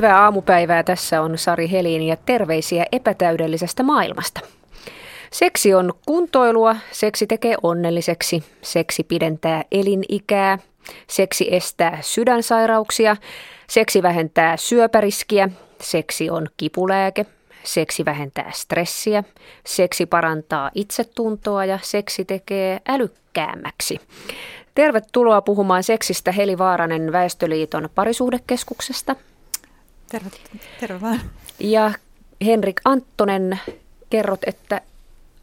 Hyvää 0.00 0.24
aamupäivää. 0.24 0.82
Tässä 0.82 1.22
on 1.22 1.38
Sari 1.38 1.70
Helin 1.70 2.02
ja 2.02 2.16
terveisiä 2.16 2.86
epätäydellisestä 2.92 3.82
maailmasta. 3.82 4.40
Seksi 5.32 5.74
on 5.74 5.92
kuntoilua, 6.06 6.76
seksi 6.90 7.26
tekee 7.26 7.54
onnelliseksi, 7.62 8.44
seksi 8.62 9.04
pidentää 9.04 9.64
elinikää, 9.72 10.58
seksi 11.06 11.54
estää 11.54 11.98
sydänsairauksia, 12.00 13.16
seksi 13.66 14.02
vähentää 14.02 14.56
syöpäriskiä, 14.56 15.48
seksi 15.80 16.30
on 16.30 16.46
kipulääke, 16.56 17.26
seksi 17.62 18.04
vähentää 18.04 18.50
stressiä, 18.54 19.24
seksi 19.66 20.06
parantaa 20.06 20.70
itsetuntoa 20.74 21.64
ja 21.64 21.78
seksi 21.82 22.24
tekee 22.24 22.80
älykkäämmäksi. 22.88 24.00
Tervetuloa 24.74 25.42
puhumaan 25.42 25.82
seksistä 25.82 26.32
Heli 26.32 26.58
Vaaranen 26.58 27.12
Väestöliiton 27.12 27.88
parisuhdekeskuksesta. 27.94 29.16
Terve, 30.10 30.30
terve 30.80 31.00
vaan. 31.00 31.20
Ja 31.58 31.92
Henrik 32.44 32.80
Anttonen, 32.84 33.60
kerrot, 34.10 34.40
että 34.46 34.80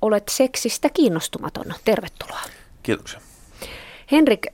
olet 0.01 0.29
seksistä 0.29 0.89
kiinnostumaton. 0.89 1.73
Tervetuloa. 1.85 2.41
Kiitoksia. 2.83 3.21
Henrik, 4.11 4.47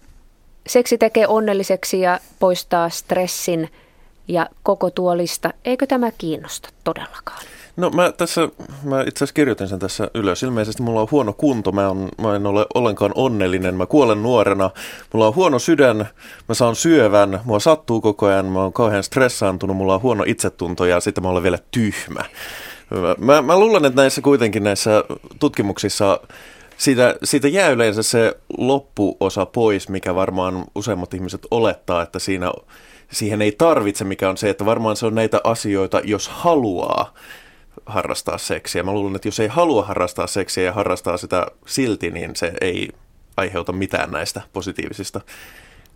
seksi 0.67 0.97
tekee 0.97 1.27
onnelliseksi 1.27 1.99
ja 1.99 2.19
poistaa 2.39 2.89
stressin 2.89 3.71
ja 4.27 4.49
koko 4.63 4.89
tuo 4.89 5.17
lista. 5.17 5.53
Eikö 5.65 5.87
tämä 5.87 6.11
kiinnosta 6.17 6.69
todellakaan? 6.83 7.45
No 7.77 7.89
mä 7.89 8.11
tässä, 8.11 8.49
mä 8.83 9.01
itse 9.01 9.17
asiassa 9.17 9.33
kirjoitin 9.33 9.67
sen 9.67 9.79
tässä 9.79 10.07
ylös. 10.13 10.43
Ilmeisesti 10.43 10.83
mulla 10.83 11.01
on 11.01 11.07
huono 11.11 11.33
kunto, 11.33 11.71
mä, 11.71 11.89
on, 11.89 12.09
mä 12.21 12.35
en 12.35 12.45
ole 12.45 12.65
ollenkaan 12.75 13.11
onnellinen, 13.15 13.75
mä 13.75 13.85
kuolen 13.85 14.23
nuorena. 14.23 14.69
Mulla 15.13 15.27
on 15.27 15.35
huono 15.35 15.59
sydän, 15.59 15.97
mä 16.49 16.55
saan 16.55 16.75
syövän, 16.75 17.39
mua 17.45 17.59
sattuu 17.59 18.01
koko 18.01 18.25
ajan, 18.25 18.45
mä 18.45 18.61
oon 18.61 18.73
kauhean 18.73 19.03
stressaantunut, 19.03 19.77
mulla 19.77 19.93
on 19.95 20.01
huono 20.01 20.23
itsetunto 20.27 20.85
ja 20.85 20.99
sitten 20.99 21.23
mä 21.23 21.29
olen 21.29 21.43
vielä 21.43 21.59
tyhmä. 21.71 22.23
Mä, 23.17 23.41
mä 23.41 23.59
luulen, 23.59 23.85
että 23.85 24.01
näissä 24.01 24.21
kuitenkin 24.21 24.63
näissä 24.63 25.03
tutkimuksissa 25.39 26.19
siitä, 26.77 27.15
siitä 27.23 27.47
jää 27.47 27.69
yleensä 27.69 28.03
se 28.03 28.37
loppuosa 28.57 29.45
pois, 29.45 29.89
mikä 29.89 30.15
varmaan 30.15 30.65
useimmat 30.75 31.13
ihmiset 31.13 31.47
olettaa, 31.51 32.01
että 32.01 32.19
siinä, 32.19 32.51
siihen 33.11 33.41
ei 33.41 33.51
tarvitse, 33.51 34.03
mikä 34.03 34.29
on 34.29 34.37
se, 34.37 34.49
että 34.49 34.65
varmaan 34.65 34.95
se 34.95 35.05
on 35.05 35.15
näitä 35.15 35.41
asioita, 35.43 36.01
jos 36.03 36.27
haluaa 36.27 37.13
harrastaa 37.85 38.37
seksiä. 38.37 38.83
Mä 38.83 38.93
luulen, 38.93 39.15
että 39.15 39.27
jos 39.27 39.39
ei 39.39 39.47
halua 39.47 39.83
harrastaa 39.83 40.27
seksiä 40.27 40.63
ja 40.63 40.73
harrastaa 40.73 41.17
sitä 41.17 41.47
silti, 41.65 42.11
niin 42.11 42.35
se 42.35 42.53
ei 42.61 42.89
aiheuta 43.37 43.71
mitään 43.71 44.11
näistä 44.11 44.41
positiivisista, 44.53 45.21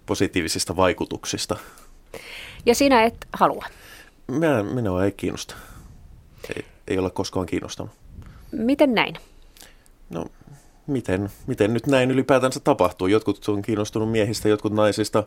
positiivisista 0.06 0.76
vaikutuksista. 0.76 1.58
Ja 2.66 2.76
sinä 2.76 3.04
et 3.04 3.28
halua? 3.34 3.66
Minä, 4.28 4.64
minua 4.64 5.06
ei 5.06 5.12
kiinnosta. 5.12 5.56
Ei, 6.56 6.66
ei 6.88 6.98
ole 6.98 7.10
koskaan 7.10 7.46
kiinnostanut. 7.46 7.92
Miten 8.52 8.94
näin? 8.94 9.16
No, 10.10 10.26
miten, 10.88 11.30
miten 11.48 11.74
nyt 11.74 11.88
näin 11.88 12.12
ylipäätänsä 12.12 12.60
tapahtuu? 12.60 13.08
Jotkut 13.08 13.50
on 13.50 13.62
kiinnostunut 13.62 14.12
miehistä, 14.12 14.50
jotkut 14.50 14.74
naisista, 14.74 15.24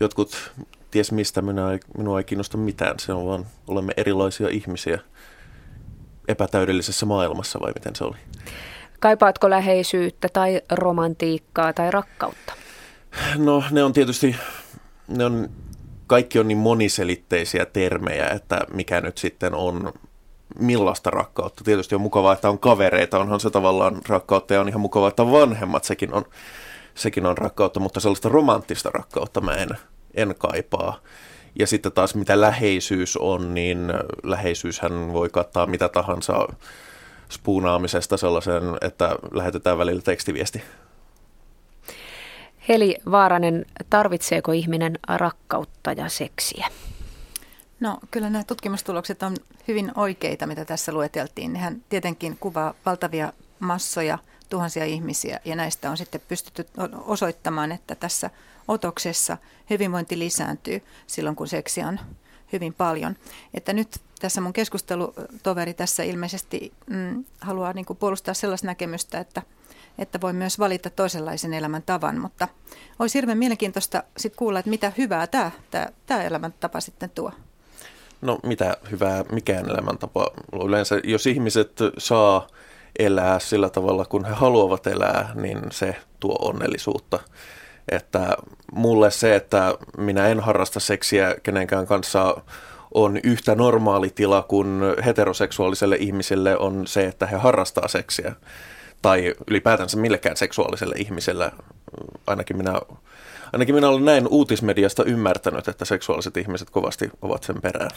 jotkut 0.00 0.52
ties 0.90 1.12
mistä 1.12 1.42
ei, 1.72 1.78
minua 1.98 2.18
ei 2.18 2.24
kiinnosta 2.24 2.56
mitään. 2.56 2.98
Se 2.98 3.12
on 3.12 3.26
vaan, 3.26 3.46
olemme 3.66 3.92
erilaisia 3.96 4.48
ihmisiä 4.48 4.98
epätäydellisessä 6.30 7.06
maailmassa 7.06 7.60
vai 7.60 7.72
miten 7.74 7.96
se 7.96 8.04
oli? 8.04 8.16
Kaipaatko 9.00 9.50
läheisyyttä 9.50 10.28
tai 10.32 10.62
romantiikkaa 10.70 11.72
tai 11.72 11.90
rakkautta? 11.90 12.52
No 13.36 13.64
ne 13.70 13.82
on 13.84 13.92
tietysti, 13.92 14.36
ne 15.08 15.24
on, 15.24 15.48
kaikki 16.06 16.38
on 16.38 16.48
niin 16.48 16.58
moniselitteisiä 16.58 17.66
termejä, 17.66 18.28
että 18.28 18.60
mikä 18.72 19.00
nyt 19.00 19.18
sitten 19.18 19.54
on 19.54 19.92
millaista 20.58 21.10
rakkautta. 21.10 21.64
Tietysti 21.64 21.94
on 21.94 22.00
mukavaa, 22.00 22.32
että 22.32 22.48
on 22.48 22.58
kavereita, 22.58 23.18
onhan 23.18 23.40
se 23.40 23.50
tavallaan 23.50 24.00
rakkautta 24.08 24.54
ja 24.54 24.60
on 24.60 24.68
ihan 24.68 24.80
mukavaa, 24.80 25.08
että 25.08 25.22
on 25.22 25.32
vanhemmat, 25.32 25.84
sekin 25.84 26.14
on, 26.14 26.24
sekin 26.94 27.26
on 27.26 27.38
rakkautta, 27.38 27.80
mutta 27.80 28.00
sellaista 28.00 28.28
romanttista 28.28 28.90
rakkautta 28.90 29.40
mä 29.40 29.54
en, 29.54 29.68
en 30.14 30.34
kaipaa. 30.38 31.00
Ja 31.58 31.66
sitten 31.66 31.92
taas 31.92 32.14
mitä 32.14 32.40
läheisyys 32.40 33.16
on, 33.16 33.54
niin 33.54 33.92
läheisyyshän 34.22 35.12
voi 35.12 35.28
kattaa 35.28 35.66
mitä 35.66 35.88
tahansa 35.88 36.48
spuunaamisesta 37.30 38.16
sellaisen, 38.16 38.62
että 38.80 39.16
lähetetään 39.32 39.78
välillä 39.78 40.02
tekstiviesti. 40.02 40.62
Heli 42.68 42.96
Vaaranen, 43.10 43.66
tarvitseeko 43.90 44.52
ihminen 44.52 44.98
rakkautta 45.08 45.92
ja 45.92 46.08
seksiä? 46.08 46.66
No 47.80 47.98
kyllä 48.10 48.30
nämä 48.30 48.44
tutkimustulokset 48.44 49.22
on 49.22 49.36
hyvin 49.68 49.92
oikeita, 49.94 50.46
mitä 50.46 50.64
tässä 50.64 50.92
lueteltiin. 50.92 51.52
Nehän 51.52 51.82
tietenkin 51.88 52.36
kuvaa 52.40 52.74
valtavia 52.86 53.32
massoja, 53.60 54.18
tuhansia 54.50 54.84
ihmisiä 54.84 55.40
ja 55.44 55.56
näistä 55.56 55.90
on 55.90 55.96
sitten 55.96 56.20
pystytty 56.28 56.66
osoittamaan, 57.04 57.72
että 57.72 57.94
tässä 57.94 58.30
otoksessa 58.68 59.36
hyvinvointi 59.70 60.18
lisääntyy 60.18 60.82
silloin, 61.06 61.36
kun 61.36 61.48
seksiä 61.48 61.88
on 61.88 62.00
hyvin 62.52 62.74
paljon. 62.74 63.16
Että 63.54 63.72
nyt 63.72 64.00
tässä 64.20 64.40
mun 64.40 64.52
keskustelutoveri 64.52 65.74
tässä 65.74 66.02
ilmeisesti 66.02 66.72
mm, 66.90 67.24
haluaa 67.40 67.72
niin 67.72 67.84
kuin 67.84 67.96
puolustaa 67.96 68.34
sellaista 68.34 68.66
näkemystä, 68.66 69.18
että, 69.18 69.42
että 69.98 70.20
voi 70.20 70.32
myös 70.32 70.58
valita 70.58 70.90
toisenlaisen 70.90 71.54
elämäntavan, 71.54 72.20
mutta 72.20 72.48
olisi 72.98 73.18
hirveän 73.18 73.38
mielenkiintoista 73.38 74.02
sit 74.16 74.36
kuulla, 74.36 74.58
että 74.58 74.70
mitä 74.70 74.92
hyvää 74.98 75.26
tämä, 75.26 75.50
tämä, 75.70 75.86
tämä 76.06 76.22
elämäntapa 76.22 76.80
sitten 76.80 77.10
tuo. 77.10 77.32
No 78.20 78.38
mitä 78.42 78.76
hyvää 78.90 79.24
mikään 79.32 79.70
elämäntapa. 79.70 80.30
Yleensä 80.64 81.00
jos 81.04 81.26
ihmiset 81.26 81.72
saa 81.98 82.46
elää 82.98 83.38
sillä 83.38 83.70
tavalla, 83.70 84.04
kun 84.04 84.24
he 84.24 84.32
haluavat 84.32 84.86
elää, 84.86 85.32
niin 85.34 85.60
se 85.70 85.96
tuo 86.20 86.36
onnellisuutta. 86.40 87.18
Että 87.90 88.36
mulle 88.72 89.10
se, 89.10 89.36
että 89.36 89.74
minä 89.98 90.28
en 90.28 90.40
harrasta 90.40 90.80
seksiä 90.80 91.36
kenenkään 91.42 91.86
kanssa 91.86 92.36
on 92.94 93.20
yhtä 93.24 93.54
normaali 93.54 94.10
tila 94.10 94.42
kuin 94.42 94.80
heteroseksuaaliselle 95.04 95.96
ihmiselle 95.96 96.58
on 96.58 96.86
se, 96.86 97.06
että 97.06 97.26
he 97.26 97.36
harrastaa 97.36 97.88
seksiä. 97.88 98.34
Tai 99.02 99.34
ylipäätänsä 99.50 99.96
millekään 99.96 100.36
seksuaaliselle 100.36 100.94
ihmiselle. 100.98 101.52
Ainakin 102.26 102.56
minä, 102.56 102.80
ainakin 103.52 103.74
minä 103.74 103.88
olen 103.88 104.04
näin 104.04 104.28
uutismediasta 104.28 105.04
ymmärtänyt, 105.04 105.68
että 105.68 105.84
seksuaaliset 105.84 106.36
ihmiset 106.36 106.70
kovasti 106.70 107.10
ovat 107.22 107.42
sen 107.42 107.60
perään. 107.60 107.90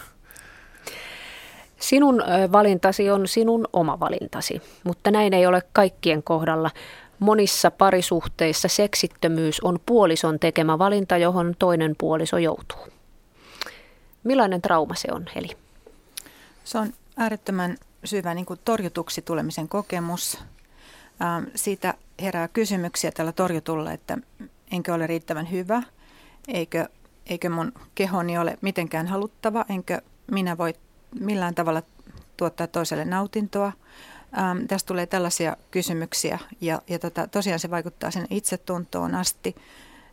Sinun 1.79 2.23
valintasi 2.51 3.09
on 3.09 3.27
sinun 3.27 3.67
oma 3.73 3.99
valintasi, 3.99 4.61
mutta 4.83 5.11
näin 5.11 5.33
ei 5.33 5.45
ole 5.45 5.61
kaikkien 5.73 6.23
kohdalla. 6.23 6.71
Monissa 7.23 7.71
parisuhteissa 7.71 8.67
seksittömyys 8.67 9.61
on 9.61 9.79
puolison 9.85 10.39
tekemä 10.39 10.79
valinta, 10.79 11.17
johon 11.17 11.55
toinen 11.59 11.95
puoliso 11.97 12.37
joutuu. 12.37 12.87
Millainen 14.23 14.61
trauma 14.61 14.95
se 14.95 15.07
on, 15.11 15.25
Heli? 15.35 15.57
Se 16.63 16.77
on 16.77 16.93
äärettömän 17.17 17.77
syvä 18.03 18.33
niin 18.33 18.45
kuin 18.45 18.59
torjutuksi 18.65 19.21
tulemisen 19.21 19.67
kokemus. 19.67 20.37
Ähm, 21.21 21.43
siitä 21.55 21.93
herää 22.21 22.47
kysymyksiä 22.47 23.11
tällä 23.11 23.31
torjutulla, 23.31 23.91
että 23.91 24.17
enkö 24.71 24.93
ole 24.93 25.07
riittävän 25.07 25.51
hyvä, 25.51 25.83
eikö, 26.47 26.87
eikö 27.25 27.49
mun 27.49 27.71
kehoni 27.95 28.37
ole 28.37 28.57
mitenkään 28.61 29.07
haluttava, 29.07 29.65
enkö 29.69 30.01
minä 30.31 30.57
voi 30.57 30.73
millään 31.19 31.55
tavalla 31.55 31.81
tuottaa 32.37 32.67
toiselle 32.67 33.05
nautintoa. 33.05 33.71
Ähm, 34.37 34.65
tästä 34.65 34.87
tulee 34.87 35.05
tällaisia 35.05 35.57
kysymyksiä 35.71 36.39
ja, 36.61 36.81
ja 36.87 36.99
tota, 36.99 37.27
tosiaan 37.27 37.59
se 37.59 37.69
vaikuttaa 37.69 38.11
sen 38.11 38.27
itsetuntoon 38.29 39.15
asti. 39.15 39.55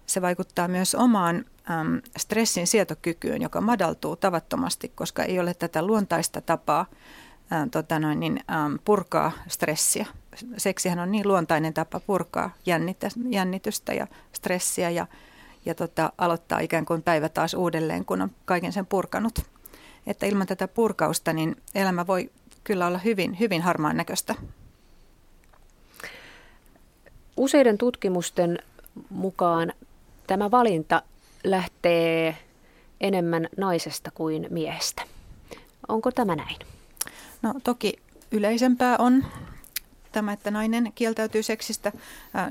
Se 0.06 0.22
vaikuttaa 0.22 0.68
myös 0.68 0.94
omaan 0.94 1.44
äm, 1.70 2.02
stressin 2.18 2.66
sietokykyyn, 2.66 3.42
joka 3.42 3.60
madaltuu 3.60 4.16
tavattomasti, 4.16 4.88
koska 4.88 5.22
ei 5.22 5.40
ole 5.40 5.54
tätä 5.54 5.82
luontaista 5.82 6.40
tapaa 6.40 6.86
ää, 7.50 7.66
tota 7.70 7.98
noin, 7.98 8.20
niin, 8.20 8.40
äm, 8.50 8.78
purkaa 8.84 9.32
stressiä. 9.48 10.06
Seksihän 10.56 10.98
on 10.98 11.12
niin 11.12 11.28
luontainen 11.28 11.74
tapa 11.74 12.00
purkaa 12.00 12.50
jännitä, 12.66 13.08
jännitystä 13.30 13.92
ja 13.92 14.06
stressiä 14.32 14.90
ja, 14.90 15.06
ja 15.64 15.74
tota, 15.74 16.12
aloittaa 16.18 16.58
ikään 16.58 16.86
kuin 16.86 17.02
päivä 17.02 17.28
taas 17.28 17.54
uudelleen, 17.54 18.04
kun 18.04 18.22
on 18.22 18.30
kaiken 18.44 18.72
sen 18.72 18.86
purkanut. 18.86 19.38
Että 20.06 20.26
ilman 20.26 20.46
tätä 20.46 20.68
purkausta 20.68 21.32
niin 21.32 21.56
elämä 21.74 22.06
voi 22.06 22.30
kyllä 22.64 22.86
olla 22.86 22.98
hyvin, 22.98 23.38
hyvin 23.40 23.62
harmaan 23.62 23.96
näköistä. 23.96 24.34
Useiden 27.36 27.78
tutkimusten 27.78 28.58
mukaan 29.10 29.72
tämä 30.26 30.50
valinta 30.50 31.02
lähtee 31.44 32.36
enemmän 33.00 33.48
naisesta 33.56 34.10
kuin 34.10 34.46
miehestä. 34.50 35.02
Onko 35.88 36.10
tämä 36.10 36.36
näin? 36.36 36.56
No 37.42 37.54
toki 37.64 37.92
yleisempää 38.30 38.96
on 38.98 39.26
tämä, 40.12 40.32
että 40.32 40.50
nainen 40.50 40.92
kieltäytyy 40.94 41.42
seksistä. 41.42 41.92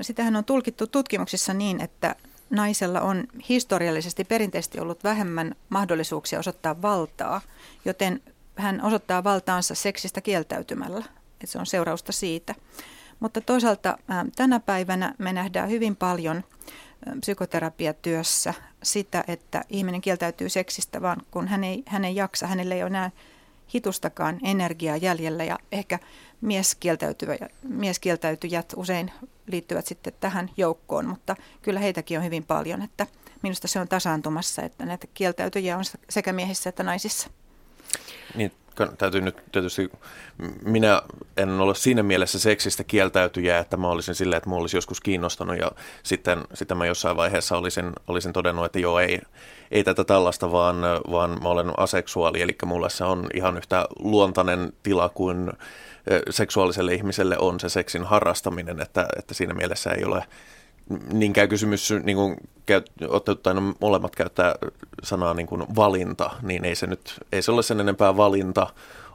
Sitähän 0.02 0.36
on 0.36 0.44
tulkittu 0.44 0.86
tutkimuksissa 0.86 1.54
niin, 1.54 1.80
että 1.80 2.16
naisella 2.50 3.00
on 3.00 3.24
historiallisesti 3.48 4.24
perinteisesti 4.24 4.80
ollut 4.80 5.04
vähemmän 5.04 5.54
mahdollisuuksia 5.68 6.38
osoittaa 6.38 6.82
valtaa, 6.82 7.40
joten 7.84 8.20
hän 8.60 8.82
osoittaa 8.82 9.24
valtaansa 9.24 9.74
seksistä 9.74 10.20
kieltäytymällä. 10.20 11.04
Että 11.32 11.46
se 11.46 11.58
on 11.58 11.66
seurausta 11.66 12.12
siitä. 12.12 12.54
Mutta 13.20 13.40
toisaalta 13.40 13.98
tänä 14.36 14.60
päivänä 14.60 15.14
me 15.18 15.32
nähdään 15.32 15.70
hyvin 15.70 15.96
paljon 15.96 16.44
psykoterapiatyössä 17.20 18.54
sitä, 18.82 19.24
että 19.28 19.64
ihminen 19.68 20.00
kieltäytyy 20.00 20.48
seksistä, 20.48 21.02
vaan 21.02 21.22
kun 21.30 21.48
hän 21.48 21.64
ei, 21.64 21.82
hän 21.86 22.04
ei 22.04 22.16
jaksa, 22.16 22.46
hänelle 22.46 22.74
ei 22.74 22.82
ole 22.82 22.86
enää 22.86 23.10
hitustakaan 23.74 24.38
energiaa 24.42 24.96
jäljellä 24.96 25.44
ja 25.44 25.58
ehkä 25.72 25.98
mieskieltäytyjät 27.68 28.72
usein 28.76 29.12
liittyvät 29.46 29.86
sitten 29.86 30.12
tähän 30.20 30.50
joukkoon, 30.56 31.06
mutta 31.06 31.36
kyllä 31.62 31.80
heitäkin 31.80 32.18
on 32.18 32.24
hyvin 32.24 32.44
paljon, 32.44 32.82
että 32.82 33.06
minusta 33.42 33.68
se 33.68 33.80
on 33.80 33.88
tasaantumassa, 33.88 34.62
että 34.62 34.86
näitä 34.86 35.06
kieltäytyjiä 35.14 35.78
on 35.78 35.84
sekä 36.10 36.32
miehissä 36.32 36.68
että 36.68 36.82
naisissa. 36.82 37.30
Niin, 38.34 38.52
täytyy 38.98 39.20
nyt 39.20 39.36
tietysti, 39.52 39.90
minä 40.62 41.02
en 41.36 41.50
ole 41.60 41.74
siinä 41.74 42.02
mielessä 42.02 42.38
seksistä 42.38 42.84
kieltäytyjä, 42.84 43.58
että 43.58 43.76
mä 43.76 43.88
olisin 43.88 44.14
silleen, 44.14 44.36
että 44.36 44.50
mä 44.50 44.56
olisin 44.56 44.78
joskus 44.78 45.00
kiinnostanut 45.00 45.58
ja 45.58 45.70
sitten, 46.02 46.44
sitten 46.54 46.76
mä 46.76 46.86
jossain 46.86 47.16
vaiheessa 47.16 47.56
olisin, 47.56 47.92
olisin 48.08 48.32
todennut, 48.32 48.64
että 48.64 48.78
joo 48.78 48.98
ei, 49.00 49.20
ei 49.70 49.84
tätä 49.84 50.04
tällaista, 50.04 50.52
vaan, 50.52 50.76
vaan 51.10 51.30
mä 51.42 51.48
olen 51.48 51.72
aseksuaali, 51.76 52.42
eli 52.42 52.56
mulla 52.64 52.88
se 52.88 53.04
on 53.04 53.26
ihan 53.34 53.56
yhtä 53.56 53.86
luontainen 53.98 54.72
tila 54.82 55.08
kuin 55.08 55.52
seksuaaliselle 56.30 56.94
ihmiselle 56.94 57.38
on 57.38 57.60
se 57.60 57.68
seksin 57.68 58.04
harrastaminen, 58.04 58.80
että, 58.80 59.06
että 59.18 59.34
siinä 59.34 59.54
mielessä 59.54 59.90
ei 59.90 60.04
ole 60.04 60.24
niinkään 61.12 61.48
kysymys, 61.48 61.92
niin 62.02 62.16
kuin 62.16 62.36
tai 63.42 63.54
no, 63.54 63.74
molemmat 63.80 64.16
käyttää 64.16 64.54
sanaa 65.02 65.34
niin 65.34 65.46
kuin 65.46 65.64
valinta, 65.76 66.30
niin 66.42 66.64
ei 66.64 66.74
se 66.74 66.86
nyt, 66.86 67.20
ei 67.32 67.42
se 67.42 67.52
ole 67.52 67.62
sen 67.62 67.80
enempää 67.80 68.16
valinta 68.16 68.66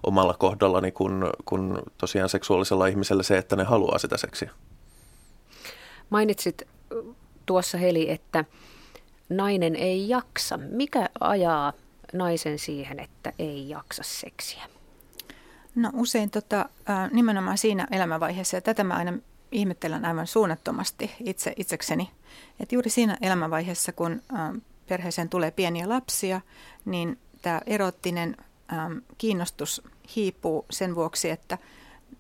omalla 0.04 0.33
kohdallani 0.33 0.92
kuin, 0.92 1.24
kuin 1.45 1.77
tosiaan 1.98 2.30
seksuaalisella 2.30 2.88
ihmisellä 2.88 3.24
se, 3.24 3.38
että 3.38 3.56
ne 3.56 3.63
haluaa 3.63 3.98
sitä 3.98 4.18
seksiä. 4.18 4.51
Mainitsit 6.10 6.62
tuossa 7.45 7.78
Heli, 7.78 8.12
että 8.12 8.45
nainen 9.30 9.75
ei 9.75 10.10
jaksa. 10.10 10.57
Mikä 10.57 11.10
ajaa 11.19 11.74
naisen 12.13 12.60
siihen, 12.60 13.00
että 13.00 13.33
ei 13.39 13.69
jaksa 13.69 14.04
seksiä? 14.06 14.63
No 15.75 15.89
usein 15.94 16.30
tota, 16.30 16.69
nimenomaan 17.12 17.57
siinä 17.57 17.88
elämänvaiheessa, 17.92 18.57
ja 18.57 18.62
tätä 18.62 18.83
mä 18.83 18.94
aina 18.94 19.13
ihmettelen 19.56 20.06
aivan 20.06 20.28
suunnattomasti 20.28 21.12
itse 21.19 21.54
itsekseni, 21.57 22.12
että 22.60 22.75
juuri 22.75 22.90
siinä 22.90 23.18
elämänvaiheessa, 23.22 23.92
kun 23.92 24.22
perheeseen 24.88 25.30
tulee 25.30 25.52
pieniä 25.52 25.90
lapsia, 25.90 26.42
niin 26.86 27.19
tämä 27.42 27.62
erottinen 27.66 28.38
kiinnostus 29.18 29.81
hiipuu 30.16 30.66
sen 30.72 30.96
vuoksi, 30.96 31.30
että 31.30 31.57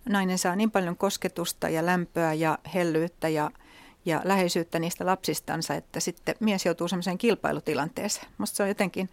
nainen 0.09 0.37
saa 0.37 0.55
niin 0.55 0.71
paljon 0.71 0.97
kosketusta 0.97 1.69
ja 1.69 1.85
lämpöä 1.85 2.33
ja 2.33 2.57
hellyyttä 2.73 3.29
ja, 3.29 3.51
ja 4.05 4.21
läheisyyttä 4.23 4.79
niistä 4.79 5.05
lapsistansa, 5.05 5.73
että 5.73 5.99
sitten 5.99 6.35
mies 6.39 6.65
joutuu 6.65 6.87
semmoiseen 6.87 7.17
kilpailutilanteeseen. 7.17 8.27
Minusta 8.37 8.55
se 8.55 8.63
on 8.63 8.69
jotenkin, 8.69 9.09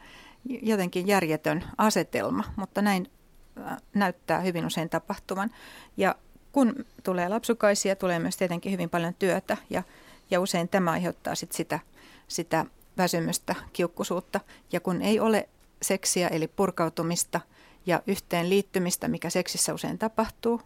jotenkin 0.63 1.07
järjetön 1.07 1.65
asetelma, 1.79 2.45
mutta 2.57 2.83
näin 2.83 3.11
näyttää 3.95 4.41
hyvin 4.41 4.67
usein 4.67 4.89
tapahtuvan. 4.89 5.51
Ja 5.97 6.15
kun 6.53 6.85
tulee 7.03 7.29
lapsukaisia, 7.29 7.97
tulee 7.97 8.19
myös 8.19 8.37
tietenkin 8.37 8.73
hyvin 8.73 8.91
paljon 8.91 9.15
työtä 9.15 9.57
ja, 9.71 9.83
ja 10.31 10.41
usein 10.41 10.69
tämä 10.69 10.91
aiheuttaa 10.91 11.35
sit 11.35 11.53
sitä, 11.53 11.79
sitä 12.29 12.67
väsymystä, 12.99 13.55
kiukkusuutta. 13.73 14.41
Ja 14.73 14.81
kun 14.81 15.03
ei 15.03 15.21
ole 15.21 15.49
seksiä 15.83 16.29
eli 16.29 16.49
purkautumista 16.49 17.41
ja 17.87 18.03
yhteen 18.07 18.51
liittymistä, 18.51 19.09
mikä 19.09 19.31
seksissä 19.31 19.75
usein 19.75 19.99
tapahtuu, 19.99 20.61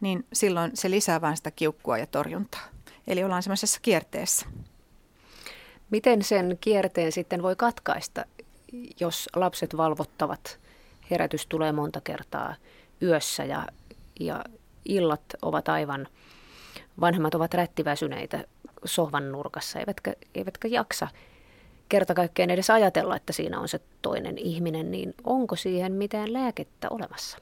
niin 0.00 0.26
silloin 0.32 0.70
se 0.74 0.90
lisää 0.90 1.20
vain 1.20 1.36
sitä 1.36 1.50
kiukkua 1.50 1.98
ja 1.98 2.06
torjuntaa. 2.06 2.68
Eli 3.06 3.24
ollaan 3.24 3.42
semmoisessa 3.42 3.80
kierteessä. 3.82 4.46
Miten 5.90 6.22
sen 6.22 6.58
kierteen 6.60 7.12
sitten 7.12 7.42
voi 7.42 7.56
katkaista, 7.56 8.24
jos 9.00 9.28
lapset 9.36 9.76
valvottavat, 9.76 10.58
herätys 11.10 11.46
tulee 11.46 11.72
monta 11.72 12.00
kertaa 12.00 12.54
yössä 13.02 13.44
ja, 13.44 13.66
ja 14.20 14.44
illat 14.84 15.22
ovat 15.42 15.68
aivan, 15.68 16.08
vanhemmat 17.00 17.34
ovat 17.34 17.54
rättiväsyneitä 17.54 18.44
sohvan 18.84 19.32
nurkassa, 19.32 19.78
eivätkä, 19.78 20.14
eivätkä 20.34 20.68
jaksa 20.68 21.08
kerta 21.88 22.14
kaikkiaan 22.14 22.50
edes 22.50 22.70
ajatella, 22.70 23.16
että 23.16 23.32
siinä 23.32 23.60
on 23.60 23.68
se 23.68 23.80
toinen 24.02 24.38
ihminen, 24.38 24.90
niin 24.90 25.14
onko 25.24 25.56
siihen 25.56 25.92
mitään 25.92 26.32
lääkettä 26.32 26.88
olemassa? 26.90 27.38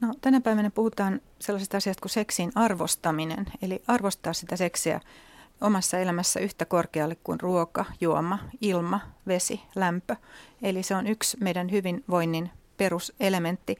No, 0.00 0.14
tänä 0.20 0.40
päivänä 0.40 0.70
puhutaan 0.70 1.20
sellaisesta 1.38 1.76
asiasta 1.76 2.00
kuin 2.00 2.10
seksin 2.10 2.52
arvostaminen, 2.54 3.46
eli 3.62 3.82
arvostaa 3.86 4.32
sitä 4.32 4.56
seksiä 4.56 5.00
omassa 5.60 5.98
elämässä 5.98 6.40
yhtä 6.40 6.64
korkealle 6.64 7.16
kuin 7.24 7.40
ruoka, 7.40 7.84
juoma, 8.00 8.38
ilma, 8.60 9.00
vesi, 9.26 9.60
lämpö. 9.74 10.16
Eli 10.62 10.82
se 10.82 10.94
on 10.94 11.06
yksi 11.06 11.36
meidän 11.40 11.70
hyvinvoinnin 11.70 12.50
peruselementti 12.76 13.78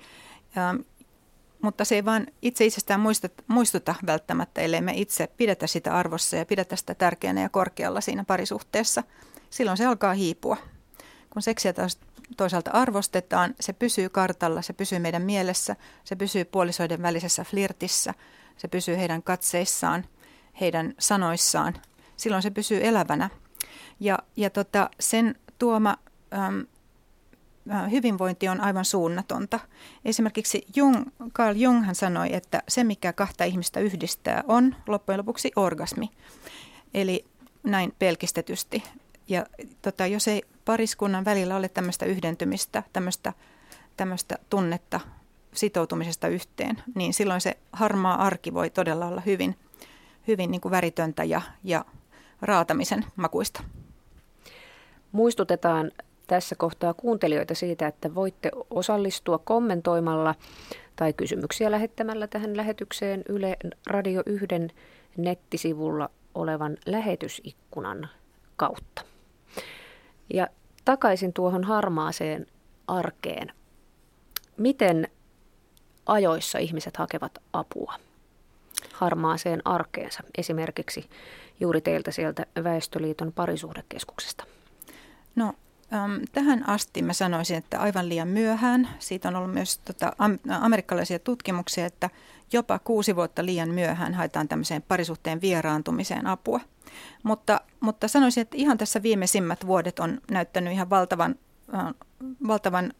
mutta 1.62 1.85
se 1.85 1.94
ei 1.94 2.05
vaan 2.05 2.26
itse 2.43 2.64
itsestään 2.64 3.00
muistuta, 3.00 3.43
muistuta 3.47 3.94
välttämättä, 4.06 4.61
ellei 4.61 4.81
me 4.81 4.93
itse 4.94 5.26
pidetä 5.26 5.67
sitä 5.67 5.94
arvossa 5.94 6.37
ja 6.37 6.47
pidetä 6.47 6.76
sitä 6.76 6.94
tärkeänä 6.94 7.43
ja 7.43 7.49
korkealla 7.49 8.00
siinä 8.00 8.25
parisuhteessa. 8.25 9.03
Silloin 9.50 9.76
se 9.76 9.87
alkaa 9.87 10.14
hiipua. 10.14 10.56
Kun 11.31 11.43
seksiä 11.43 11.73
taas 11.73 11.99
toisaalta 12.37 12.70
arvostetaan, 12.70 13.55
se 13.61 13.73
pysyy 13.73 14.08
kartalla, 14.08 14.62
se 14.62 14.73
pysyy 14.73 14.99
meidän 14.99 15.23
mielessä, 15.23 15.76
se 16.05 16.17
pysyy 16.17 16.44
puolisoiden 16.44 17.03
välisessä 17.03 17.44
flirtissä, 17.44 18.14
se 18.56 18.69
pysyy 18.69 18.97
heidän 18.97 19.23
katseissaan, 19.23 20.05
heidän 20.61 20.94
sanoissaan. 20.99 21.75
Silloin 22.17 22.43
se 22.43 22.50
pysyy 22.50 22.87
elävänä. 22.87 23.31
Ja, 24.00 24.19
ja 24.37 24.50
tota, 24.50 24.91
sen 25.00 25.35
tuoma 25.59 25.97
äm, 26.32 26.67
hyvinvointi 27.90 28.48
on 28.48 28.60
aivan 28.60 28.84
suunnatonta. 28.84 29.60
Esimerkiksi 30.04 30.66
Jung, 30.76 31.04
Carl 31.32 31.56
Jung 31.56 31.84
hän 31.84 31.94
sanoi, 31.94 32.34
että 32.34 32.62
se 32.68 32.85
mikä 32.85 33.12
kahta 33.12 33.44
ihmistä 33.44 33.80
yhdistää 33.80 34.44
on 34.49 34.76
loppujen 34.87 35.18
lopuksi 35.18 35.52
orgasmi. 35.56 36.11
Eli 36.94 37.25
näin 37.62 37.94
pelkistetysti. 37.99 38.82
Ja 39.28 39.46
tota, 39.82 40.06
jos 40.06 40.28
ei 40.28 40.42
pariskunnan 40.64 41.25
välillä 41.25 41.56
ole 41.56 41.68
tämmöistä 41.68 42.06
yhdentymistä, 42.06 42.82
tämmöistä, 42.92 43.32
tämmöistä 43.96 44.38
tunnetta 44.50 45.00
sitoutumisesta 45.54 46.28
yhteen, 46.28 46.82
niin 46.94 47.14
silloin 47.14 47.40
se 47.40 47.56
harmaa 47.73 48.23
arki 48.26 48.54
voi 48.54 48.70
todella 48.70 49.06
olla 49.06 49.23
hyvin, 49.26 49.58
hyvin 50.28 50.50
niin 50.50 50.61
kuin 50.61 50.73
väritöntä 50.73 51.25
ja, 51.25 51.42
ja 51.64 51.85
raatamisen 52.42 53.04
makuista. 53.16 53.62
Muistutetaan 55.12 55.90
tässä 56.26 56.54
kohtaa 56.54 56.95
kuuntelijoita 56.95 57.54
siitä, 57.54 57.87
että 57.87 58.14
voitte 58.14 58.50
osallistua 58.71 59.38
kommentoimalla 59.38 60.35
tai 60.97 61.12
kysymyksiä 61.12 61.71
lähettämällä 61.71 62.26
tähän 62.26 62.56
lähetykseen 62.56 63.23
Yle 63.28 63.56
Radio 63.87 64.23
1 64.26 64.47
nettisivulla 65.16 66.11
olevan 66.35 66.76
lähetysikkunan 66.87 68.09
kautta. 68.56 69.02
Ja 70.35 70.49
takaisin 70.85 71.33
tuohon 71.33 71.64
harmaaseen 71.64 72.47
arkeen. 72.88 73.52
Miten 74.56 75.09
ajoissa 76.06 76.59
ihmiset 76.59 76.97
hakevat 76.97 77.38
apua 77.52 77.95
harmaaseen 78.92 79.62
arkeensa, 79.64 80.23
esimerkiksi 80.38 81.11
juuri 81.61 81.80
teiltä 81.80 82.11
sieltä 82.11 82.47
Väestöliiton 82.64 83.33
parisuhdekeskuksesta? 83.33 84.45
No 85.37 85.52
Tähän 86.33 86.69
asti 86.69 87.02
mä 87.02 87.12
sanoisin, 87.12 87.57
että 87.57 87.81
aivan 87.81 88.09
liian 88.09 88.28
myöhään. 88.28 88.88
Siitä 88.99 89.28
on 89.28 89.37
ollut 89.37 89.55
myös 89.55 89.78
tota, 89.78 90.12
amerikkalaisia 90.61 91.19
tutkimuksia, 91.19 91.87
että 91.87 92.11
jopa 92.52 92.78
kuusi 92.78 93.16
vuotta 93.16 93.45
liian 93.45 93.71
myöhään 93.71 94.14
haetaan 94.14 94.49
tämmöiseen 94.49 94.83
parisuhteen 94.83 95.40
vieraantumiseen 95.40 96.26
apua. 96.26 96.61
Mutta, 97.23 97.61
mutta 97.81 98.09
sanoisin, 98.09 98.40
että 98.40 98.57
ihan 98.57 98.78
tässä 98.78 99.02
viimeisimmät 99.02 99.66
vuodet 99.66 99.99
on 99.99 100.21
näyttänyt 100.31 100.73
ihan 100.73 100.90
valtavan, 100.90 101.35
valtavan 102.47 102.93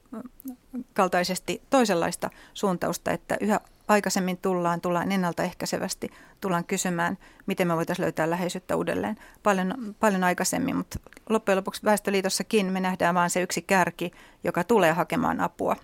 kaltaisesti 0.95 1.63
toisenlaista 1.71 2.31
suuntausta, 2.55 3.13
että 3.13 3.37
yhä 3.41 3.61
aikaisemmin 3.89 4.39
tullaan, 4.39 4.81
tullaan 4.81 5.13
ennaltaehkäisevästi, 5.13 6.11
tullaan 6.41 6.65
kysymään, 6.65 7.19
miten 7.47 7.69
me 7.69 7.77
voitaisiin 7.77 8.05
löytää 8.05 8.31
läheisyyttä 8.31 8.77
uudelleen 8.77 9.17
paljon, 9.43 9.97
paljon 10.01 10.25
aikaisemmin, 10.25 10.77
mutta 10.77 10.99
loppujen 11.29 11.57
lopuksi 11.57 11.85
Väestöliitossakin 11.85 12.67
me 12.67 12.81
nähdään 12.81 13.15
vain 13.15 13.31
se 13.31 13.43
yksi 13.43 13.63
kärki, 13.63 14.11
joka 14.45 14.65
tulee 14.65 14.93
hakemaan 14.93 15.41
apua. 15.41 15.77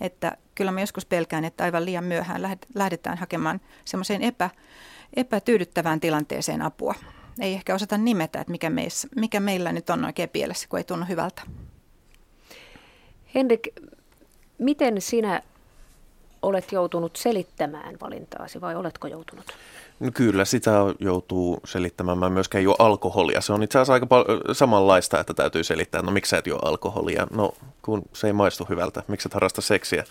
Että 0.00 0.36
kyllä 0.54 0.72
mä 0.72 0.80
joskus 0.80 1.06
pelkään, 1.06 1.44
että 1.44 1.64
aivan 1.64 1.84
liian 1.84 2.04
myöhään 2.04 2.58
lähdetään 2.74 3.18
hakemaan 3.18 3.60
semmoiseen 3.84 4.22
epä, 4.22 4.50
epätyydyttävään 5.16 6.00
tilanteeseen 6.00 6.62
apua. 6.62 6.94
ei 7.40 7.54
ehkä 7.54 7.74
osata 7.74 7.98
nimetä, 7.98 8.40
että 8.40 8.50
mikä, 8.50 8.70
meissä, 8.70 9.08
mikä 9.16 9.40
meillä 9.40 9.72
nyt 9.72 9.90
on 9.90 10.04
oikein 10.04 10.28
pielessä, 10.28 10.68
kun 10.68 10.78
ei 10.78 10.84
tunnu 10.84 11.06
hyvältä. 11.08 11.42
Henrik, 13.34 13.68
miten 14.58 15.00
sinä 15.00 15.42
olet 16.44 16.72
joutunut 16.72 17.16
selittämään 17.16 17.96
valintaasi 18.00 18.60
vai 18.60 18.74
oletko 18.74 19.06
joutunut? 19.06 19.44
No 20.00 20.10
kyllä, 20.14 20.44
sitä 20.44 20.70
joutuu 20.98 21.60
selittämään. 21.64 22.18
Mä 22.18 22.30
myöskään 22.30 22.64
juo 22.64 22.76
alkoholia. 22.78 23.40
Se 23.40 23.52
on 23.52 23.62
itse 23.62 23.78
asiassa 23.78 23.92
aika 23.92 24.06
pal- 24.06 24.24
samanlaista, 24.52 25.20
että 25.20 25.34
täytyy 25.34 25.64
selittää, 25.64 26.02
no 26.02 26.10
miksi 26.10 26.30
sä 26.30 26.38
et 26.38 26.46
juo 26.46 26.58
alkoholia? 26.62 27.26
No 27.30 27.54
kun 27.82 28.02
se 28.12 28.26
ei 28.26 28.32
maistu 28.32 28.66
hyvältä. 28.68 29.02
Miksi 29.08 29.28
et 29.28 29.34
harrasta 29.34 29.60
seksiä? 29.60 30.04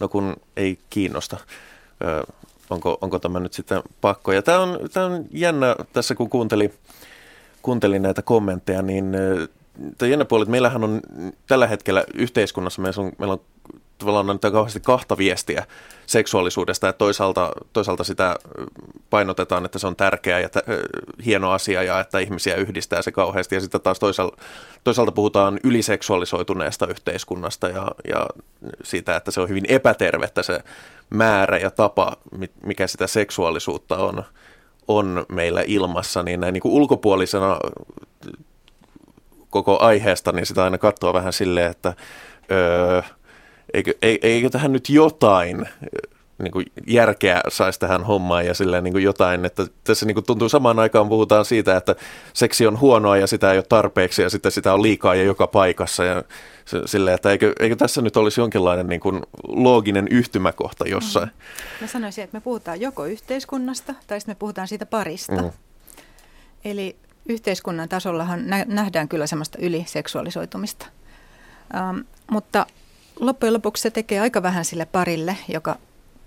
No 0.00 0.08
kun 0.08 0.36
ei 0.56 0.78
kiinnosta. 0.90 1.36
Ö, 2.04 2.32
onko, 2.70 2.98
onko 3.00 3.18
tämä 3.18 3.40
nyt 3.40 3.52
sitten 3.52 3.82
pakko? 4.00 4.32
Ja 4.32 4.42
tämä 4.42 4.60
on, 4.60 4.78
tämä 4.92 5.06
on 5.06 5.24
jännä 5.30 5.76
tässä, 5.92 6.14
kun 6.14 6.30
kuuntelin, 6.30 6.74
kuuntelin 7.62 8.02
näitä 8.02 8.22
kommentteja, 8.22 8.82
niin 8.82 9.12
tämä 9.98 10.10
jännä 10.10 10.24
puoli, 10.24 10.42
että 10.42 10.50
meillähän 10.50 10.84
on 10.84 11.00
tällä 11.46 11.66
hetkellä 11.66 12.04
yhteiskunnassa, 12.14 12.82
meillä 12.82 13.02
on, 13.02 13.12
meillä 13.18 13.32
on 13.32 13.40
tavallaan 13.98 14.30
on 14.30 14.38
kauheasti 14.40 14.80
kahta 14.80 15.18
viestiä 15.18 15.66
seksuaalisuudesta, 16.06 16.88
että 16.88 16.98
toisaalta, 16.98 17.52
toisaalta 17.72 18.04
sitä 18.04 18.36
painotetaan, 19.10 19.64
että 19.64 19.78
se 19.78 19.86
on 19.86 19.96
tärkeä 19.96 20.40
ja 20.40 20.48
t- 20.48 20.66
hieno 21.24 21.50
asia 21.50 21.82
ja 21.82 22.00
että 22.00 22.18
ihmisiä 22.18 22.54
yhdistää 22.54 23.02
se 23.02 23.12
kauheasti. 23.12 23.54
Ja 23.54 23.60
sitten 23.60 23.80
taas 23.80 23.98
toisaalta, 23.98 24.36
toisaalta 24.84 25.12
puhutaan 25.12 25.60
yliseksuaalisoituneesta 25.64 26.86
yhteiskunnasta 26.86 27.68
ja, 27.68 27.88
ja 28.08 28.26
siitä, 28.84 29.16
että 29.16 29.30
se 29.30 29.40
on 29.40 29.48
hyvin 29.48 29.64
epätervettä 29.68 30.42
se 30.42 30.60
määrä 31.10 31.58
ja 31.58 31.70
tapa, 31.70 32.16
mikä 32.64 32.86
sitä 32.86 33.06
seksuaalisuutta 33.06 33.96
on, 33.96 34.24
on 34.88 35.26
meillä 35.28 35.62
ilmassa, 35.66 36.22
niin 36.22 36.40
näin 36.40 36.52
niin 36.52 36.62
kuin 36.62 36.72
ulkopuolisena 36.72 37.58
koko 39.50 39.78
aiheesta, 39.80 40.32
niin 40.32 40.46
sitä 40.46 40.64
aina 40.64 40.78
katsoo 40.78 41.12
vähän 41.12 41.32
silleen, 41.32 41.70
että 41.70 41.94
öö, 42.50 43.02
eikö, 43.74 43.94
eikö 44.02 44.50
tähän 44.50 44.72
nyt 44.72 44.88
jotain 44.88 45.68
niin 46.42 46.52
kuin 46.52 46.66
järkeä 46.86 47.40
saisi 47.48 47.80
tähän 47.80 48.04
hommaan 48.04 48.46
ja 48.46 48.54
silleen 48.54 48.84
niin 48.84 48.92
kuin 48.92 49.04
jotain, 49.04 49.44
että 49.44 49.66
tässä 49.84 50.06
niin 50.06 50.14
kuin 50.14 50.24
tuntuu 50.24 50.48
samaan 50.48 50.78
aikaan 50.78 51.08
puhutaan 51.08 51.44
siitä, 51.44 51.76
että 51.76 51.94
seksi 52.32 52.66
on 52.66 52.80
huonoa 52.80 53.16
ja 53.16 53.26
sitä 53.26 53.52
ei 53.52 53.58
ole 53.58 53.64
tarpeeksi 53.68 54.22
ja 54.22 54.30
sitten 54.30 54.52
sitä 54.52 54.74
on 54.74 54.82
liikaa 54.82 55.14
ja 55.14 55.22
joka 55.22 55.46
paikassa 55.46 56.04
ja 56.04 56.22
silleen, 56.86 57.14
että 57.14 57.30
eikö, 57.30 57.52
eikö 57.60 57.76
tässä 57.76 58.02
nyt 58.02 58.16
olisi 58.16 58.40
jonkinlainen 58.40 58.86
niin 58.86 59.00
kuin 59.00 59.22
looginen 59.48 60.08
yhtymäkohta 60.10 60.88
jossain. 60.88 61.28
Mm. 61.28 61.34
Mä 61.80 61.86
sanoisin, 61.86 62.24
että 62.24 62.36
me 62.36 62.40
puhutaan 62.40 62.80
joko 62.80 63.04
yhteiskunnasta 63.04 63.94
tai 64.06 64.20
sitten 64.20 64.34
me 64.34 64.38
puhutaan 64.38 64.68
siitä 64.68 64.86
parista. 64.86 65.42
Mm. 65.42 65.50
Eli 66.64 66.96
yhteiskunnan 67.26 67.88
tasollahan 67.88 68.44
nähdään 68.66 69.08
kyllä 69.08 69.26
semmoista 69.26 69.58
yliseksuaalisoitumista. 69.60 70.86
Um, 71.90 72.04
mutta 72.30 72.66
loppujen 73.20 73.54
lopuksi 73.54 73.82
se 73.82 73.90
tekee 73.90 74.20
aika 74.20 74.42
vähän 74.42 74.64
sille 74.64 74.84
parille, 74.84 75.36
joka 75.48 75.76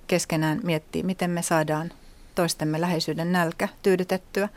keskenään 0.07 0.59
miettii, 0.63 1.03
miten 1.03 1.29
me 1.29 1.41
saadaan 1.41 1.91
toistemme 2.35 2.81
läheisyyden 2.81 3.31
nälkä 3.31 3.67
tyydytettyä. 3.81 4.49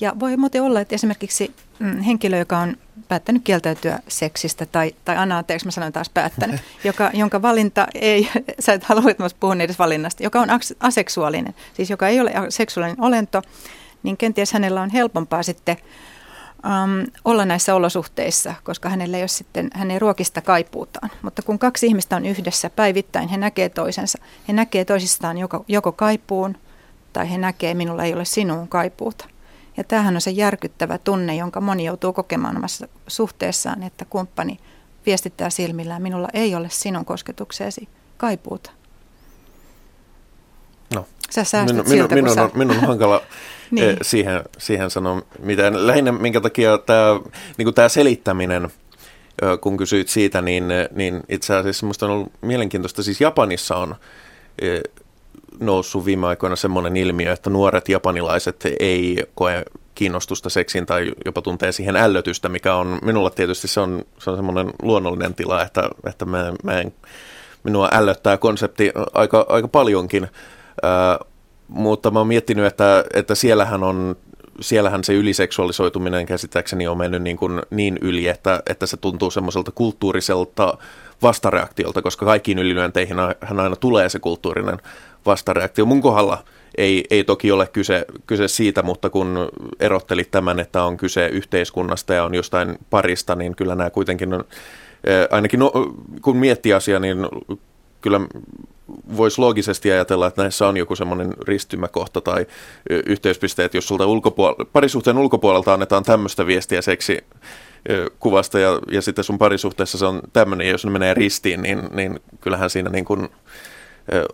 Ja 0.00 0.12
voi 0.20 0.36
muuten 0.36 0.62
olla, 0.62 0.80
että 0.80 0.94
esimerkiksi 0.94 1.54
mm, 1.78 2.00
henkilö, 2.00 2.38
joka 2.38 2.58
on 2.58 2.76
päättänyt 3.08 3.44
kieltäytyä 3.44 3.98
seksistä, 4.08 4.66
tai, 4.66 4.94
tai 5.04 5.16
Anna, 5.16 5.38
anteeksi, 5.38 5.66
mä 5.66 5.70
sanoin 5.70 5.92
taas 5.92 6.08
päättänyt, 6.08 6.60
joka, 6.84 7.10
jonka 7.14 7.42
valinta 7.42 7.86
ei, 7.94 8.28
sä 8.60 8.72
et 8.72 8.84
halua, 8.84 9.10
että 9.10 9.22
mä 9.22 9.28
puhun 9.40 9.60
edes 9.60 9.78
valinnasta, 9.78 10.22
joka 10.22 10.40
on 10.40 10.48
aseksuaalinen, 10.80 11.54
siis 11.74 11.90
joka 11.90 12.08
ei 12.08 12.20
ole 12.20 12.32
seksuaalinen 12.48 13.04
olento, 13.04 13.42
niin 14.02 14.16
kenties 14.16 14.52
hänellä 14.52 14.82
on 14.82 14.90
helpompaa 14.90 15.42
sitten 15.42 15.76
um, 16.64 17.06
olla 17.24 17.44
näissä 17.44 17.74
olosuhteissa, 17.74 18.54
koska 18.64 18.88
hänellä 18.88 19.16
ei 19.16 19.22
ole 19.22 19.28
sitten, 19.28 19.70
hän 19.74 19.90
ei 19.90 19.98
ruokista 19.98 20.40
kaipuutaan. 20.40 21.10
Mutta 21.22 21.42
kun 21.42 21.58
kaksi 21.58 21.86
ihmistä 21.86 22.16
on 22.16 22.26
yhdessä 22.26 22.70
päivittäin, 22.70 23.28
he 23.28 23.36
näkee 23.36 23.68
toisensa. 23.68 24.18
He 24.48 24.52
näkee 24.52 24.84
toisistaan 24.84 25.38
joko, 25.38 25.64
joko 25.68 25.92
kaipuun 25.92 26.56
tai 27.12 27.30
he 27.30 27.38
näkee, 27.38 27.74
minulla 27.74 28.04
ei 28.04 28.14
ole 28.14 28.24
sinuun 28.24 28.68
kaipuuta. 28.68 29.28
Ja 29.76 29.84
tämähän 29.84 30.14
on 30.14 30.20
se 30.20 30.30
järkyttävä 30.30 30.98
tunne, 30.98 31.36
jonka 31.36 31.60
moni 31.60 31.84
joutuu 31.84 32.12
kokemaan 32.12 32.56
omassa 32.56 32.88
suhteessaan, 33.08 33.82
että 33.82 34.04
kumppani 34.04 34.58
viestittää 35.06 35.50
silmillään, 35.50 36.02
minulla 36.02 36.28
ei 36.32 36.54
ole 36.54 36.70
sinun 36.70 37.04
kosketukseesi 37.04 37.88
kaipuuta. 38.16 38.70
No. 40.94 41.06
Sä 41.30 41.64
minun, 41.64 41.88
minun, 41.88 42.08
minun, 42.14 42.38
on, 42.38 42.50
minun 42.54 42.76
on 42.76 42.86
hankala 42.86 43.22
niin. 43.70 43.90
Eh, 43.90 43.96
siihen, 44.02 44.44
siihen 44.58 44.90
sanoa 44.90 45.22
mitään. 45.38 45.86
Lähinnä 45.86 46.12
minkä 46.12 46.40
takia 46.40 46.78
tämä 46.78 47.20
niin 47.58 47.74
tämä 47.74 47.88
selittäminen, 47.88 48.68
kun 49.60 49.76
kysyit 49.76 50.08
siitä, 50.08 50.42
niin, 50.42 50.64
niin 50.94 51.20
itse 51.28 51.54
asiassa 51.54 51.86
minusta 51.86 52.06
on 52.06 52.12
ollut 52.12 52.32
mielenkiintoista. 52.40 53.02
Siis 53.02 53.20
Japanissa 53.20 53.76
on 53.76 53.94
eh, 54.58 54.80
noussut 55.60 56.04
viime 56.04 56.26
aikoina 56.26 56.56
semmoinen 56.56 56.96
ilmiö, 56.96 57.32
että 57.32 57.50
nuoret 57.50 57.88
japanilaiset 57.88 58.66
ei 58.80 59.26
koe 59.34 59.64
kiinnostusta 59.94 60.50
seksiin 60.50 60.86
tai 60.86 61.12
jopa 61.24 61.42
tuntee 61.42 61.72
siihen 61.72 61.96
ällötystä, 61.96 62.48
mikä 62.48 62.74
on 62.74 62.98
minulla 63.02 63.30
tietysti 63.30 63.68
se 63.68 63.80
on, 63.80 64.04
se 64.18 64.30
on 64.30 64.36
semmoinen 64.36 64.70
luonnollinen 64.82 65.34
tila, 65.34 65.62
että, 65.62 65.90
että 66.06 66.24
mä, 66.24 66.52
mä 66.62 66.80
en, 66.80 66.94
minua 67.64 67.88
ällöttää 67.92 68.36
konsepti 68.36 68.92
aika, 69.12 69.46
aika 69.48 69.68
paljonkin. 69.68 70.28
Äh, 70.84 71.28
mutta 71.68 72.10
mä 72.10 72.18
oon 72.18 72.28
miettinyt, 72.28 72.64
että, 72.64 73.04
että 73.14 73.34
siellähän 73.34 73.82
on 73.82 74.16
siellähän 74.60 75.04
se 75.04 75.14
yliseksuaalisoituminen 75.14 76.26
käsittääkseni 76.26 76.86
on 76.86 76.98
mennyt 76.98 77.22
niin, 77.22 77.36
kuin 77.36 77.62
niin 77.70 77.98
yli, 78.00 78.28
että, 78.28 78.62
että 78.66 78.86
se 78.86 78.96
tuntuu 78.96 79.30
semmoiselta 79.30 79.72
kulttuuriselta 79.72 80.78
vastareaktiolta, 81.22 82.02
koska 82.02 82.26
kaikkiin 82.26 82.58
ylilyönteihin 82.58 83.16
hän 83.40 83.60
aina 83.60 83.76
tulee 83.76 84.08
se 84.08 84.18
kulttuurinen 84.18 84.78
vastareaktio. 85.26 85.86
Mun 85.86 86.02
kohdalla 86.02 86.44
ei, 86.78 87.04
ei 87.10 87.24
toki 87.24 87.52
ole 87.52 87.66
kyse, 87.66 88.04
kyse 88.26 88.48
siitä, 88.48 88.82
mutta 88.82 89.10
kun 89.10 89.48
erottelit 89.80 90.30
tämän, 90.30 90.60
että 90.60 90.82
on 90.82 90.96
kyse 90.96 91.26
yhteiskunnasta 91.26 92.14
ja 92.14 92.24
on 92.24 92.34
jostain 92.34 92.78
parista, 92.90 93.34
niin 93.34 93.56
kyllä 93.56 93.74
nämä 93.74 93.90
kuitenkin 93.90 94.34
on, 94.34 94.44
ainakin 95.30 95.60
no, 95.60 95.72
kun 96.22 96.36
miettii 96.36 96.72
asiaa, 96.72 97.00
niin 97.00 97.18
kyllä 98.00 98.20
voisi 99.16 99.40
loogisesti 99.40 99.92
ajatella, 99.92 100.26
että 100.26 100.42
näissä 100.42 100.68
on 100.68 100.76
joku 100.76 100.96
semmoinen 100.96 101.34
ristymäkohta 101.48 102.20
tai 102.20 102.46
yhteyspisteet, 102.90 103.74
jos 103.74 103.88
sulta 103.88 104.04
ulkopuol- 104.04 104.64
parisuhteen 104.72 105.18
ulkopuolelta 105.18 105.72
annetaan 105.72 106.04
tämmöistä 106.04 106.46
viestiä 106.46 106.82
seksi 106.82 107.24
kuvasta 108.20 108.58
ja, 108.58 108.78
ja 108.90 109.02
sitten 109.02 109.24
sun 109.24 109.38
parisuhteessa 109.38 109.98
se 109.98 110.06
on 110.06 110.20
tämmöinen, 110.32 110.68
jos 110.68 110.84
ne 110.84 110.90
menee 110.90 111.14
ristiin, 111.14 111.62
niin, 111.62 111.82
niin 111.92 112.20
kyllähän 112.40 112.70
siinä 112.70 112.90
niin 112.90 113.04
kuin, 113.04 113.28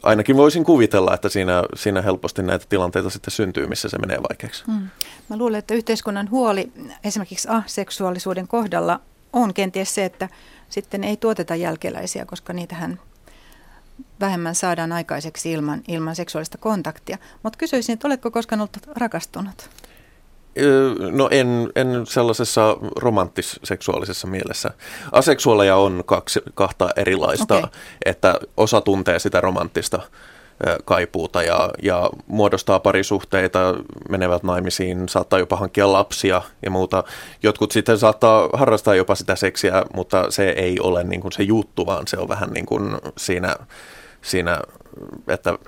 ainakin 0.02 0.36
voisin 0.36 0.64
kuvitella, 0.64 1.14
että 1.14 1.28
siinä, 1.28 1.62
siinä 1.74 2.02
helposti 2.02 2.42
näitä 2.42 2.66
tilanteita 2.68 3.10
sitten 3.10 3.30
syntyy, 3.30 3.66
missä 3.66 3.88
se 3.88 3.98
menee 3.98 4.18
vaikeaksi. 4.30 4.64
Hmm. 4.66 4.88
Mä 5.28 5.36
luulen, 5.36 5.58
että 5.58 5.74
yhteiskunnan 5.74 6.30
huoli 6.30 6.72
esimerkiksi 7.04 7.48
aseksuaalisuuden 7.48 8.48
kohdalla 8.48 9.00
on 9.32 9.54
kenties 9.54 9.94
se, 9.94 10.04
että 10.04 10.28
sitten 10.68 11.04
ei 11.04 11.16
tuoteta 11.16 11.54
jälkeläisiä, 11.54 12.24
koska 12.24 12.52
niitähän 12.52 13.00
vähemmän 14.20 14.54
saadaan 14.54 14.92
aikaiseksi 14.92 15.52
ilman, 15.52 15.82
ilman 15.88 16.16
seksuaalista 16.16 16.58
kontaktia. 16.58 17.18
Mutta 17.42 17.56
kysyisin, 17.56 17.92
että 17.92 18.08
oletko 18.08 18.30
koskaan 18.30 18.60
ollut 18.60 18.76
rakastunut? 18.96 19.70
No 21.12 21.28
en, 21.30 21.48
en 21.76 22.06
sellaisessa 22.06 22.76
romanttis-seksuaalisessa 22.96 24.26
mielessä. 24.26 24.70
Aseksuaaleja 25.12 25.76
on 25.76 26.02
kaksi, 26.06 26.40
kahta 26.54 26.88
erilaista, 26.96 27.56
okay. 27.56 27.70
että 28.04 28.40
osa 28.56 28.80
tuntee 28.80 29.18
sitä 29.18 29.40
romanttista 29.40 30.00
kaipuuta 30.84 31.42
ja, 31.42 31.70
ja 31.82 32.10
muodostaa 32.26 32.80
parisuhteita, 32.80 33.74
menevät 34.08 34.42
naimisiin, 34.42 35.08
saattaa 35.08 35.38
jopa 35.38 35.56
hankkia 35.56 35.92
lapsia 35.92 36.42
ja 36.62 36.70
muuta. 36.70 37.04
Jotkut 37.42 37.72
sitten 37.72 37.98
saattaa 37.98 38.48
harrastaa 38.52 38.94
jopa 38.94 39.14
sitä 39.14 39.36
seksiä, 39.36 39.84
mutta 39.94 40.30
se 40.30 40.48
ei 40.48 40.80
ole 40.80 41.04
niin 41.04 41.20
kuin 41.20 41.32
se 41.32 41.42
juttu, 41.42 41.86
vaan 41.86 42.06
se 42.06 42.16
on 42.16 42.28
vähän 42.28 42.50
niin 42.50 42.66
kuin 42.66 42.96
siinä 43.18 43.56
siinä, 44.22 44.60
että 45.28 45.58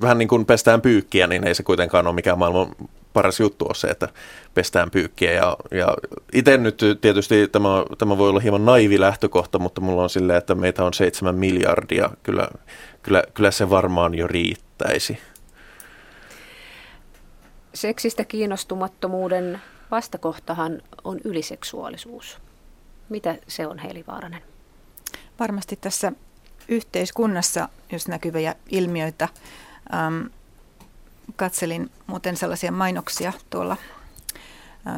vähän 0.00 0.18
niin 0.18 0.28
kuin 0.28 0.46
pestään 0.46 0.80
pyykkiä, 0.80 1.26
niin 1.26 1.46
ei 1.46 1.54
se 1.54 1.62
kuitenkaan 1.62 2.06
ole 2.06 2.14
mikään 2.14 2.38
maailman 2.38 2.68
paras 3.12 3.40
juttu 3.40 3.64
ole 3.64 3.74
se, 3.74 3.88
että 3.88 4.08
pestään 4.54 4.90
pyykkiä. 4.90 5.32
Ja, 5.32 5.56
ja 5.70 5.94
itse 6.32 6.56
nyt 6.56 6.82
tietysti 7.00 7.48
tämä, 7.48 7.68
tämä 7.98 8.18
voi 8.18 8.28
olla 8.28 8.40
hieman 8.40 8.64
naivi 8.64 9.00
lähtökohta, 9.00 9.58
mutta 9.58 9.80
mulla 9.80 10.02
on 10.02 10.10
silleen, 10.10 10.38
että 10.38 10.54
meitä 10.54 10.84
on 10.84 10.94
seitsemän 10.94 11.34
miljardia. 11.34 12.10
Kyllä, 12.22 12.48
kyllä, 13.08 13.22
kyllä 13.34 13.50
se 13.50 13.70
varmaan 13.70 14.14
jo 14.14 14.26
riittäisi. 14.26 15.18
Seksistä 17.74 18.24
kiinnostumattomuuden 18.24 19.60
vastakohtahan 19.90 20.82
on 21.04 21.20
yliseksuaalisuus. 21.24 22.38
Mitä 23.08 23.36
se 23.46 23.66
on, 23.66 23.78
Heili 23.78 24.04
Vaaranen? 24.06 24.42
Varmasti 25.40 25.76
tässä 25.76 26.12
yhteiskunnassa, 26.68 27.68
jos 27.92 28.08
näkyviä 28.08 28.54
ilmiöitä. 28.70 29.28
Ähm, 29.94 30.26
katselin 31.36 31.90
muuten 32.06 32.36
sellaisia 32.36 32.72
mainoksia 32.72 33.32
tuolla 33.50 33.76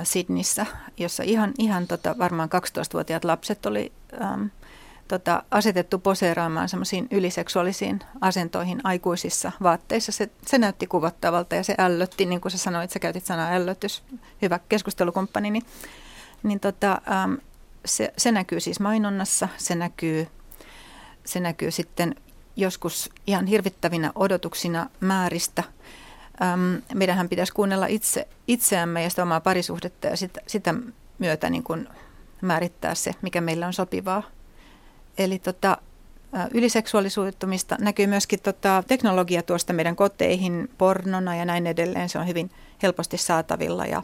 Sydneyssä, 0.05 0.67
jossa 0.97 1.23
ihan, 1.23 1.52
ihan 1.59 1.87
tota, 1.87 2.19
varmaan 2.19 2.49
12-vuotiaat 2.49 3.25
lapset 3.25 3.67
oli 3.67 3.93
äm, 4.23 4.50
tota, 5.11 5.43
asetettu 5.50 5.99
poseeraamaan 5.99 6.69
semmoisiin 6.69 7.09
yliseksuaalisiin 7.11 8.00
asentoihin 8.21 8.81
aikuisissa 8.85 9.52
vaatteissa. 9.62 10.12
Se, 10.12 10.31
se 10.47 10.59
näytti 10.59 10.87
kuvottavalta 10.87 11.55
ja 11.55 11.64
se 11.64 11.75
ällötti, 11.79 12.26
niin 12.26 12.40
kuin 12.40 12.52
sä 12.52 12.59
sanoit, 12.59 12.90
sä 12.90 12.99
käytit 12.99 13.26
sanaa 13.26 13.52
ällötys, 13.52 14.02
hyvä 14.43 14.61
keskustelukumppani, 14.69 15.50
niin, 15.50 15.62
niin 16.43 16.61
tota, 16.61 17.00
äm, 17.23 17.38
se, 17.85 18.12
se 18.17 18.33
näkyy 18.33 18.61
siis 18.61 18.81
mainonnassa, 18.81 19.49
se 19.57 19.75
näkyy, 19.75 20.29
se 21.25 21.40
näkyy 21.40 21.71
sitten 21.71 22.14
joskus 22.57 23.11
ihan 23.26 23.47
hirvittävinä 23.47 24.12
odotuksina 24.14 24.90
määristä. 25.00 25.62
Äm, 26.43 26.83
meidänhän 26.95 27.29
pitäisi 27.29 27.52
kuunnella 27.52 27.87
itse, 27.87 28.29
itseämme 28.49 29.02
ja 29.02 29.11
sitä 29.11 29.23
omaa 29.23 29.40
parisuhdetta 29.40 30.07
ja 30.07 30.17
sitä, 30.17 30.40
sitä 30.47 30.75
myötä 31.19 31.50
niin 31.50 31.62
kuin 31.62 31.88
määrittää 32.40 32.95
se, 32.95 33.14
mikä 33.23 33.40
meillä 33.40 33.67
on 33.67 33.73
sopivaa. 33.73 34.23
Eli 35.19 35.38
tota, 35.38 35.79
yliseksuaalisuuttumista 36.55 37.76
näkyy 37.81 38.07
myöskin 38.07 38.40
tota, 38.40 38.85
teknologia 38.87 39.43
tuosta 39.43 39.73
meidän 39.73 39.97
koteihin 39.97 40.71
pornona 40.79 41.37
ja 41.37 41.45
näin 41.45 41.67
edelleen. 41.67 42.09
Se 42.09 42.19
on 42.19 42.26
hyvin 42.26 42.50
helposti 42.83 43.17
saatavilla 43.17 43.87
ja 43.87 44.02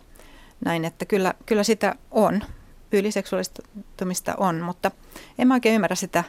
näin, 0.64 0.84
että 0.84 1.04
kyllä, 1.04 1.34
kyllä 1.46 1.62
sitä 1.62 1.94
on. 2.10 2.42
Yliseksuaalistumista 2.92 4.34
on, 4.38 4.60
mutta 4.60 4.90
en 5.38 5.48
mä 5.48 5.54
oikein 5.54 5.74
ymmärrä 5.74 5.96
sitä, 5.96 6.24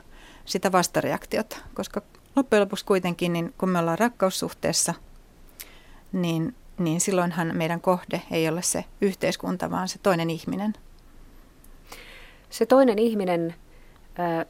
sitä 0.46 0.72
vastareaktiota, 0.72 1.58
koska 1.74 2.02
loppujen 2.36 2.62
lopuksi 2.62 2.86
kuitenkin, 2.86 3.34
niin 3.34 3.54
kun 3.58 3.70
me 3.70 3.80
ollaan 3.80 4.00
rakkaussuhteessa, 4.00 4.94
niin, 6.12 6.56
niin 6.78 7.02
silloinhan 7.02 7.52
meidän 7.56 7.82
kohde 7.82 8.22
ei 8.32 8.50
ole 8.50 8.62
se 8.62 8.86
yhteiskunta, 9.02 9.72
vaan 9.72 9.88
se 9.88 10.00
toinen 10.04 10.30
ihminen. 10.30 10.74
Se 12.50 12.66
toinen 12.66 13.00
ihminen 13.00 13.56
äh, 14.20 14.46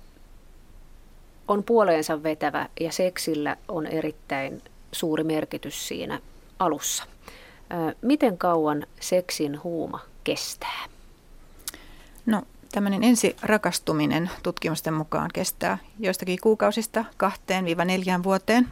on 1.48 1.64
puoleensa 1.64 2.24
vetävä 2.24 2.70
ja 2.80 2.92
seksillä 2.92 3.58
on 3.68 3.86
erittäin 3.88 4.62
suuri 4.92 5.24
merkitys 5.24 5.88
siinä 5.88 6.20
alussa. 6.60 7.04
Miten 8.02 8.38
kauan 8.38 8.86
seksin 9.00 9.64
huuma 9.64 10.00
kestää? 10.24 10.86
No 12.26 12.44
Tämmöinen 12.72 13.04
ensirakastuminen 13.04 14.30
tutkimusten 14.44 14.94
mukaan 14.94 15.30
kestää 15.34 15.78
joistakin 16.00 16.40
kuukausista 16.42 17.06
kahteen 17.18 17.66
viiva 17.66 17.86
neljään 17.86 18.24
vuoteen. 18.24 18.68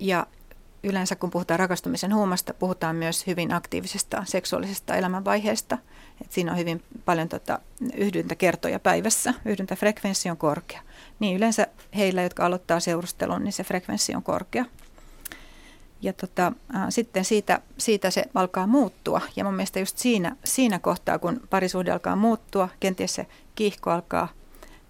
Ja 0.00 0.26
yleensä 0.82 1.16
kun 1.16 1.30
puhutaan 1.30 1.60
rakastumisen 1.60 2.14
huumasta, 2.14 2.54
puhutaan 2.54 2.96
myös 2.96 3.26
hyvin 3.26 3.52
aktiivisesta 3.52 4.22
seksuaalisesta 4.26 4.96
elämänvaiheesta. 4.96 5.78
Et 6.20 6.32
siinä 6.32 6.52
on 6.52 6.58
hyvin 6.58 6.82
paljon 7.04 7.28
tota, 7.28 7.58
yhdyntäkertoja 7.94 8.78
päivässä. 8.78 9.34
Yhdyntäfrekvenssi 9.44 10.30
on 10.30 10.36
korkea. 10.36 10.82
Niin 11.20 11.36
yleensä 11.36 11.66
heillä, 11.96 12.22
jotka 12.22 12.46
aloittaa 12.46 12.80
seurustelun, 12.80 13.44
niin 13.44 13.52
se 13.52 13.64
frekvenssi 13.64 14.14
on 14.14 14.22
korkea 14.22 14.64
ja 16.02 16.12
tota, 16.12 16.52
ä, 16.74 16.90
sitten 16.90 17.24
siitä, 17.24 17.60
siitä 17.78 18.10
se 18.10 18.24
alkaa 18.34 18.66
muuttua. 18.66 19.20
Ja 19.36 19.44
mun 19.44 19.54
mielestä 19.54 19.80
just 19.80 19.98
siinä, 19.98 20.36
siinä 20.44 20.78
kohtaa, 20.78 21.18
kun 21.18 21.40
parisuhde 21.50 21.90
alkaa 21.90 22.16
muuttua, 22.16 22.68
kenties 22.80 23.14
se 23.14 23.26
kiihko 23.54 23.90
alkaa 23.90 24.28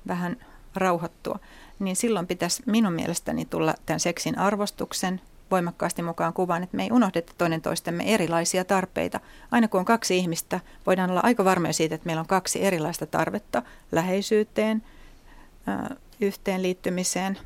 vähän 0.08 0.36
rauhoittua, 0.74 1.38
niin 1.78 1.96
silloin 1.96 2.26
pitäisi 2.26 2.62
minun 2.66 2.92
mielestäni 2.92 3.44
tulla 3.44 3.74
tämän 3.86 4.00
seksin 4.00 4.38
arvostuksen 4.38 5.20
voimakkaasti 5.50 6.02
mukaan 6.02 6.32
kuvaan, 6.32 6.62
että 6.62 6.76
me 6.76 6.82
ei 6.82 6.92
unohdeta 6.92 7.32
toinen 7.38 7.62
toistemme 7.62 8.14
erilaisia 8.14 8.64
tarpeita. 8.64 9.20
Aina 9.50 9.68
kun 9.68 9.80
on 9.80 9.84
kaksi 9.86 10.16
ihmistä, 10.16 10.60
voidaan 10.86 11.10
olla 11.10 11.20
aika 11.22 11.44
varmoja 11.44 11.72
siitä, 11.72 11.94
että 11.94 12.06
meillä 12.06 12.20
on 12.20 12.26
kaksi 12.26 12.64
erilaista 12.64 13.06
tarvetta 13.06 13.62
läheisyyteen, 13.92 14.82
yhteenliittymiseen, 16.20 17.38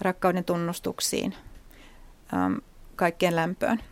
rakkauden 0.00 0.44
tunnustuksiin, 0.44 1.34
kaikkeen 2.96 3.36
lämpöön. 3.36 3.82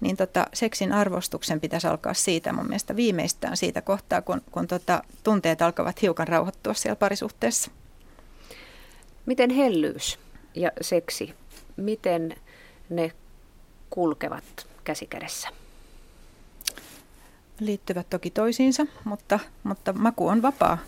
Niin 0.00 0.16
tota, 0.16 0.46
seksin 0.54 0.92
arvostuksen 0.92 1.60
pitäisi 1.60 1.86
alkaa 1.86 2.14
siitä 2.14 2.52
mun 2.52 2.66
mielestä 2.66 2.96
viimeistään 2.96 3.56
siitä 3.56 3.82
kohtaa, 3.82 4.22
kun, 4.22 4.42
kun 4.50 4.66
tota, 4.66 5.02
tunteet 5.24 5.62
alkavat 5.62 6.02
hiukan 6.02 6.28
rauhoittua 6.28 6.74
siellä 6.74 6.96
parisuhteessa. 6.96 7.70
Miten 9.26 9.50
hellyys 9.50 10.18
ja 10.54 10.70
seksi, 10.80 11.34
miten 11.76 12.36
ne 12.90 13.12
kulkevat 13.90 14.66
käsikädessä? 14.84 15.48
Liittyvät 17.60 18.10
toki 18.10 18.30
toisiinsa, 18.30 18.86
mutta, 19.04 19.38
mutta 19.62 19.92
maku 19.92 20.28
on 20.28 20.42
vapaa. 20.42 20.78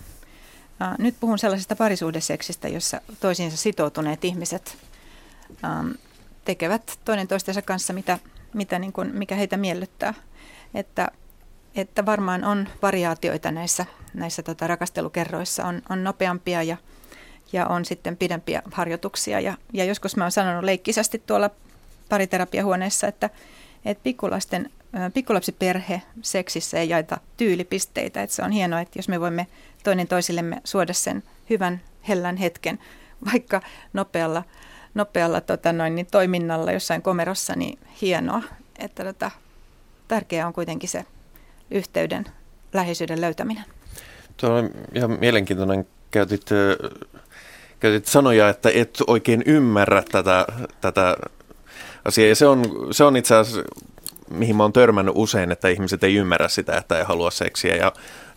Nyt 0.99 1.15
puhun 1.21 1.39
sellaisesta 1.39 1.77
parisuhdeseksistä, 1.77 2.69
jossa 2.69 3.01
toisiinsa 3.21 3.57
sitoutuneet 3.57 4.25
ihmiset 4.25 4.79
tekevät 6.45 6.99
toinen 7.05 7.29
toistensa 7.29 7.63
kanssa, 7.63 7.93
mitä, 7.93 8.19
mitä 8.55 8.79
niin 8.79 8.93
kuin, 8.93 9.17
mikä 9.17 9.35
heitä 9.35 9.57
miellyttää. 9.57 10.15
Että, 10.75 11.09
että 11.75 12.07
varmaan 12.07 12.45
on 12.45 12.69
variaatioita 12.83 13.51
näissä, 13.51 13.87
näissä 14.15 14.43
tota 14.43 14.67
rakastelukerroissa, 14.67 15.65
on, 15.65 15.83
on 15.91 16.05
nopeampia 16.05 16.63
ja, 16.63 16.77
ja 17.53 17.67
on 17.67 17.85
sitten 17.85 18.17
pidempiä 18.17 18.63
harjoituksia. 18.73 19.41
Ja, 19.41 19.57
ja 19.73 19.85
joskus 19.85 20.17
mä 20.17 20.25
oon 20.25 20.33
sanonut 20.33 20.65
leikkisästi 20.65 21.23
tuolla 21.27 21.51
pariterapiahuoneessa, 22.11 23.07
että, 23.07 23.31
että 23.85 24.03
pikkulasten, 24.03 24.71
pikkulapsiperhe 25.15 26.03
seksissä 26.23 26.79
ei 26.79 26.89
jaeta 26.89 27.21
tyylipisteitä. 27.37 28.23
Että 28.23 28.37
se 28.37 28.43
on 28.43 28.51
hienoa, 28.51 28.81
että 28.81 28.99
jos 28.99 29.09
me 29.09 29.21
voimme 29.21 29.47
toinen 29.85 30.09
toisillemme 30.09 30.61
suoda 30.65 30.93
sen 30.93 31.23
hyvän, 31.51 31.81
hellän 32.09 32.37
hetken, 32.37 32.79
vaikka 33.33 33.63
nopealla 33.93 34.43
nopealla 34.95 35.41
tota 35.41 35.73
noin, 35.73 35.95
niin 35.95 36.07
toiminnalla 36.11 36.73
jossain 36.73 37.03
komerossa, 37.03 37.57
niin 37.57 37.79
hienoa. 38.03 38.43
Että 38.79 39.05
tota, 39.05 39.31
tärkeää 40.09 40.47
on 40.47 40.53
kuitenkin 40.53 40.89
se 40.89 41.05
yhteyden, 41.71 42.25
läheisyyden 42.73 43.21
löytäminen. 43.21 43.65
Tuo 44.37 44.51
on 44.51 44.71
ihan 44.95 45.19
mielenkiintoinen. 45.21 45.87
Käytit, 46.11 46.47
käytit 47.81 48.07
sanoja, 48.07 48.49
että 48.49 48.71
et 48.75 48.99
oikein 49.07 49.43
ymmärrä 49.47 50.03
tätä, 50.13 50.47
tätä 50.81 51.17
asiaa. 52.05 52.29
Ja 52.29 52.35
se 52.35 52.47
on, 52.47 52.89
se 52.91 53.05
on 53.05 53.17
itse 53.17 53.35
asiassa, 53.35 53.63
mihin 54.31 54.57
mä 54.57 54.63
oon 54.63 54.73
törmännyt 54.73 55.15
usein, 55.17 55.53
että 55.53 55.69
ihmiset 55.69 56.05
ei 56.05 56.15
ymmärrä 56.15 56.49
sitä, 56.49 56.77
että 56.77 56.99
ei 56.99 57.05
halua 57.05 57.31
seksiä. 57.31 57.77
Ja 57.77 57.93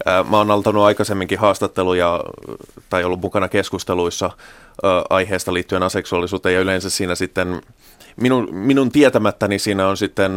ää, 0.06 0.24
mä 0.24 0.38
oon 0.38 0.52
altanut 0.52 0.84
aikaisemminkin 0.84 1.40
haastatteluja 1.40 2.24
tai 2.90 3.04
ollut 3.04 3.22
mukana 3.22 3.50
keskusteluissa 3.50 4.32
aiheesta 5.10 5.54
liittyen 5.54 5.84
aseksuaalisuuteen 5.84 6.56
ja 6.56 6.62
yleensä 6.62 6.90
siinä 6.90 7.16
sitten 7.16 7.62
minun, 8.16 8.48
minun 8.52 8.92
tietämättäni 8.92 9.60
siinä 9.60 9.88
on 9.88 9.98
sitten 9.98 10.32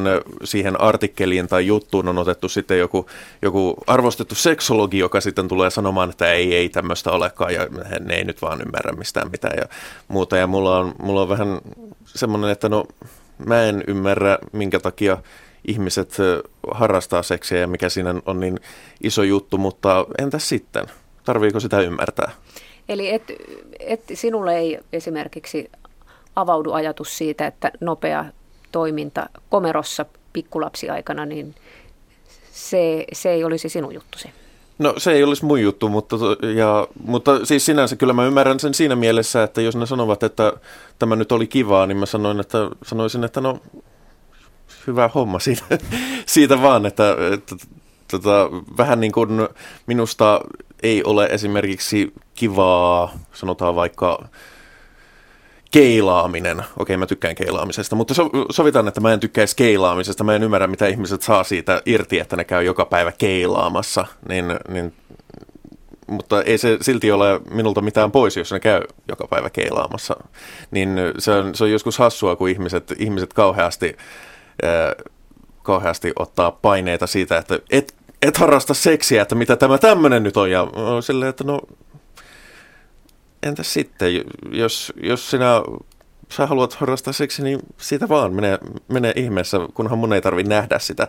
siihen 0.44 0.80
artikkeliin 0.80 1.48
tai 1.48 1.66
juttuun 1.66 2.08
on 2.08 2.18
otettu 2.18 2.48
sitten 2.48 2.78
joku, 2.78 3.06
joku 3.42 3.74
arvostettu 3.86 4.34
seksologi, 4.34 4.98
joka 4.98 5.20
sitten 5.20 5.48
tulee 5.48 5.70
sanomaan, 5.70 6.10
että 6.10 6.32
ei, 6.32 6.54
ei 6.54 6.68
tämmöistä 6.68 7.10
olekaan 7.10 7.54
ja 7.54 7.66
ne 8.00 8.14
ei 8.14 8.24
nyt 8.24 8.42
vaan 8.42 8.60
ymmärrä 8.60 8.92
mistään 8.92 9.30
mitään 9.30 9.58
ja 9.58 9.64
muuta. 10.08 10.36
Ja 10.36 10.46
mulla 10.46 10.78
on, 10.78 10.94
mulla 11.02 11.22
on 11.22 11.28
vähän 11.28 11.60
semmoinen, 12.04 12.50
että 12.50 12.68
no 12.68 12.84
mä 13.46 13.62
en 13.62 13.84
ymmärrä, 13.86 14.38
minkä 14.52 14.80
takia 14.80 15.18
ihmiset 15.66 16.16
harrastaa 16.70 17.22
seksiä 17.22 17.58
ja 17.58 17.66
mikä 17.66 17.88
siinä 17.88 18.14
on 18.26 18.40
niin 18.40 18.60
iso 19.02 19.22
juttu, 19.22 19.58
mutta 19.58 20.06
entäs 20.18 20.48
sitten? 20.48 20.86
Tarviiko 21.24 21.60
sitä 21.60 21.80
ymmärtää? 21.80 22.32
Eli 22.88 23.10
et, 23.10 23.22
et 23.80 24.02
sinulle 24.14 24.58
ei 24.58 24.78
esimerkiksi 24.92 25.70
avaudu 26.36 26.72
ajatus 26.72 27.18
siitä, 27.18 27.46
että 27.46 27.70
nopea 27.80 28.24
toiminta 28.72 29.26
komerossa 29.50 30.06
pikkulapsiaikana, 30.32 31.26
niin 31.26 31.54
se, 32.52 33.04
se 33.12 33.30
ei 33.30 33.44
olisi 33.44 33.68
sinun 33.68 33.94
juttusi. 33.94 34.30
No 34.78 34.94
se 34.96 35.12
ei 35.12 35.24
olisi 35.24 35.44
mun 35.44 35.62
juttu, 35.62 35.88
mutta, 35.88 36.16
ja, 36.56 36.88
mutta 37.04 37.46
siis 37.46 37.66
sinänsä 37.66 37.96
kyllä 37.96 38.12
mä 38.12 38.26
ymmärrän 38.26 38.60
sen 38.60 38.74
siinä 38.74 38.96
mielessä, 38.96 39.42
että 39.42 39.60
jos 39.62 39.76
ne 39.76 39.86
sanovat, 39.86 40.22
että 40.22 40.52
tämä 40.98 41.16
nyt 41.16 41.32
oli 41.32 41.46
kivaa, 41.46 41.86
niin 41.86 41.96
mä 41.96 42.06
sanoin, 42.06 42.40
että, 42.40 42.58
sanoisin, 42.82 43.24
että 43.24 43.40
no 43.40 43.60
hyvä 44.86 45.10
homma 45.14 45.38
siitä, 45.38 45.78
siitä 46.26 46.62
vaan, 46.62 46.86
että, 46.86 47.16
että 47.32 47.56
tota, 48.10 48.50
vähän 48.76 49.00
niin 49.00 49.12
kuin 49.12 49.30
minusta 49.86 50.40
ei 50.82 51.04
ole 51.04 51.26
esimerkiksi 51.26 52.12
kivaa, 52.34 53.18
sanotaan 53.32 53.74
vaikka 53.74 54.28
keilaaminen. 55.70 56.62
Okei, 56.78 56.96
mä 56.96 57.06
tykkään 57.06 57.34
keilaamisesta, 57.34 57.96
mutta 57.96 58.14
so, 58.14 58.30
sovitaan, 58.50 58.88
että 58.88 59.00
mä 59.00 59.12
en 59.12 59.20
tykkäisi 59.20 59.56
keilaamisesta. 59.56 60.24
Mä 60.24 60.34
en 60.34 60.42
ymmärrä, 60.42 60.66
mitä 60.66 60.86
ihmiset 60.86 61.22
saa 61.22 61.44
siitä 61.44 61.82
irti, 61.86 62.18
että 62.18 62.36
ne 62.36 62.44
käy 62.44 62.64
joka 62.64 62.84
päivä 62.84 63.12
keilaamassa. 63.18 64.06
Niin, 64.28 64.44
niin, 64.68 64.92
mutta 66.06 66.42
ei 66.42 66.58
se 66.58 66.78
silti 66.80 67.12
ole 67.12 67.40
minulta 67.50 67.80
mitään 67.80 68.12
pois, 68.12 68.36
jos 68.36 68.52
ne 68.52 68.60
käy 68.60 68.80
joka 69.08 69.26
päivä 69.26 69.50
keilaamassa. 69.50 70.16
Niin 70.70 70.98
se 71.18 71.30
on, 71.30 71.54
se 71.54 71.64
on 71.64 71.70
joskus 71.70 71.98
hassua, 71.98 72.36
kun 72.36 72.48
ihmiset, 72.48 72.92
ihmiset 72.98 73.32
kauheasti... 73.32 73.96
Kauheasti 75.62 76.12
ottaa 76.18 76.50
paineita 76.50 77.06
siitä, 77.06 77.38
että 77.38 77.58
et, 77.70 77.94
et 78.22 78.36
harrasta 78.36 78.74
seksiä, 78.74 79.22
että 79.22 79.34
mitä 79.34 79.56
tämä 79.56 79.78
tämmöinen 79.78 80.22
nyt 80.22 80.36
on. 80.36 80.50
Ja 80.50 80.66
silleen, 81.00 81.30
että 81.30 81.44
no 81.44 81.60
entä 83.42 83.62
sitten, 83.62 84.24
jos, 84.50 84.92
jos 85.02 85.30
sinä 85.30 85.62
sä 86.28 86.46
haluat 86.46 86.74
harrastaa 86.74 87.12
seksiä, 87.12 87.44
niin 87.44 87.58
siitä 87.76 88.08
vaan 88.08 88.34
menee, 88.34 88.58
menee 88.88 89.12
ihmeessä, 89.16 89.58
kunhan 89.74 89.98
mun 89.98 90.12
ei 90.12 90.22
tarvi 90.22 90.42
nähdä 90.42 90.78
sitä, 90.78 91.08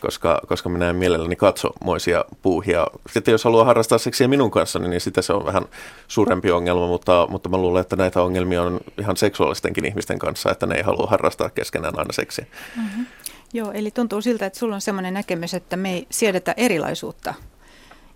koska, 0.00 0.40
koska 0.46 0.68
minä 0.68 0.90
en 0.90 0.96
mielelläni 0.96 1.36
katso 1.36 1.68
moisia 1.84 2.24
puuhia. 2.42 2.86
Sitten 3.12 3.32
jos 3.32 3.44
haluaa 3.44 3.64
harrastaa 3.64 3.98
seksiä 3.98 4.28
minun 4.28 4.50
kanssa, 4.50 4.78
niin 4.78 5.00
sitä 5.00 5.22
se 5.22 5.32
on 5.32 5.44
vähän 5.44 5.64
suurempi 6.08 6.50
ongelma, 6.50 6.86
mutta, 6.86 7.26
mutta 7.30 7.48
mä 7.48 7.56
luulen, 7.56 7.80
että 7.80 7.96
näitä 7.96 8.22
ongelmia 8.22 8.62
on 8.62 8.80
ihan 9.00 9.16
seksuaalistenkin 9.16 9.84
ihmisten 9.84 10.18
kanssa, 10.18 10.50
että 10.50 10.66
ne 10.66 10.74
ei 10.74 10.82
halua 10.82 11.06
harrastaa 11.06 11.50
keskenään 11.50 11.98
aina 11.98 12.12
seksiä. 12.12 12.46
Mm-hmm. 12.76 13.06
Joo, 13.52 13.72
eli 13.72 13.90
tuntuu 13.90 14.20
siltä, 14.20 14.46
että 14.46 14.58
sulla 14.58 14.74
on 14.74 14.80
sellainen 14.80 15.14
näkemys, 15.14 15.54
että 15.54 15.76
me 15.76 15.92
ei 15.92 16.06
siedetä 16.10 16.54
erilaisuutta. 16.56 17.34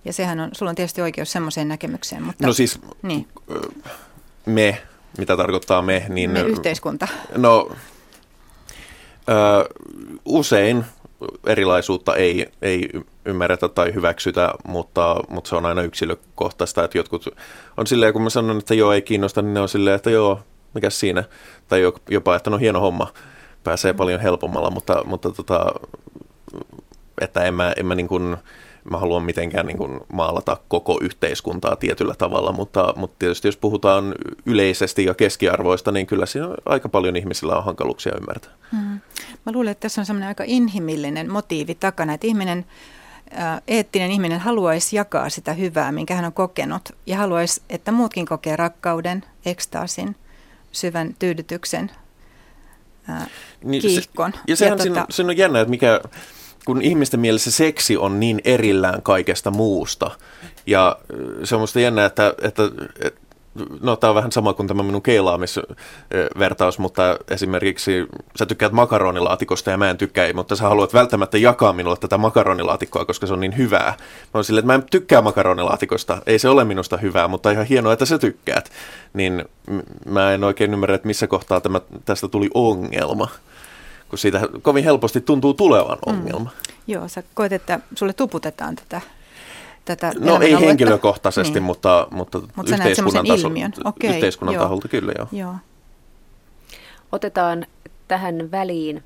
Ja 0.05 0.13
sehän 0.13 0.41
on, 0.41 0.51
sulla 0.53 0.71
on 0.71 0.77
tietysti 0.77 1.03
oikeus 1.03 1.33
semmoiseen 1.33 1.69
näkemykseen. 1.69 2.23
Mutta, 2.23 2.47
no 2.47 2.53
siis 2.53 2.81
niin. 3.03 3.29
me 4.47 4.83
mitä 5.19 5.37
tarkoittaa 5.37 5.83
me, 5.83 6.07
niin... 6.09 6.31
Me 6.31 6.41
yhteiskunta. 6.41 7.09
No, 7.37 7.71
ö, 9.29 9.75
usein 10.25 10.85
erilaisuutta 11.47 12.17
ei, 12.17 12.47
ei 12.63 12.89
ymmärretä 13.25 13.69
tai 13.69 13.95
hyväksytä, 13.95 14.55
mutta, 14.65 15.17
mutta 15.29 15.49
se 15.49 15.57
on 15.57 15.67
aina 15.67 15.83
yksilökohtaista, 15.83 16.85
että 16.85 16.99
jotkut 16.99 17.29
on 17.77 17.87
silleen, 17.87 18.13
kun 18.13 18.23
mä 18.23 18.31
sanon, 18.31 18.59
että 18.59 18.75
joo, 18.75 18.93
ei 18.93 19.03
kiinnosta, 19.03 19.43
niin 19.43 19.55
ne 19.55 19.61
on 19.61 19.69
silleen, 19.69 19.97
että 19.97 20.11
joo, 20.11 20.41
mikä 20.75 20.91
siinä, 20.91 21.25
tai 21.69 21.93
jopa, 22.11 22.37
että 22.37 22.51
no 22.51 22.59
hieno 22.59 22.81
homma, 22.81 23.13
pääsee 23.65 23.93
paljon 23.93 24.21
helpommalla, 24.21 24.71
mutta, 24.71 25.05
mutta 25.05 25.31
tota, 25.31 25.67
että 27.21 27.45
en 27.45 27.55
mä, 27.55 27.73
en 27.77 27.87
mä 27.87 27.95
niin 27.95 28.09
kuin, 28.09 28.37
mä 28.91 28.99
haluan 28.99 29.23
mitenkään 29.23 29.67
niin 29.67 29.79
kuin 29.79 30.01
maalata 30.13 30.57
koko 30.69 30.99
yhteiskuntaa 31.03 31.77
tietyllä 31.77 32.15
tavalla, 32.19 32.53
mutta, 32.53 32.95
mutta 32.97 33.17
tietysti 33.19 33.49
jos 33.49 33.57
puhutaan 33.57 34.15
yleisesti 34.47 35.05
ja 35.05 35.15
keskiarvoista, 35.15 35.93
niin 35.93 36.07
kyllä 36.07 36.27
siinä 36.27 36.49
aika 36.65 36.89
paljon 36.89 37.17
ihmisillä 37.17 37.57
on 37.57 37.65
hankaluuksia 37.65 38.13
ymmärtää. 38.21 38.53
Hmm. 38.73 39.01
Mä 39.47 39.53
luulen, 39.53 39.71
että 39.73 39.83
tässä 39.83 40.01
on 40.01 40.07
semmoinen 40.07 40.29
aika 40.29 40.45
inhimillinen 40.47 41.33
motiivi 41.33 41.75
takana, 41.75 42.15
että 42.15 42.27
ihminen, 42.27 42.65
eettinen 43.69 44.11
ihminen 44.11 44.41
haluaisi 44.41 44.97
jakaa 44.97 45.29
sitä 45.29 45.53
hyvää, 45.53 45.93
minkä 45.93 46.15
hän 46.15 46.25
on 46.25 46.33
kokenut, 46.33 46.89
ja 47.07 47.17
haluaisi, 47.17 47.63
että 47.71 47.93
muutkin 47.93 48.27
kokee 48.27 48.57
rakkauden, 48.57 49.25
ekstaasin, 49.47 50.17
syvän 50.73 51.15
tyydytyksen, 51.19 51.91
kiihkon. 53.81 54.31
Niin 54.31 54.43
se, 54.43 54.53
ja 54.53 54.57
sehän 54.57 54.73
ja 54.73 54.77
tota, 54.77 54.83
siinä, 54.83 55.07
siinä 55.11 55.31
on 55.31 55.37
jännä, 55.37 55.61
että 55.61 55.71
mikä 55.71 56.01
kun 56.67 56.83
ihmisten 56.83 57.21
mielessä 57.21 57.51
seksi 57.51 57.97
on 57.97 58.21
niin 58.21 58.41
erillään 58.45 59.03
kaikesta 59.03 59.51
muusta. 59.51 60.11
Ja 60.67 60.97
se 61.45 61.55
on 61.55 61.61
musta 61.61 61.81
jännä, 61.81 62.05
että, 62.05 62.35
että, 62.43 62.63
että 63.01 63.21
no 63.81 63.97
tämä 63.97 64.09
on 64.09 64.15
vähän 64.15 64.33
sama 64.33 64.53
kuin 64.53 64.69
tämä 64.69 64.83
minun 64.83 65.03
keilaamisvertaus, 65.03 66.79
mutta 66.79 67.19
esimerkiksi 67.31 68.07
sä 68.39 68.47
tykkäät 68.47 68.73
makaronilaatikosta 68.73 69.71
ja 69.71 69.79
mä 69.79 69.91
en 69.91 69.99
tykkää, 69.99 70.33
mutta 70.33 70.57
sä 70.57 70.69
haluat 70.69 70.95
välttämättä 70.95 71.39
jakaa 71.39 71.73
minulle 71.73 71.97
tätä 71.97 72.19
makaronilaatikkoa, 72.19 73.05
koska 73.05 73.27
se 73.27 73.33
on 73.33 73.41
niin 73.41 73.57
hyvää. 73.57 73.95
Mä 73.99 74.31
oon 74.35 74.45
silleen, 74.45 74.61
että 74.61 74.67
mä 74.67 74.75
en 74.75 74.83
tykkää 74.91 75.23
makaronilaatikosta, 75.23 76.23
ei 76.27 76.39
se 76.39 76.49
ole 76.49 76.65
minusta 76.65 76.97
hyvää, 76.97 77.29
mutta 77.29 77.51
ihan 77.51 77.67
hienoa, 77.67 77.93
että 77.93 78.07
sä 78.07 78.19
tykkäät. 78.19 78.71
Niin 79.13 79.45
mä 80.07 80.33
en 80.33 80.45
oikein 80.45 80.73
ymmärrä, 80.73 80.95
että 80.95 81.07
missä 81.07 81.27
kohtaa 81.27 81.61
tämä, 81.61 81.81
tästä 82.05 82.29
tuli 82.29 82.51
ongelma 82.55 83.29
kun 84.13 84.19
siitä 84.19 84.41
kovin 84.63 84.85
helposti 84.85 85.21
tuntuu 85.21 85.55
tulevan 85.55 85.99
mm. 86.07 86.13
ongelma. 86.13 86.51
Mm. 86.51 86.75
Joo, 86.87 87.09
sä 87.09 87.23
koet, 87.35 87.53
että 87.53 87.81
sulle 87.95 88.13
tuputetaan 88.13 88.77
tätä 88.77 89.01
tätä 89.85 90.13
No 90.19 90.41
ei 90.41 90.61
henkilökohtaisesti, 90.61 91.55
niin. 91.55 91.63
mutta, 91.63 92.07
mutta 92.11 92.41
Mut 92.57 92.69
yhteiskunnan, 92.69 93.27
taso, 93.27 93.49
okay, 93.85 94.11
yhteiskunnan 94.11 94.55
joo. 94.55 94.63
taholta 94.63 94.89
kyllä 94.89 95.13
joo. 95.19 95.29
joo. 95.33 95.55
Otetaan 97.13 97.67
tähän 98.09 98.51
väliin 98.51 99.03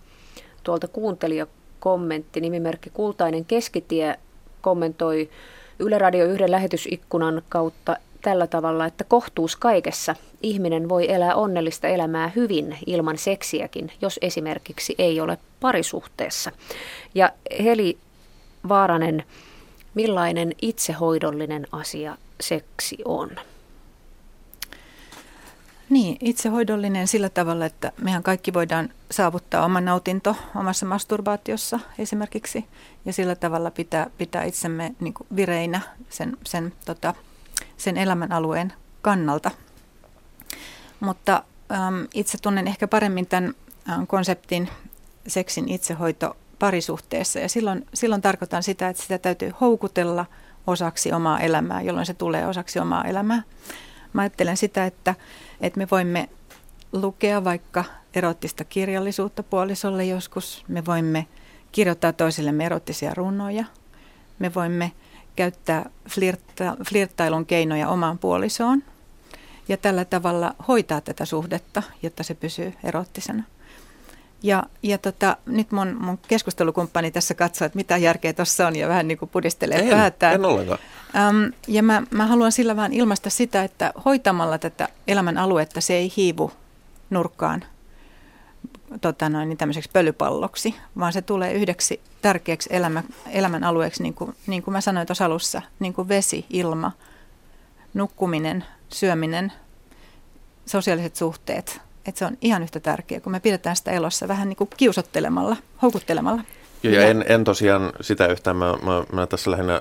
tuolta 0.63 0.89
kuuntelijakommentti, 0.89 2.41
nimimerkki 2.41 2.91
Kultainen 2.91 3.45
Keskitie 3.45 4.19
kommentoi 4.61 5.31
Yle 5.79 5.99
Radio 5.99 6.25
yhden 6.25 6.51
lähetysikkunan 6.51 7.43
kautta 7.49 7.97
tällä 8.23 8.47
tavalla, 8.47 8.87
että 8.87 9.05
kohtuus 9.05 9.57
kaikessa. 9.57 10.17
Ihminen 10.43 10.89
voi 10.89 11.13
elää 11.13 11.35
onnellista 11.35 11.89
elämää 11.89 12.33
hyvin 12.37 12.79
ilman 12.87 13.19
seksiäkin, 13.19 13.93
jos 14.01 14.19
esimerkiksi 14.23 14.95
ei 14.99 15.21
ole 15.21 15.39
parisuhteessa. 15.61 16.53
Ja 17.15 17.33
Heli 17.65 17.99
Vaaranen, 18.69 19.25
millainen 19.95 20.53
itsehoidollinen 20.63 21.67
asia 21.73 22.17
seksi 22.41 22.97
on? 23.05 23.31
Niin, 25.91 26.17
itsehoidollinen 26.21 27.09
sillä 27.09 27.29
tavalla, 27.29 27.67
että 27.67 27.93
mehän 28.03 28.23
kaikki 28.23 28.53
voidaan 28.53 28.89
saavuttaa 29.11 29.65
oma 29.65 29.81
nautinto 29.81 30.37
omassa 30.57 30.87
masturbaatiossa 30.87 31.81
esimerkiksi. 31.99 32.65
Ja 33.05 33.13
sillä 33.13 33.35
tavalla 33.35 33.71
pitää, 33.71 34.11
pitää 34.19 34.45
itsemme 34.45 34.95
niin 35.01 35.15
vireinä 35.37 35.81
sen, 36.09 36.37
sen 36.45 36.73
tota, 36.85 37.15
sen 37.77 37.97
elämän 37.97 38.33
alueen 38.33 38.73
kannalta. 39.03 39.51
Mutta 41.01 41.43
äm, 41.73 42.09
itse 42.15 42.39
tunnen 42.43 42.69
ehkä 42.69 42.89
paremmin 42.89 43.27
tämän 43.27 43.55
äm, 43.91 44.07
konseptin 44.07 44.69
seksin 45.27 45.69
itsehoito 45.69 46.37
parisuhteessa 46.59 47.39
ja 47.39 47.49
silloin, 47.49 47.87
silloin 47.95 48.23
tarkoitan 48.23 48.63
sitä, 48.63 48.89
että 48.89 49.03
sitä 49.03 49.19
täytyy 49.19 49.53
houkutella 49.61 50.27
osaksi 50.67 51.13
omaa 51.13 51.41
elämää, 51.41 51.83
jolloin 51.83 52.07
se 52.07 52.15
tulee 52.15 52.47
osaksi 52.47 52.79
omaa 52.79 53.05
elämää. 53.05 53.43
Mä 54.13 54.23
ajattelen 54.23 54.57
sitä, 54.57 54.87
että, 54.87 55.15
että 55.61 55.79
me 55.79 55.87
voimme 55.91 56.29
lukea 56.93 57.45
vaikka 57.45 57.85
erottista 58.15 58.65
kirjallisuutta 58.65 59.43
puolisolle 59.43 60.05
joskus. 60.05 60.65
Me 60.69 60.87
voimme 60.87 61.27
kirjoittaa 61.73 62.13
toisillemme 62.13 62.67
erottisia 62.67 63.15
runoja. 63.15 63.65
Me 64.39 64.55
voimme 64.55 64.93
käyttää 65.37 65.91
flirtta, 66.09 66.77
flirttailun 66.89 67.47
keinoja 67.47 67.89
omaan 67.89 68.19
puolisoon 68.19 68.83
ja 69.69 69.77
tällä 69.77 70.05
tavalla 70.05 70.55
hoitaa 70.69 71.01
tätä 71.01 71.25
suhdetta, 71.25 71.83
jotta 72.03 72.23
se 72.23 72.35
pysyy 72.35 72.73
erottisena. 72.85 73.43
Ja, 74.43 74.63
ja 74.83 74.99
tota, 74.99 75.37
nyt 75.47 75.73
mun, 75.73 75.97
mun 76.01 76.19
keskustelukumppani 76.29 77.11
tässä 77.11 77.35
katsoo, 77.35 77.67
että 77.67 77.77
mitä 77.77 77.97
järkeä 77.97 78.33
tuossa 78.33 78.67
on 78.67 78.77
ja 78.77 78.89
vähän 78.89 79.09
niin 79.09 79.19
kuin 79.19 79.29
pudistelee 79.29 79.79
en, 79.79 79.89
päätään. 79.89 80.35
En 80.35 80.45
ollenkaan. 80.45 80.79
Äm, 81.17 81.53
ja 81.69 81.83
mä, 81.83 82.03
mä 82.11 82.27
haluan 82.27 82.53
sillä 82.53 82.77
vaan 82.77 82.93
ilmaista 82.93 83.31
sitä, 83.31 83.65
että 83.65 83.93
hoitamalla 84.05 84.59
tätä 84.59 84.89
elämän 85.07 85.39
aluetta 85.39 85.81
se 85.81 85.95
ei 85.95 86.13
hiivu 86.17 86.53
nurkkaan 87.11 87.65
tota 89.01 89.29
noin, 89.29 89.49
niin 89.49 89.59
tämmöiseksi 89.59 89.91
pölypalloksi, 89.93 90.75
vaan 90.99 91.13
se 91.13 91.23
tulee 91.23 91.53
yhdeksi 91.53 92.01
tärkeäksi 92.23 92.69
elämä, 92.73 93.03
elämän 93.31 93.65
alueeksi, 93.65 94.03
niin 94.03 94.15
kuin, 94.15 94.35
niin 94.47 94.63
kuin 94.63 94.73
mä 94.73 94.81
sanoin 94.81 95.07
tuossa 95.07 95.25
alussa, 95.25 95.63
niin 95.79 95.95
kuin 95.95 96.09
vesi, 96.09 96.47
ilma, 96.51 96.93
nukkuminen, 97.95 98.65
syöminen, 98.89 99.53
sosiaaliset 100.67 101.17
suhteet. 101.17 101.81
Että 102.07 102.19
se 102.19 102.25
on 102.25 102.39
ihan 102.41 102.63
yhtä 102.63 102.81
tärkeää, 102.81 103.21
kun 103.21 103.33
me 103.33 103.41
pidetään 103.41 103.77
sitä 103.77 103.91
elossa 103.91 104.29
vähän 104.29 104.49
niin 104.49 104.57
kuin 104.57 104.71
kiusottelemalla, 104.77 105.57
houkuttelemalla. 105.83 106.43
Joo, 106.83 106.95
ja 106.95 107.07
en, 107.07 107.25
en 107.29 107.45
tosiaan 107.45 107.93
sitä 108.01 108.27
yhtään. 108.27 108.57
Mä, 108.57 108.73
mä, 108.73 109.05
mä 109.13 109.27
tässä 109.27 109.51
lähinnä 109.51 109.81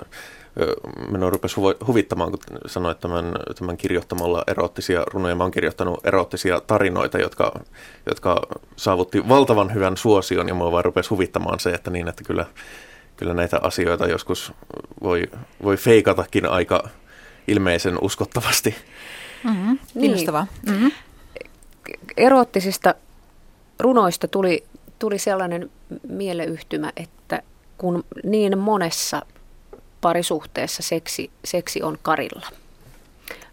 minua 1.12 1.30
rupesi 1.30 1.56
huvittamaan, 1.88 2.32
kun 2.32 2.40
sanoit 2.66 3.00
tämän, 3.00 3.34
tämän 3.56 3.78
kirjoittamalla 3.78 4.44
eroottisia 4.48 5.04
runoja. 5.14 5.36
Mä 5.36 5.44
oon 5.44 5.52
kirjoittanut 5.52 6.08
eroottisia 6.08 6.62
tarinoita, 6.62 7.18
jotka, 7.18 7.60
jotka 8.06 8.42
saavutti 8.76 9.30
valtavan 9.30 9.74
hyvän 9.74 9.98
suosion, 9.98 10.48
ja 10.48 10.54
mua 10.54 10.72
vaan 10.72 10.86
rupesi 10.86 11.10
huvittamaan 11.10 11.60
se, 11.60 11.70
että 11.70 11.92
niin, 11.92 12.08
että 12.08 12.24
kyllä, 12.24 12.46
kyllä 13.18 13.34
näitä 13.34 13.60
asioita 13.62 14.08
joskus 14.08 14.54
voi, 15.04 15.24
voi 15.64 15.78
feikatakin 15.78 16.50
aika 16.50 16.90
ilmeisen 17.48 17.98
uskottavasti. 18.02 18.76
Mm-hmm. 19.44 19.80
Niin. 19.96 20.28
Mm-hmm. 20.66 20.92
Eroottisista 22.18 22.96
runoista 23.80 24.28
tuli, 24.28 24.64
tuli 25.00 25.20
sellainen 25.20 25.72
mieleyhtymä, 26.08 26.94
että 26.96 27.42
kun 27.78 28.04
niin 28.24 28.58
monessa 28.58 29.22
parisuhteessa 30.06 30.84
seksi, 30.84 31.30
seksi 31.46 31.84
on 31.84 31.98
karilla. 32.02 32.48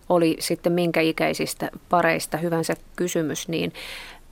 Oli 0.09 0.37
sitten 0.41 0.73
minkä 0.73 1.01
ikäisistä 1.01 1.71
pareista 1.89 2.37
hyvänsä 2.37 2.75
kysymys, 2.97 3.49
niin 3.49 3.73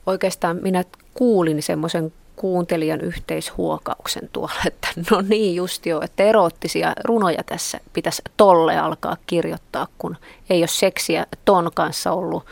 oikeastaan 0.05 0.59
minä 0.61 0.83
kuulin 1.13 1.61
semmoisen 1.61 2.13
kuuntelijan 2.35 3.01
yhteishuokauksen 3.01 4.29
tuolla, 4.33 4.61
että 4.67 4.87
no 5.11 5.21
niin 5.21 5.55
just 5.55 5.85
jo, 5.85 6.01
että 6.01 6.23
eroottisia 6.23 6.93
runoja 7.03 7.43
tässä 7.43 7.79
pitäisi 7.93 8.21
tolle 8.37 8.77
alkaa 8.77 9.17
kirjoittaa, 9.27 9.87
kun 9.97 10.17
ei 10.49 10.61
ole 10.61 10.67
seksiä 10.67 11.25
ton 11.45 11.71
kanssa 11.73 12.11
ollut, 12.11 12.45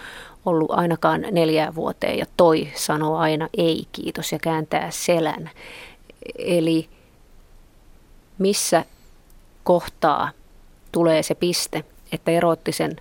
ollut 0.46 0.72
ainakaan 0.72 1.26
neljään 1.32 1.76
vuoteen 1.76 2.18
ja 2.18 2.26
toi 2.38 2.68
sanoo 2.76 3.18
aina 3.18 3.50
ei 3.58 3.84
kiitos 3.92 4.32
ja 4.32 4.40
kääntää 4.40 4.92
selän. 4.92 5.50
Eli 6.38 6.90
missä 8.38 8.86
kohtaa 9.70 10.32
tulee 10.92 11.24
se 11.24 11.36
piste, 11.36 11.84
että 12.12 12.32
eroottisen 12.32 12.96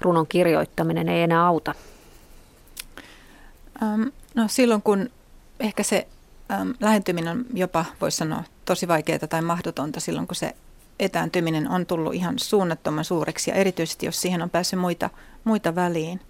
runon 0.00 0.26
kirjoittaminen 0.26 1.08
ei 1.08 1.22
enää 1.22 1.46
auta? 1.46 1.74
No 4.34 4.48
silloin 4.48 4.82
kun 4.82 5.10
ehkä 5.60 5.82
se 5.82 6.06
lähentyminen 6.80 7.30
on 7.38 7.44
jopa, 7.54 7.84
voisi 8.00 8.16
sanoa, 8.16 8.44
tosi 8.64 8.88
vaikeaa 8.88 9.18
tai 9.18 9.42
mahdotonta 9.42 10.00
silloin, 10.00 10.26
kun 10.26 10.36
se 10.36 10.54
etääntyminen 11.00 11.70
on 11.70 11.86
tullut 11.86 12.14
ihan 12.14 12.38
suunnattoman 12.38 13.04
suureksi 13.04 13.50
ja 13.50 13.56
erityisesti 13.56 14.06
jos 14.06 14.20
siihen 14.20 14.42
on 14.42 14.50
päässyt 14.50 14.80
muita, 14.80 15.10
muita 15.44 15.74
väliin, 15.74 16.20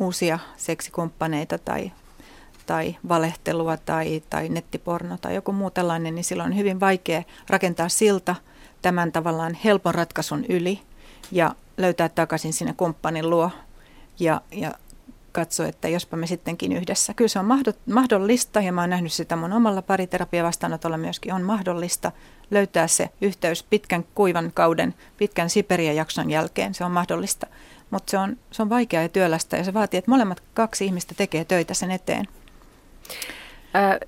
uusia 0.00 0.38
seksikumppaneita 0.56 1.58
tai, 1.58 1.92
tai 2.66 2.96
valehtelua 3.08 3.76
tai, 3.76 4.22
tai 4.30 4.48
nettiporno 4.48 5.18
tai 5.20 5.34
joku 5.34 5.52
muu 5.52 5.70
tällainen, 5.70 6.14
niin 6.14 6.24
silloin 6.24 6.52
on 6.52 6.56
hyvin 6.58 6.80
vaikea 6.80 7.22
rakentaa 7.48 7.88
silta 7.88 8.34
tämän 8.84 9.12
tavallaan 9.12 9.58
helpon 9.64 9.94
ratkaisun 9.94 10.44
yli 10.48 10.80
ja 11.32 11.54
löytää 11.76 12.08
takaisin 12.08 12.52
sinne 12.52 12.74
kumppanin 12.76 13.30
luo 13.30 13.50
ja, 14.20 14.40
ja 14.52 14.72
katsoa, 15.32 15.66
että 15.66 15.88
jospa 15.88 16.16
me 16.16 16.26
sittenkin 16.26 16.72
yhdessä. 16.72 17.14
Kyllä 17.14 17.28
se 17.28 17.38
on 17.38 17.46
mahdollista 17.86 18.60
ja 18.60 18.72
mä 18.72 18.80
oon 18.80 18.90
nähnyt 18.90 19.12
sitä 19.12 19.36
mun 19.36 19.52
omalla 19.52 19.82
pariterapiavastaanotolla 19.82 20.96
myöskin 20.96 21.34
on 21.34 21.42
mahdollista 21.42 22.12
löytää 22.50 22.86
se 22.86 23.10
yhteys 23.20 23.62
pitkän 23.62 24.04
kuivan 24.14 24.50
kauden, 24.54 24.94
pitkän 25.16 25.50
Siperia-jakson 25.50 26.30
jälkeen. 26.30 26.74
Se 26.74 26.84
on 26.84 26.90
mahdollista, 26.90 27.46
mutta 27.90 28.10
se 28.10 28.18
on, 28.18 28.36
se 28.50 28.62
on 28.62 28.70
vaikeaa 28.70 29.02
ja 29.02 29.08
työlästä 29.08 29.56
ja 29.56 29.64
se 29.64 29.74
vaatii, 29.74 29.98
että 29.98 30.10
molemmat 30.10 30.42
kaksi 30.54 30.84
ihmistä 30.84 31.14
tekee 31.14 31.44
töitä 31.44 31.74
sen 31.74 31.90
eteen. 31.90 32.28
Ö, 33.74 34.06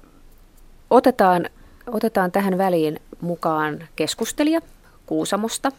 otetaan, 0.91 1.49
otetaan 1.92 2.33
tähän 2.33 2.59
väliin 2.59 2.96
mukaan 3.20 3.79
keskustelija 3.96 4.61
Kuusamosta. 5.07 5.70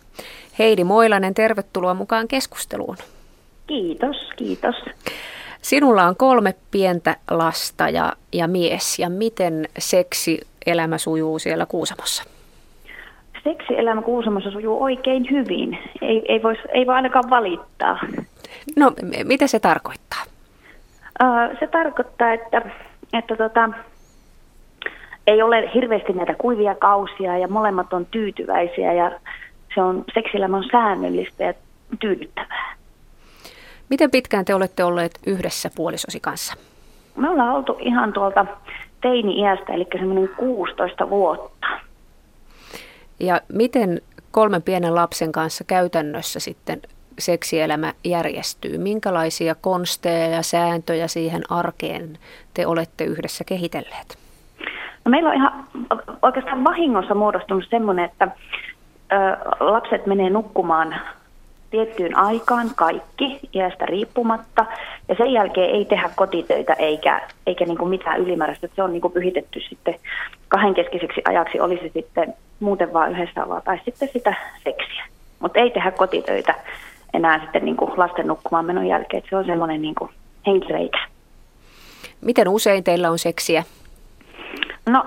Heidi 0.59 0.83
Moilanen, 0.83 1.33
tervetuloa 1.33 1.93
mukaan 1.93 2.27
keskusteluun. 2.27 2.97
Kiitos, 3.67 4.17
kiitos. 4.35 4.75
Sinulla 5.61 6.03
on 6.03 6.15
kolme 6.15 6.55
pientä 6.71 7.15
lasta 7.31 7.89
ja, 7.89 8.13
ja 8.33 8.47
mies. 8.47 8.99
Ja 8.99 9.09
miten 9.09 9.67
seksi 9.79 10.41
elämä 10.65 10.97
sujuu 10.97 11.39
siellä 11.39 11.65
Kuusamossa? 11.65 12.23
Seksi-elämä 13.43 14.01
Kuusamossa 14.01 14.51
sujuu 14.51 14.83
oikein 14.83 15.27
hyvin. 15.31 15.77
Ei, 16.01 16.25
ei, 16.27 16.43
vois, 16.43 16.57
ei 16.69 16.87
voi 16.87 16.95
ainakaan 16.95 17.29
valittaa. 17.29 17.99
No, 18.75 18.93
mitä 19.23 19.47
se 19.47 19.59
tarkoittaa? 19.59 20.23
Se 21.59 21.67
tarkoittaa, 21.67 22.33
että, 22.33 22.61
että 23.13 23.35
tota, 23.35 23.69
ei 25.27 25.41
ole 25.41 25.73
hirveästi 25.73 26.13
näitä 26.13 26.33
kuivia 26.33 26.75
kausia 26.75 27.37
ja 27.37 27.47
molemmat 27.47 27.93
on 27.93 28.05
tyytyväisiä 28.05 28.93
ja 28.93 29.19
se 29.75 29.81
on, 29.81 30.03
seksillämä 30.13 30.57
on 30.57 30.69
säännöllistä 30.71 31.43
ja 31.43 31.53
tyydyttävää. 31.99 32.75
Miten 33.89 34.11
pitkään 34.11 34.45
te 34.45 34.55
olette 34.55 34.83
olleet 34.83 35.11
yhdessä 35.25 35.69
puolisosi 35.75 36.19
kanssa? 36.19 36.53
Me 37.15 37.29
ollaan 37.29 37.55
oltu 37.55 37.77
ihan 37.79 38.13
tuolta 38.13 38.45
teini-iästä, 39.01 39.73
eli 39.73 39.87
semmoinen 39.91 40.29
16 40.37 41.09
vuotta. 41.09 41.67
Ja 43.19 43.41
miten 43.53 44.01
kolmen 44.31 44.61
pienen 44.61 44.95
lapsen 44.95 45.31
kanssa 45.31 45.63
käytännössä 45.63 46.39
sitten 46.39 46.81
seksielämä 47.19 47.93
järjestyy? 48.03 48.77
Minkälaisia 48.77 49.55
konsteja 49.55 50.27
ja 50.27 50.41
sääntöjä 50.41 51.07
siihen 51.07 51.41
arkeen 51.49 52.17
te 52.53 52.67
olette 52.67 53.03
yhdessä 53.03 53.43
kehitelleet? 53.43 54.26
No 55.07 55.11
meillä 55.11 55.29
on 55.29 55.35
ihan 55.35 55.63
oikeastaan 56.21 56.63
vahingossa 56.63 57.15
muodostunut 57.15 57.63
semmoinen, 57.69 58.05
että 58.05 58.27
ö, 59.11 59.15
lapset 59.59 60.05
menee 60.05 60.29
nukkumaan 60.29 60.95
tiettyyn 61.69 62.17
aikaan 62.17 62.71
kaikki 62.75 63.39
iästä 63.53 63.85
riippumatta. 63.85 64.65
Ja 65.07 65.15
sen 65.15 65.33
jälkeen 65.33 65.69
ei 65.69 65.85
tehdä 65.85 66.09
kotitöitä 66.15 66.73
eikä, 66.73 67.21
eikä 67.45 67.65
niin 67.65 67.77
kuin 67.77 67.89
mitään 67.89 68.19
ylimääräistä. 68.19 68.67
Se 68.75 68.83
on 68.83 68.91
niin 68.91 69.01
kuin 69.01 69.13
pyhitetty 69.13 69.59
sitten 69.69 69.95
kahdenkeskiseksi 70.47 71.21
ajaksi, 71.25 71.59
olisi 71.59 71.91
sitten 71.93 72.33
muuten 72.59 72.93
vaan 72.93 73.11
yhdessä 73.11 73.43
olla 73.43 73.61
tai 73.61 73.79
sitten 73.85 74.09
sitä 74.13 74.33
seksiä. 74.63 75.05
Mutta 75.39 75.59
ei 75.59 75.69
tehdä 75.69 75.91
kotitöitä 75.91 76.55
enää 77.13 77.39
sitten 77.43 77.65
niin 77.65 77.77
kuin 77.77 77.91
lasten 77.97 78.27
nukkumaan 78.27 78.65
menon 78.65 78.87
jälkeen. 78.87 79.23
se 79.29 79.35
on 79.35 79.45
semmoinen 79.45 79.81
niin 79.81 79.95
kuin 79.95 80.11
henkreikä. 80.47 80.99
Miten 82.21 82.49
usein 82.49 82.83
teillä 82.83 83.11
on 83.11 83.19
seksiä? 83.19 83.63
No, 84.89 85.05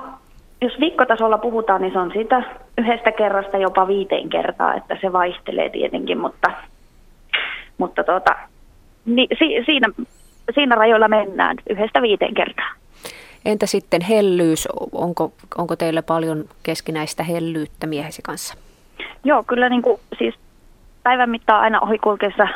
jos 0.63 0.81
viikkotasolla 0.81 1.39
puhutaan, 1.39 1.83
niin 1.83 1.93
se 1.93 1.99
on 1.99 2.13
sitä 2.17 2.43
yhdestä 2.79 3.13
kerrasta 3.13 3.57
jopa 3.57 3.89
viiteen 3.89 4.29
kertaa, 4.29 4.75
että 4.75 4.97
se 5.01 5.13
vaihtelee 5.13 5.71
tietenkin, 5.71 6.19
mutta, 6.19 6.51
mutta 7.79 8.05
tuota, 8.05 8.35
niin, 9.05 9.29
si, 9.39 9.63
siinä, 9.67 9.89
siinä 10.55 10.75
rajoilla 10.75 11.09
mennään 11.09 11.57
yhdestä 11.71 12.03
viiteen 12.03 12.35
kertaa. 12.35 12.71
Entä 13.45 13.67
sitten 13.67 14.01
hellyys? 14.01 14.69
Onko, 14.93 15.33
onko 15.59 15.77
teillä 15.77 16.03
paljon 16.03 16.45
keskinäistä 16.63 17.23
hellyyttä 17.23 17.87
miehesi 17.87 18.23
kanssa? 18.23 18.55
Joo, 19.25 19.43
kyllä 19.43 19.69
niin 19.69 19.83
kuin, 19.83 20.01
siis 20.19 20.35
päivän 21.03 21.31
mittaan 21.31 21.63
aina 21.63 21.81
ohikulkeessa 21.81 22.49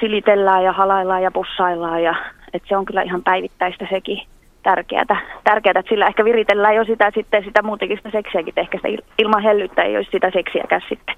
silitellään 0.00 0.64
ja 0.64 0.72
halaillaan 0.72 1.22
ja 1.22 1.30
pussaillaan. 1.30 2.02
Ja, 2.02 2.14
että 2.52 2.68
se 2.68 2.76
on 2.76 2.84
kyllä 2.84 3.02
ihan 3.02 3.22
päivittäistä 3.22 3.86
sekin 3.90 4.22
tärkeää, 4.62 5.04
tärkeää, 5.44 5.74
että 5.78 5.90
sillä 5.90 6.06
ehkä 6.06 6.24
viritellään 6.24 6.76
jo 6.76 6.84
sitä, 6.84 7.10
sitten 7.14 7.44
sitä 7.44 7.62
muutenkin 7.62 7.96
sitä 7.96 8.10
seksiäkin, 8.10 8.54
ehkä 8.56 8.78
sitä 8.78 9.02
ilman 9.18 9.42
hellyyttä 9.42 9.82
ei 9.82 9.96
olisi 9.96 10.10
sitä 10.10 10.30
seksiäkään 10.32 10.82
sitten. 10.88 11.14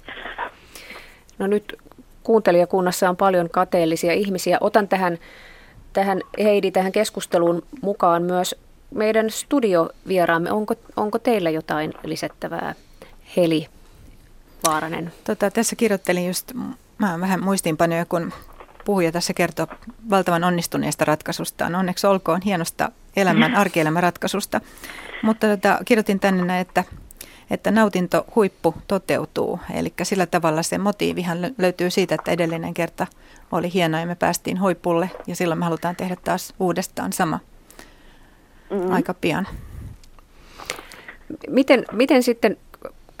No 1.39 1.47
nyt 1.47 1.75
kuuntelijakunnassa 2.23 3.09
on 3.09 3.17
paljon 3.17 3.49
kateellisia 3.49 4.13
ihmisiä. 4.13 4.57
Otan 4.61 4.87
tähän, 4.87 5.17
tähän 5.93 6.21
Heidi, 6.43 6.71
tähän 6.71 6.91
keskusteluun 6.91 7.63
mukaan 7.81 8.23
myös 8.23 8.55
meidän 8.95 9.29
studiovieraamme. 9.29 10.51
Onko, 10.51 10.73
onko 10.95 11.19
teillä 11.19 11.49
jotain 11.49 11.93
lisättävää, 12.03 12.75
Heli 13.37 13.67
Vaaranen? 14.67 15.11
Tota, 15.23 15.51
tässä 15.51 15.75
kirjoittelin 15.75 16.27
just, 16.27 16.53
mä 16.97 17.17
vähän 17.21 17.43
muistiinpanoja, 17.43 18.05
kun 18.05 18.33
puhuja 18.85 19.11
tässä 19.11 19.33
kertoo 19.33 19.67
valtavan 20.09 20.43
onnistuneesta 20.43 21.05
ratkaisustaan. 21.05 21.75
Onneksi 21.75 22.07
olkoon 22.07 22.41
hienosta 22.41 22.91
elämän, 23.15 23.55
arkielämän 23.55 24.03
ratkaisusta. 24.03 24.61
Mutta 25.23 25.47
tota, 25.47 25.79
kirjoitin 25.85 26.19
tänne 26.19 26.45
näin, 26.45 26.61
että, 26.61 26.83
että 27.49 27.71
nautinto 27.71 28.25
huippu 28.35 28.75
toteutuu. 28.87 29.59
Eli 29.73 29.93
sillä 30.03 30.25
tavalla 30.25 30.63
se 30.63 30.77
motiivihan 30.77 31.37
löytyy 31.57 31.89
siitä, 31.89 32.15
että 32.15 32.31
edellinen 32.31 32.73
kerta 32.73 33.07
oli 33.51 33.73
hieno 33.73 33.99
ja 33.99 34.05
me 34.05 34.15
päästiin 34.15 34.61
huipulle. 34.61 35.11
Ja 35.27 35.35
silloin 35.35 35.59
me 35.59 35.65
halutaan 35.65 35.95
tehdä 35.95 36.17
taas 36.23 36.53
uudestaan 36.59 37.13
sama 37.13 37.39
mm-hmm. 38.69 38.91
aika 38.91 39.13
pian. 39.13 39.47
Miten, 41.47 41.85
miten 41.91 42.23
sitten, 42.23 42.57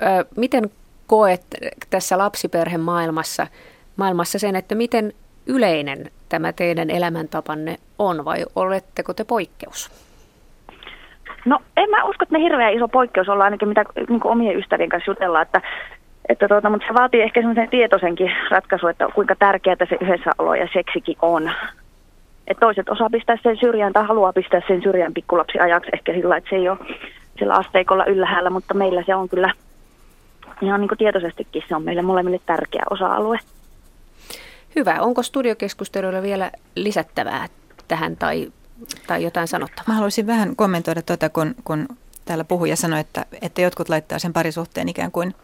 äh, 0.01 0.25
miten 0.37 0.71
koet 1.07 1.45
tässä 1.89 2.17
lapsiperhemaailmassa 2.17 3.47
maailmassa 3.95 4.39
sen, 4.39 4.55
että 4.55 4.75
miten 4.75 5.13
yleinen 5.45 6.11
tämä 6.29 6.53
teidän 6.53 6.89
elämäntapanne 6.89 7.75
on 7.99 8.25
vai 8.25 8.45
oletteko 8.55 9.13
te 9.13 9.23
poikkeus? 9.23 9.91
No 11.45 11.59
en 11.77 11.89
mä 11.89 12.03
usko, 12.03 12.23
että 12.23 12.33
me 12.33 12.39
hirveän 12.39 12.73
iso 12.73 12.87
poikkeus 12.87 13.29
ollaan 13.29 13.45
ainakin 13.45 13.67
mitä 13.67 13.83
niin 14.09 14.21
omien 14.23 14.57
ystävien 14.57 14.89
kanssa 14.89 15.11
jutellaan, 15.11 15.41
että, 15.41 15.61
että 16.29 16.47
tuota, 16.47 16.69
mutta 16.69 16.87
se 16.87 16.93
vaatii 16.93 17.21
ehkä 17.21 17.39
semmoisen 17.39 17.69
tietoisenkin 17.69 18.31
ratkaisu, 18.51 18.87
että 18.87 19.07
kuinka 19.15 19.35
tärkeää 19.35 19.75
se 19.89 19.97
yhdessäolo 20.01 20.55
ja 20.55 20.67
seksikin 20.73 21.17
on. 21.21 21.51
Et 22.47 22.57
toiset 22.59 22.89
osaa 22.89 23.09
pistää 23.09 23.37
sen 23.43 23.57
syrjään 23.57 23.93
tai 23.93 24.05
haluaa 24.05 24.33
pistää 24.33 24.61
sen 24.67 24.81
syrjään 24.81 25.13
pikkulapsi 25.13 25.59
ajaksi 25.59 25.89
ehkä 25.93 26.13
sillä, 26.13 26.37
että 26.37 26.49
se 26.49 26.55
ei 26.55 26.69
ole 26.69 26.77
sillä 27.39 27.53
asteikolla 27.53 28.05
ylhäällä, 28.05 28.49
mutta 28.49 28.73
meillä 28.73 29.03
se 29.05 29.15
on 29.15 29.29
kyllä 29.29 29.53
ihan 30.61 30.81
niin 30.81 30.89
kuin 30.89 30.97
tietoisestikin 30.97 31.63
se 31.67 31.75
on 31.75 31.83
meille 31.83 32.01
molemmille 32.01 32.39
tärkeä 32.45 32.83
osa-alue. 32.89 33.39
Hyvä. 34.75 35.01
Onko 35.01 35.23
studiokeskusteluilla 35.23 36.21
vielä 36.21 36.51
lisättävää 36.75 37.49
tähän 37.87 38.17
tai, 38.17 38.51
tai 39.07 39.23
jotain 39.23 39.47
sanottavaa? 39.47 39.85
Mä 39.87 39.93
haluaisin 39.93 40.27
vähän 40.27 40.55
kommentoida 40.55 41.01
tuota, 41.01 41.29
kun, 41.29 41.55
kun 41.63 41.87
täällä 42.25 42.43
puhuja 42.43 42.75
sanoi, 42.75 42.99
että, 42.99 43.25
että 43.41 43.61
jotkut 43.61 43.89
laittaa 43.89 44.19
sen 44.19 44.33
parisuhteen 44.33 44.89
ikään 44.89 45.11
kuin 45.11 45.35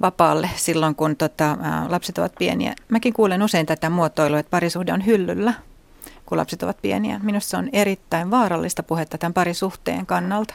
vapaalle 0.00 0.50
silloin, 0.56 0.94
kun 0.94 1.16
tota, 1.16 1.56
lapset 1.88 2.18
ovat 2.18 2.32
pieniä. 2.38 2.74
Mäkin 2.88 3.12
kuulen 3.12 3.42
usein 3.42 3.66
tätä 3.66 3.90
muotoilua, 3.90 4.38
että 4.38 4.50
parisuhde 4.50 4.92
on 4.92 5.06
hyllyllä, 5.06 5.54
kun 6.26 6.38
lapset 6.38 6.62
ovat 6.62 6.82
pieniä. 6.82 7.20
Minusta 7.22 7.50
se 7.50 7.56
on 7.56 7.68
erittäin 7.72 8.30
vaarallista 8.30 8.82
puhetta 8.82 9.18
tämän 9.18 9.34
parisuhteen 9.34 10.06
kannalta. 10.06 10.54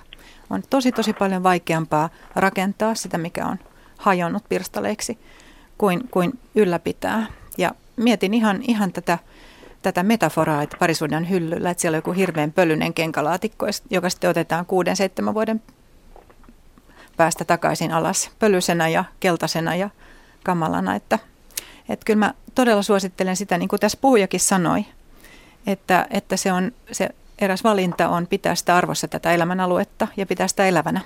On 0.50 0.64
tosi, 0.70 0.92
tosi 0.92 1.14
paljon 1.14 1.44
vaikeampaa 1.44 2.10
rakentaa 2.36 2.96
sitä, 2.96 3.18
mikä 3.18 3.46
on 3.46 3.60
hajonnut 3.98 4.44
pirstaleiksi, 4.50 5.18
kuin, 5.78 6.08
kuin 6.12 6.40
ylläpitää. 6.56 7.26
Ja 7.58 7.72
mietin 8.04 8.34
ihan, 8.34 8.62
ihan 8.62 8.94
tätä 8.94 9.18
tätä 9.82 10.04
metaforaa, 10.04 10.64
että 10.64 10.78
parisuuden 10.80 11.30
hyllyllä, 11.30 11.70
että 11.70 11.82
siellä 11.82 11.96
on 11.96 11.98
joku 11.98 12.12
hirveän 12.12 12.52
pölyinen 12.52 12.94
kenkalaatikko, 12.94 13.66
joka 13.90 14.10
sitten 14.10 14.30
otetaan 14.30 14.66
kuuden, 14.66 14.96
seitsemän 14.96 15.34
vuoden 15.34 15.62
päästä 17.18 17.46
takaisin 17.46 17.92
alas 17.92 18.32
pölyisenä 18.40 18.88
ja 18.88 19.04
keltaisena 19.20 19.76
ja 19.76 19.90
kamalana. 20.44 20.96
Että, 20.96 21.20
että 21.90 22.06
kyllä 22.06 22.20
mä 22.20 22.34
todella 22.56 22.82
suosittelen 22.82 23.36
sitä, 23.36 23.58
niin 23.58 23.70
kuin 23.70 23.80
tässä 23.80 23.98
puhujakin 24.02 24.40
sanoi, 24.40 24.86
että, 25.68 26.08
että 26.10 26.38
se, 26.38 26.54
on, 26.54 26.72
se 26.92 27.10
eräs 27.40 27.64
valinta 27.64 28.10
on 28.10 28.28
pitää 28.28 28.56
sitä 28.56 28.76
arvossa 28.76 29.08
tätä 29.08 29.32
elämänaluetta 29.32 30.08
ja 30.18 30.26
pitää 30.26 30.48
sitä 30.48 30.66
elävänä. 30.66 31.02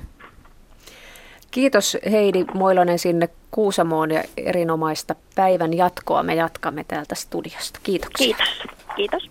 Kiitos 1.56 1.98
Heidi 2.12 2.46
Moilonen 2.54 3.00
sinne 3.00 3.30
Kuusamoon 3.52 4.12
ja 4.12 4.24
erinomaista 4.38 5.16
päivän 5.36 5.74
jatkoa. 5.74 6.24
Me 6.24 6.36
jatkamme 6.36 6.84
täältä 6.84 7.16
studiosta. 7.16 7.80
Kiitoksia. 7.84 8.26
Kiitos. 8.26 8.48
Kiitos. 8.96 9.30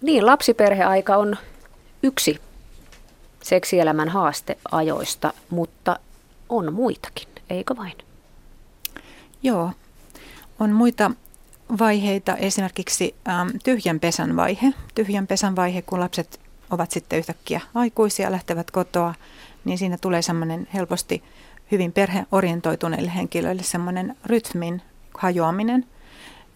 Niin, 0.00 0.26
lapsiperheaika 0.26 1.16
on 1.16 1.36
yksi 2.02 2.40
seksielämän 3.42 4.08
haasteajoista, 4.08 5.32
mutta 5.50 5.98
on 6.48 6.72
muitakin, 6.72 7.28
eikö 7.50 7.76
vain? 7.76 7.98
Joo, 9.42 9.70
on 10.58 10.72
muita 10.72 11.10
vaiheita, 11.78 12.36
esimerkiksi 12.36 13.14
ähm, 13.28 13.48
tyhjän 13.64 14.00
pesän 14.00 14.36
vaihe. 14.36 14.72
Tyhjän 14.94 15.26
pesän 15.26 15.56
vaihe, 15.56 15.82
kun 15.82 16.00
lapset 16.00 16.40
ovat 16.70 16.90
sitten 16.90 17.18
yhtäkkiä 17.18 17.60
aikuisia, 17.74 18.32
lähtevät 18.32 18.70
kotoa, 18.70 19.14
niin 19.66 19.78
siinä 19.78 19.98
tulee 20.00 20.22
semmoinen 20.22 20.68
helposti 20.74 21.22
hyvin 21.70 21.92
perheorientoituneille 21.92 23.14
henkilöille 23.14 23.62
semmoinen 23.62 24.16
rytmin 24.24 24.82
hajoaminen. 25.18 25.86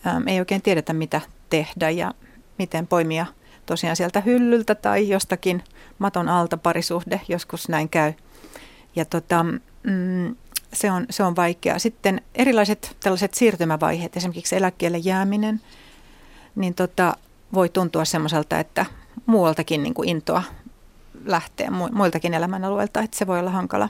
Ähm, 0.07 0.29
ei 0.29 0.39
oikein 0.39 0.63
tiedetä, 0.63 0.93
mitä 0.93 1.21
tehdä 1.51 1.91
ja 1.91 2.15
miten 2.59 2.87
poimia 2.87 3.27
tosiaan 3.67 3.97
sieltä 3.97 4.21
hyllyltä 4.21 4.75
tai 4.75 5.09
jostakin 5.09 5.63
maton 5.99 6.29
alta 6.29 6.57
parisuhde, 6.57 7.21
joskus 7.29 7.69
näin 7.69 7.89
käy. 7.89 8.13
Ja 8.97 9.05
tota, 9.05 9.43
mm, 9.83 10.37
se, 10.73 10.91
on, 10.91 11.07
se 11.11 11.23
on 11.23 11.37
vaikea. 11.37 11.79
Sitten 11.79 12.21
erilaiset 12.35 12.97
tällaiset 13.01 13.35
siirtymävaiheet, 13.35 14.17
esimerkiksi 14.17 14.57
eläkkeelle 14.57 14.99
jääminen, 14.99 15.61
niin 16.55 16.75
tota, 16.75 17.17
voi 17.55 17.69
tuntua 17.69 18.05
semmoiselta, 18.05 18.59
että 18.59 18.87
muualtakin 19.27 19.83
niin 19.83 19.95
kuin 19.95 20.09
intoa 20.09 20.43
lähtee 21.25 21.69
muiltakin 21.93 22.35
elämänalueilta, 22.35 23.01
että 23.01 23.17
se 23.17 23.27
voi 23.27 23.39
olla 23.39 23.51
hankala 23.51 23.89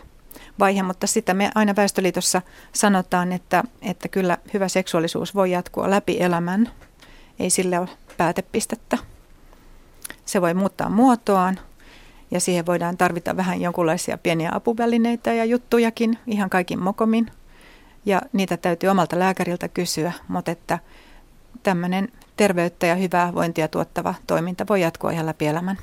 vaihe, 0.58 0.82
mutta 0.82 1.06
sitä 1.06 1.34
me 1.34 1.50
aina 1.54 1.76
Väestöliitossa 1.76 2.42
sanotaan, 2.72 3.32
että, 3.32 3.64
että 3.82 4.08
kyllä 4.08 4.38
hyvä 4.54 4.68
seksuaalisuus 4.68 5.34
voi 5.34 5.50
jatkua 5.50 5.90
läpi 5.90 6.16
elämän, 6.20 6.70
ei 7.38 7.50
sille 7.50 7.78
ole 7.78 7.88
päätepistettä. 8.16 8.98
Se 10.24 10.40
voi 10.40 10.54
muuttaa 10.54 10.88
muotoaan 10.88 11.58
ja 12.30 12.40
siihen 12.40 12.66
voidaan 12.66 12.96
tarvita 12.96 13.36
vähän 13.36 13.60
jonkinlaisia 13.60 14.18
pieniä 14.18 14.50
apuvälineitä 14.54 15.32
ja 15.32 15.44
juttujakin 15.44 16.18
ihan 16.26 16.50
kaikin 16.50 16.82
mokomin. 16.82 17.30
Ja 18.04 18.22
niitä 18.32 18.56
täytyy 18.56 18.88
omalta 18.88 19.18
lääkäriltä 19.18 19.68
kysyä, 19.68 20.12
mutta 20.28 20.50
että 20.50 20.78
tämmöinen 21.62 22.08
terveyttä 22.36 22.86
ja 22.86 22.94
hyvää 22.94 23.34
vointia 23.34 23.68
tuottava 23.68 24.14
toiminta 24.26 24.64
voi 24.68 24.80
jatkua 24.80 25.10
ihan 25.10 25.26
läpi 25.26 25.46
elämän. 25.46 25.78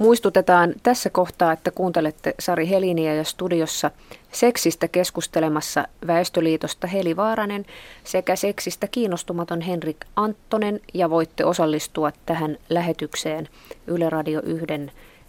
Muistutetaan 0.00 0.74
tässä 0.82 1.10
kohtaa, 1.10 1.52
että 1.52 1.70
kuuntelette 1.70 2.34
Sari 2.38 2.68
Heliniä 2.68 3.14
ja 3.14 3.24
studiossa 3.24 3.90
seksistä 4.32 4.88
keskustelemassa 4.88 5.88
Väestöliitosta 6.06 6.86
Heli 6.86 7.16
Vaaranen 7.16 7.66
sekä 8.04 8.36
seksistä 8.36 8.86
kiinnostumaton 8.86 9.60
Henrik 9.60 9.96
Anttonen 10.16 10.80
ja 10.94 11.10
voitte 11.10 11.44
osallistua 11.44 12.12
tähän 12.26 12.58
lähetykseen 12.68 13.48
Yle 13.86 14.10
Radio 14.10 14.42
1 14.44 14.66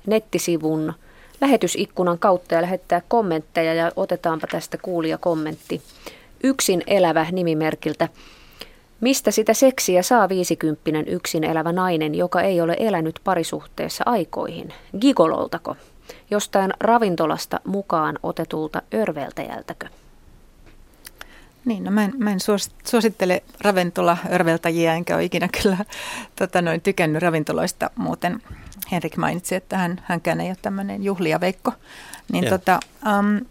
nettisivun 0.07 0.93
lähetysikkunan 1.41 2.19
kautta 2.19 2.55
ja 2.55 2.61
lähettää 2.61 3.01
kommentteja 3.07 3.73
ja 3.73 3.91
otetaanpa 3.95 4.47
tästä 4.47 4.77
kuulija 4.77 5.17
kommentti. 5.17 5.81
Yksin 6.43 6.83
elävä 6.87 7.25
nimimerkiltä 7.31 8.07
Mistä 9.01 9.31
sitä 9.31 9.53
seksiä 9.53 10.03
saa 10.03 10.29
viisikymppinen 10.29 11.07
yksin 11.07 11.43
elävä 11.43 11.71
nainen, 11.71 12.15
joka 12.15 12.41
ei 12.41 12.61
ole 12.61 12.75
elänyt 12.79 13.19
parisuhteessa 13.23 14.03
aikoihin? 14.07 14.73
Gigololtako? 14.99 15.75
Jostain 16.31 16.73
ravintolasta 16.79 17.59
mukaan 17.65 18.19
otetulta 18.23 18.81
örveltäjältäkö? 18.93 19.87
Niin, 21.65 21.83
no 21.83 21.91
mä 21.91 22.03
en, 22.03 22.13
mä 22.17 22.31
en 22.31 22.39
suosittele 22.83 23.43
ravintola-örveltäjiä, 23.61 24.93
enkä 24.93 25.15
ole 25.15 25.23
ikinä 25.23 25.49
kyllä 25.61 25.77
tota 26.35 26.61
noin, 26.61 26.81
tykännyt 26.81 27.21
ravintoloista. 27.21 27.89
Muuten 27.95 28.41
Henrik 28.91 29.17
mainitsi, 29.17 29.55
että 29.55 29.77
hän, 29.77 30.01
hänkään 30.03 30.41
ei 30.41 30.47
ole 30.49 30.57
tämmöinen 30.61 31.03
juhliaveikko. 31.03 31.73
Niin 32.31 32.45
tota, 32.49 32.79
um, 33.19 33.45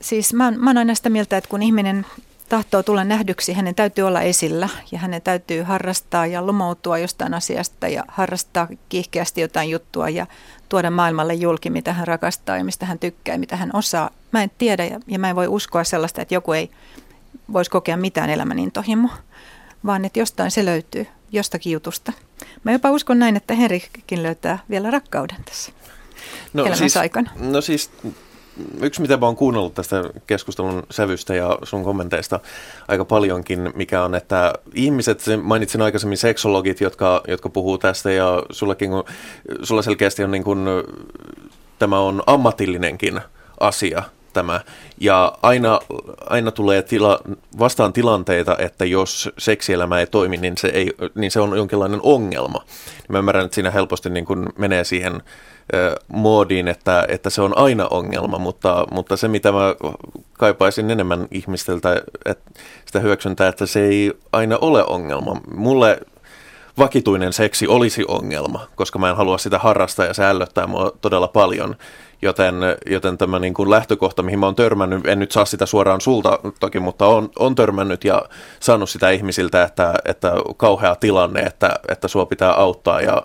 siis 0.00 0.34
mä, 0.34 0.50
mä 0.50 0.70
oon 0.70 0.78
aina 0.78 0.94
sitä 0.94 1.10
mieltä, 1.10 1.36
että 1.36 1.50
kun 1.50 1.62
ihminen 1.62 2.06
tahtoo 2.52 2.82
tulla 2.82 3.04
nähdyksi, 3.04 3.52
hänen 3.52 3.74
täytyy 3.74 4.04
olla 4.04 4.20
esillä 4.20 4.68
ja 4.90 4.98
hänen 4.98 5.22
täytyy 5.22 5.62
harrastaa 5.62 6.26
ja 6.26 6.46
lomoutua 6.46 6.98
jostain 6.98 7.34
asiasta 7.34 7.88
ja 7.88 8.04
harrastaa 8.08 8.68
kiihkeästi 8.88 9.40
jotain 9.40 9.70
juttua 9.70 10.08
ja 10.08 10.26
tuoda 10.68 10.90
maailmalle 10.90 11.34
julki, 11.34 11.70
mitä 11.70 11.92
hän 11.92 12.06
rakastaa 12.06 12.56
ja 12.56 12.64
mistä 12.64 12.86
hän 12.86 12.98
tykkää 12.98 13.34
ja 13.34 13.38
mitä 13.38 13.56
hän 13.56 13.70
osaa. 13.74 14.10
Mä 14.32 14.42
en 14.42 14.50
tiedä 14.58 14.84
ja, 14.84 15.00
ja 15.06 15.18
mä 15.18 15.30
en 15.30 15.36
voi 15.36 15.46
uskoa 15.46 15.84
sellaista, 15.84 16.22
että 16.22 16.34
joku 16.34 16.52
ei 16.52 16.70
voisi 17.52 17.70
kokea 17.70 17.96
mitään 17.96 18.30
elämän 18.30 18.58
intohimo, 18.58 19.08
vaan 19.86 20.04
että 20.04 20.18
jostain 20.18 20.50
se 20.50 20.64
löytyy, 20.64 21.06
jostakin 21.30 21.72
jutusta. 21.72 22.12
Mä 22.64 22.72
jopa 22.72 22.90
uskon 22.90 23.18
näin, 23.18 23.36
että 23.36 23.54
Henrikkin 23.54 24.22
löytää 24.22 24.58
vielä 24.70 24.90
rakkauden 24.90 25.44
tässä 25.44 25.72
no, 26.52 26.74
siis, 26.74 26.96
aikana. 26.96 27.30
No 27.38 27.60
siis 27.60 27.90
yksi, 28.82 29.00
mitä 29.02 29.16
mä 29.16 29.26
oon 29.26 29.36
kuunnellut 29.36 29.74
tästä 29.74 30.04
keskustelun 30.26 30.82
sävystä 30.90 31.34
ja 31.34 31.58
sun 31.62 31.84
kommenteista 31.84 32.40
aika 32.88 33.04
paljonkin, 33.04 33.72
mikä 33.74 34.04
on, 34.04 34.14
että 34.14 34.52
ihmiset, 34.74 35.24
mainitsin 35.42 35.82
aikaisemmin 35.82 36.18
seksologit, 36.18 36.80
jotka, 36.80 37.22
jotka 37.28 37.48
puhuu 37.48 37.78
tästä 37.78 38.12
ja 38.12 38.42
sullakin, 38.50 38.90
sulla 39.62 39.82
selkeästi 39.82 40.24
on 40.24 40.30
niin 40.30 40.44
kuin, 40.44 40.66
tämä 41.78 41.98
on 41.98 42.22
ammatillinenkin 42.26 43.20
asia, 43.60 44.02
tämä. 44.32 44.60
Ja 45.00 45.32
aina, 45.42 45.80
aina 46.30 46.50
tulee 46.50 46.82
tila, 46.82 47.20
vastaan 47.58 47.92
tilanteita, 47.92 48.56
että 48.58 48.84
jos 48.84 49.30
seksielämä 49.38 50.00
ei 50.00 50.06
toimi, 50.06 50.36
niin 50.36 50.58
se, 50.58 50.68
ei, 50.68 50.92
niin 51.14 51.30
se 51.30 51.40
on 51.40 51.56
jonkinlainen 51.56 52.00
ongelma. 52.02 52.64
Mä 53.08 53.18
ymmärrän, 53.18 53.44
että 53.44 53.54
siinä 53.54 53.70
helposti 53.70 54.10
niin 54.10 54.24
kuin 54.24 54.48
menee 54.58 54.84
siihen 54.84 55.22
moodiin, 56.08 56.68
että, 56.68 57.04
että 57.08 57.30
se 57.30 57.42
on 57.42 57.58
aina 57.58 57.86
ongelma, 57.90 58.38
mutta, 58.38 58.86
mutta 58.90 59.16
se 59.16 59.28
mitä 59.28 59.52
mä 59.52 59.74
kaipaisin 60.32 60.90
enemmän 60.90 61.28
ihmisiltä, 61.30 62.02
että 62.24 62.50
sitä 62.86 63.00
hyväksyntää, 63.00 63.48
että 63.48 63.66
se 63.66 63.80
ei 63.80 64.12
aina 64.32 64.58
ole 64.60 64.84
ongelma. 64.84 65.40
Mulle 65.54 65.98
vakituinen 66.78 67.32
seksi 67.32 67.66
olisi 67.66 68.04
ongelma, 68.08 68.66
koska 68.76 68.98
mä 68.98 69.10
en 69.10 69.16
halua 69.16 69.38
sitä 69.38 69.58
harrastaa 69.58 70.06
ja 70.06 70.14
se 70.14 70.24
ällöttää 70.24 70.66
mua 70.66 70.92
todella 71.00 71.28
paljon. 71.28 71.76
Joten, 72.22 72.54
joten 72.86 73.18
tämä 73.18 73.38
niin 73.38 73.54
kuin 73.54 73.70
lähtökohta, 73.70 74.22
mihin 74.22 74.38
mä 74.38 74.46
oon 74.46 74.54
törmännyt, 74.54 75.06
en 75.06 75.18
nyt 75.18 75.32
saa 75.32 75.44
sitä 75.44 75.66
suoraan 75.66 76.00
sulta 76.00 76.38
toki, 76.60 76.80
mutta 76.80 77.06
on, 77.06 77.30
on 77.38 77.54
törmännyt 77.54 78.04
ja 78.04 78.22
saanut 78.60 78.90
sitä 78.90 79.10
ihmisiltä, 79.10 79.62
että, 79.62 79.94
että 80.04 80.32
kauhea 80.56 80.94
tilanne, 80.94 81.40
että, 81.40 81.70
että 81.88 82.08
sua 82.08 82.26
pitää 82.26 82.52
auttaa 82.52 83.00
ja 83.00 83.22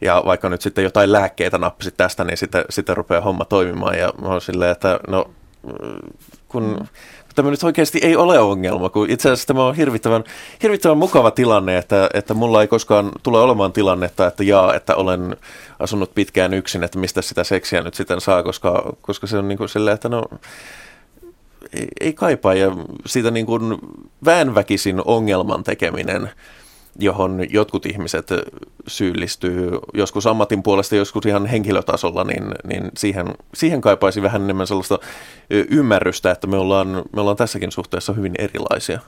ja 0.00 0.22
vaikka 0.26 0.48
nyt 0.48 0.62
sitten 0.62 0.84
jotain 0.84 1.12
lääkkeitä 1.12 1.58
nappasit 1.58 1.96
tästä, 1.96 2.24
niin 2.24 2.36
sitten, 2.36 2.64
sitten 2.70 2.96
rupeaa 2.96 3.20
homma 3.20 3.44
toimimaan. 3.44 3.98
Ja 3.98 4.12
mä 4.22 4.28
oon 4.28 4.40
silleen, 4.40 4.70
että 4.70 5.00
no 5.08 5.30
kun 6.48 6.76
mm. 6.80 6.86
Tämä 7.34 7.50
nyt 7.50 7.64
oikeasti 7.64 7.98
ei 8.02 8.16
ole 8.16 8.38
ongelma, 8.38 8.88
kun 8.88 9.10
itse 9.10 9.28
asiassa 9.28 9.46
tämä 9.46 9.64
on 9.64 9.74
hirvittävän, 9.74 10.24
hirvittävän 10.62 10.98
mukava 10.98 11.30
tilanne, 11.30 11.78
että, 11.78 12.10
että 12.14 12.34
mulla 12.34 12.62
ei 12.62 12.68
koskaan 12.68 13.12
tule 13.22 13.40
olemaan 13.40 13.72
tilannetta, 13.72 14.26
että 14.26 14.44
jaa, 14.44 14.74
että 14.74 14.96
olen 14.96 15.36
asunut 15.78 16.14
pitkään 16.14 16.54
yksin, 16.54 16.84
että 16.84 16.98
mistä 16.98 17.22
sitä 17.22 17.44
seksiä 17.44 17.82
nyt 17.82 17.94
sitten 17.94 18.20
saa, 18.20 18.42
koska, 18.42 18.92
koska 19.00 19.26
se 19.26 19.38
on 19.38 19.48
niin 19.48 19.58
kuin 19.58 19.68
silleen, 19.68 19.94
että 19.94 20.08
no 20.08 20.24
ei, 21.72 21.88
ei 22.00 22.12
kaipaa. 22.12 22.54
Ja 22.54 22.76
siitä 23.06 23.30
niin 23.30 23.46
kuin 23.46 23.78
väänväkisin 24.24 25.02
ongelman 25.04 25.64
tekeminen– 25.64 26.30
johon 27.00 27.46
jotkut 27.50 27.86
ihmiset 27.86 28.28
syyllistyy, 28.86 29.70
joskus 29.94 30.26
ammatin 30.26 30.62
puolesta, 30.62 30.96
joskus 30.96 31.26
ihan 31.26 31.46
henkilötasolla, 31.46 32.24
niin, 32.24 32.44
niin 32.64 32.90
siihen, 32.96 33.26
siihen 33.54 33.80
kaipaisi 33.80 34.22
vähän 34.22 34.42
enemmän 34.42 34.66
sellaista 34.66 34.98
ymmärrystä, 35.50 36.30
että 36.30 36.46
me 36.46 36.56
ollaan, 36.56 36.88
me 36.88 37.20
ollaan 37.20 37.36
tässäkin 37.36 37.72
suhteessa 37.72 38.12
hyvin 38.12 38.34
erilaisia. 38.38 39.00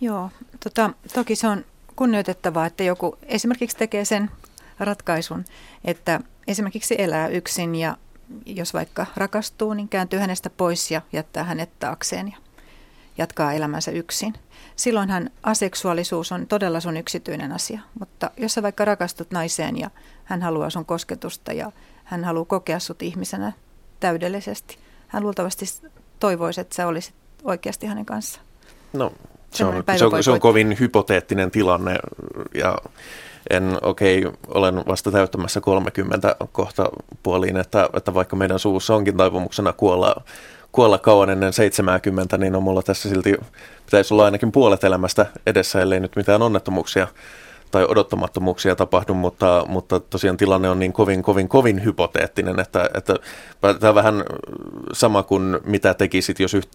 Joo, 0.00 0.30
tota, 0.64 0.90
toki 1.14 1.36
se 1.36 1.48
on 1.48 1.64
kunnioitettavaa, 1.96 2.66
että 2.66 2.84
joku 2.84 3.18
esimerkiksi 3.22 3.76
tekee 3.76 4.04
sen 4.04 4.30
ratkaisun, 4.78 5.44
että 5.84 6.20
esimerkiksi 6.48 6.94
elää 6.98 7.28
yksin 7.28 7.74
ja 7.74 7.96
jos 8.46 8.74
vaikka 8.74 9.06
rakastuu, 9.16 9.74
niin 9.74 9.88
kääntyy 9.88 10.18
hänestä 10.18 10.50
pois 10.50 10.90
ja 10.90 11.00
jättää 11.12 11.44
hänet 11.44 11.70
taakseen 11.78 12.28
ja, 12.28 12.36
jatkaa 13.18 13.52
elämänsä 13.52 13.90
yksin. 13.90 14.34
Silloinhan 14.76 15.30
aseksuaalisuus 15.42 16.32
on 16.32 16.46
todella 16.46 16.80
sun 16.80 16.96
yksityinen 16.96 17.52
asia, 17.52 17.80
mutta 17.98 18.30
jos 18.36 18.54
sä 18.54 18.62
vaikka 18.62 18.84
rakastut 18.84 19.30
naiseen 19.30 19.78
ja 19.78 19.90
hän 20.24 20.42
haluaa 20.42 20.70
sun 20.70 20.86
kosketusta 20.86 21.52
ja 21.52 21.72
hän 22.04 22.24
haluaa 22.24 22.44
kokea 22.44 22.78
sut 22.78 23.02
ihmisenä 23.02 23.52
täydellisesti, 24.00 24.78
hän 25.08 25.22
luultavasti 25.22 25.64
toivoisi, 26.20 26.60
että 26.60 26.74
sä 26.74 26.86
olisit 26.86 27.14
oikeasti 27.44 27.86
hänen 27.86 28.06
kanssaan. 28.06 28.46
No, 28.92 29.12
se 29.50 29.64
on, 29.64 29.84
se, 29.96 30.04
on, 30.04 30.22
se 30.24 30.30
on 30.30 30.40
kovin 30.40 30.76
hypoteettinen 30.80 31.50
tilanne 31.50 31.96
ja 32.54 32.78
en, 33.50 33.78
okei, 33.82 34.26
okay, 34.26 34.38
olen 34.48 34.82
vasta 34.86 35.10
täyttämässä 35.10 35.60
30 35.60 36.36
kohta 36.52 36.88
puoliin, 37.22 37.56
että, 37.56 37.88
että 37.96 38.14
vaikka 38.14 38.36
meidän 38.36 38.58
suussa 38.58 38.94
onkin 38.94 39.16
taipumuksena 39.16 39.72
kuolla, 39.72 40.16
kuolla 40.72 40.98
kauan 40.98 41.30
ennen 41.30 41.52
70, 41.52 42.38
niin 42.38 42.56
on 42.56 42.62
mulla 42.62 42.82
tässä 42.82 43.08
silti, 43.08 43.36
pitäisi 43.84 44.14
olla 44.14 44.24
ainakin 44.24 44.52
puolet 44.52 44.84
elämästä 44.84 45.26
edessä, 45.46 45.80
ellei 45.82 46.00
nyt 46.00 46.16
mitään 46.16 46.42
onnettomuuksia 46.42 47.06
tai 47.70 47.86
odottamattomuuksia 47.88 48.76
tapahdu, 48.76 49.14
mutta, 49.14 49.64
mutta 49.68 50.00
tosiaan 50.00 50.36
tilanne 50.36 50.70
on 50.70 50.78
niin 50.78 50.92
kovin, 50.92 51.22
kovin, 51.22 51.48
kovin 51.48 51.84
hypoteettinen, 51.84 52.60
että, 52.60 52.90
että 52.94 53.14
tämä 53.60 53.88
on 53.88 53.94
vähän 53.94 54.24
sama 54.92 55.22
kuin 55.22 55.58
mitä 55.64 55.94
tekisit, 55.94 56.40
jos 56.40 56.54
yht, 56.54 56.68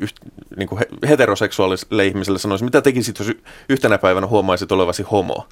yht, 0.00 0.16
niin 0.56 0.68
kuin 0.68 0.82
heteroseksuaaliselle 1.08 2.06
ihmiselle 2.06 2.38
sanoisi, 2.38 2.64
mitä 2.64 2.82
tekisit, 2.82 3.18
jos 3.18 3.32
yhtenä 3.68 3.98
päivänä 3.98 4.26
huomaisit 4.26 4.72
olevasi 4.72 5.02
homo. 5.02 5.46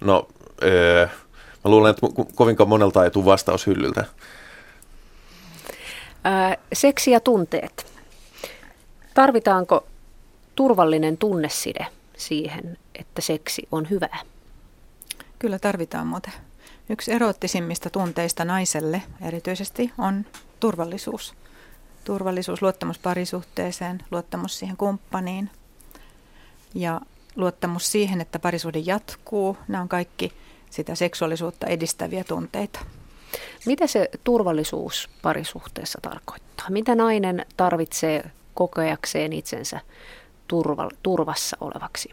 No, 0.00 0.28
öö, 0.62 1.06
mä 1.64 1.70
luulen, 1.70 1.90
että 1.90 2.06
kovinkaan 2.34 2.68
monelta 2.68 3.04
ei 3.04 3.10
tule 3.10 3.24
vastaus 3.24 3.66
hyllyltä. 3.66 4.04
Ää, 6.24 6.56
seksi 6.72 7.10
ja 7.10 7.20
tunteet. 7.20 7.86
Tarvitaanko 9.14 9.86
turvallinen 10.54 11.18
tunneside 11.18 11.86
siihen, 12.16 12.78
että 12.94 13.20
seksi 13.22 13.68
on 13.72 13.90
hyvää? 13.90 14.18
Kyllä 15.38 15.58
tarvitaan 15.58 16.06
muuten. 16.06 16.32
Yksi 16.88 17.12
eroottisimmista 17.12 17.90
tunteista 17.90 18.44
naiselle 18.44 19.02
erityisesti 19.22 19.92
on 19.98 20.26
turvallisuus. 20.60 21.34
Turvallisuus, 22.04 22.62
luottamus 22.62 22.98
parisuhteeseen, 22.98 24.04
luottamus 24.10 24.58
siihen 24.58 24.76
kumppaniin 24.76 25.50
ja 26.74 27.00
luottamus 27.36 27.92
siihen, 27.92 28.20
että 28.20 28.38
parisuhde 28.38 28.78
jatkuu. 28.78 29.56
Nämä 29.68 29.82
on 29.82 29.88
kaikki 29.88 30.32
sitä 30.70 30.94
seksuaalisuutta 30.94 31.66
edistäviä 31.66 32.24
tunteita. 32.24 32.80
Mitä 33.66 33.86
se 33.86 34.10
turvallisuus 34.24 35.08
parisuhteessa 35.22 35.98
tarkoittaa? 36.02 36.66
Mitä 36.70 36.94
nainen 36.94 37.46
tarvitsee 37.56 38.30
kokeakseen 38.54 39.32
itsensä 39.32 39.80
turva, 40.48 40.88
turvassa 41.02 41.56
olevaksi? 41.60 42.08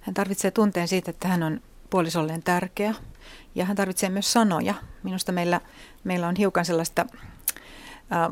Hän 0.00 0.14
tarvitsee 0.14 0.50
tunteen 0.50 0.88
siitä, 0.88 1.10
että 1.10 1.28
hän 1.28 1.42
on 1.42 1.60
puolisolleen 1.90 2.42
tärkeä 2.42 2.94
ja 3.54 3.64
hän 3.64 3.76
tarvitsee 3.76 4.08
myös 4.08 4.32
sanoja. 4.32 4.74
Minusta 5.02 5.32
meillä, 5.32 5.60
meillä 6.04 6.28
on 6.28 6.36
hiukan 6.36 6.64
sellaista 6.64 7.06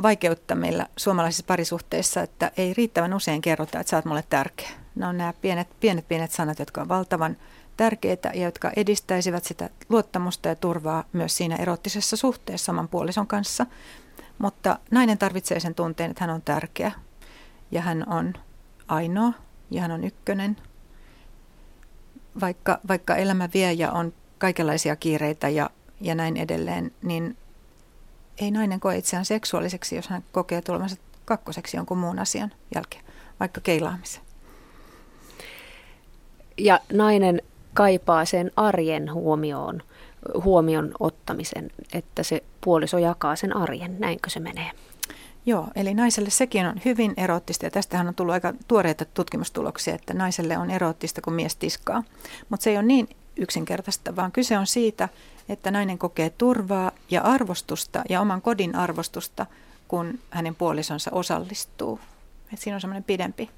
vaikeutta 0.03 0.55
meillä 0.55 0.87
suomalaisissa 0.97 1.45
parisuhteissa, 1.47 2.23
että 2.23 2.51
ei 2.57 2.75
riittävän 2.75 3.15
usein 3.15 3.41
kerrota, 3.41 3.81
että 3.81 3.91
sä 3.91 3.97
oot 3.97 4.05
mulle 4.05 4.25
tärkeä. 4.31 4.71
Ne 4.95 5.07
on 5.07 5.19
nämä 5.19 5.33
pienet, 5.41 5.69
pienet, 5.81 6.09
pienet 6.09 6.31
sanat, 6.31 6.59
jotka 6.59 6.81
on 6.81 6.89
valtavan 6.89 7.37
tärkeitä 7.77 8.31
ja 8.35 8.45
jotka 8.45 8.73
edistäisivät 8.77 9.45
sitä 9.45 9.71
luottamusta 9.89 10.49
ja 10.49 10.57
turvaa 10.57 11.05
myös 11.13 11.37
siinä 11.37 11.57
erottisessa 11.57 12.17
suhteessa 12.17 12.65
saman 12.65 12.89
puolison 12.89 13.27
kanssa. 13.27 13.67
Mutta 14.39 14.79
nainen 14.91 15.19
tarvitsee 15.19 15.61
sen 15.61 15.75
tunteen, 15.75 16.11
että 16.11 16.25
hän 16.25 16.35
on 16.35 16.43
tärkeä 16.43 16.93
ja 17.71 17.83
hän 17.83 18.09
on 18.09 18.35
ainoa 18.89 19.33
ja 19.71 19.83
hän 19.83 19.91
on 19.91 20.05
ykkönen. 20.05 20.57
Vaikka, 22.41 22.79
vaikka 22.89 23.17
elämä 23.17 23.49
vie 23.55 23.73
ja 23.73 23.93
on 23.93 24.13
kaikenlaisia 24.39 24.97
kiireitä 24.97 25.49
ja, 25.49 25.71
ja 26.01 26.15
näin 26.15 26.37
edelleen, 26.37 26.93
niin 27.03 27.37
ei 28.41 28.51
nainen 28.51 28.81
koe 28.81 28.97
itseään 28.97 29.25
seksuaaliseksi, 29.25 29.97
jos 29.97 30.09
hän 30.09 30.25
kokee 30.33 30.63
tulevansa 30.63 30.97
kakkoseksi 31.25 31.77
jonkun 31.77 31.99
muun 31.99 32.19
asian 32.19 32.53
jälkeen, 32.75 33.05
vaikka 33.41 33.61
keilaamisen. 33.61 34.23
Ja 36.59 36.81
nainen 36.93 37.43
kaipaa 37.75 38.25
sen 38.25 38.51
arjen 38.57 39.13
huomioon, 39.13 39.83
huomion 40.45 40.93
ottamisen, 41.01 41.71
että 41.93 42.23
se 42.23 42.43
puoliso 42.61 42.99
jakaa 42.99 43.37
sen 43.37 43.57
arjen. 43.57 43.97
Näinkö 43.99 44.31
se 44.31 44.41
menee? 44.41 44.71
Joo, 45.47 45.69
eli 45.77 45.95
naiselle 45.95 46.31
sekin 46.31 46.67
on 46.67 46.81
hyvin 46.85 47.15
eroottista 47.17 47.67
ja 47.67 47.71
tästähän 47.71 48.09
on 48.09 48.15
tullut 48.15 48.33
aika 48.33 48.55
tuoreita 48.69 49.05
tutkimustuloksia, 49.05 49.95
että 49.95 50.15
naiselle 50.15 50.59
on 50.59 50.71
eroottista, 50.71 51.21
kun 51.21 51.33
mies 51.33 51.57
tiskaa. 51.57 52.03
Mutta 52.49 52.65
se 52.65 52.71
ei 52.71 52.77
ole 52.77 52.85
niin 52.85 53.09
yksinkertaista, 53.37 54.17
vaan 54.17 54.33
kyse 54.33 54.59
on 54.59 54.67
siitä, 54.67 55.09
että 55.49 55.71
nainen 55.71 55.99
kokee 55.99 56.31
turvaa 56.31 56.93
ja 57.11 57.23
arvostusta 57.23 58.03
ja 58.09 58.21
oman 58.21 58.43
kodin 58.43 58.77
arvostusta, 58.77 59.47
kun 59.89 60.19
hänen 60.31 60.55
puolisonsa 60.55 61.11
osallistuu. 61.15 62.01
Et 62.53 62.59
siinä 62.59 62.75
on 62.75 62.81
semmoinen 62.81 63.05
pidempi, 63.05 63.51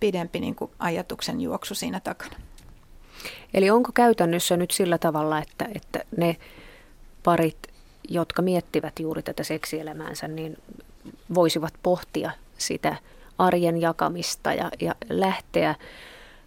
pidempi 0.00 0.40
niin 0.40 0.54
kuin 0.54 0.70
ajatuksen 0.78 1.40
juoksu 1.40 1.74
siinä 1.74 2.00
takana. 2.00 2.36
Eli 3.54 3.70
onko 3.70 3.92
käytännössä 3.94 4.56
nyt 4.56 4.70
sillä 4.70 4.98
tavalla, 4.98 5.38
että, 5.38 5.68
että 5.74 6.04
ne 6.16 6.36
parit, 7.22 7.58
jotka 8.08 8.42
miettivät 8.42 8.98
juuri 8.98 9.22
tätä 9.22 9.42
seksielämäänsä, 9.42 10.28
niin 10.28 10.58
voisivat 11.34 11.74
pohtia 11.82 12.30
sitä 12.58 12.96
arjen 13.38 13.80
jakamista 13.80 14.54
ja, 14.54 14.70
ja 14.80 14.94
lähteä 15.08 15.74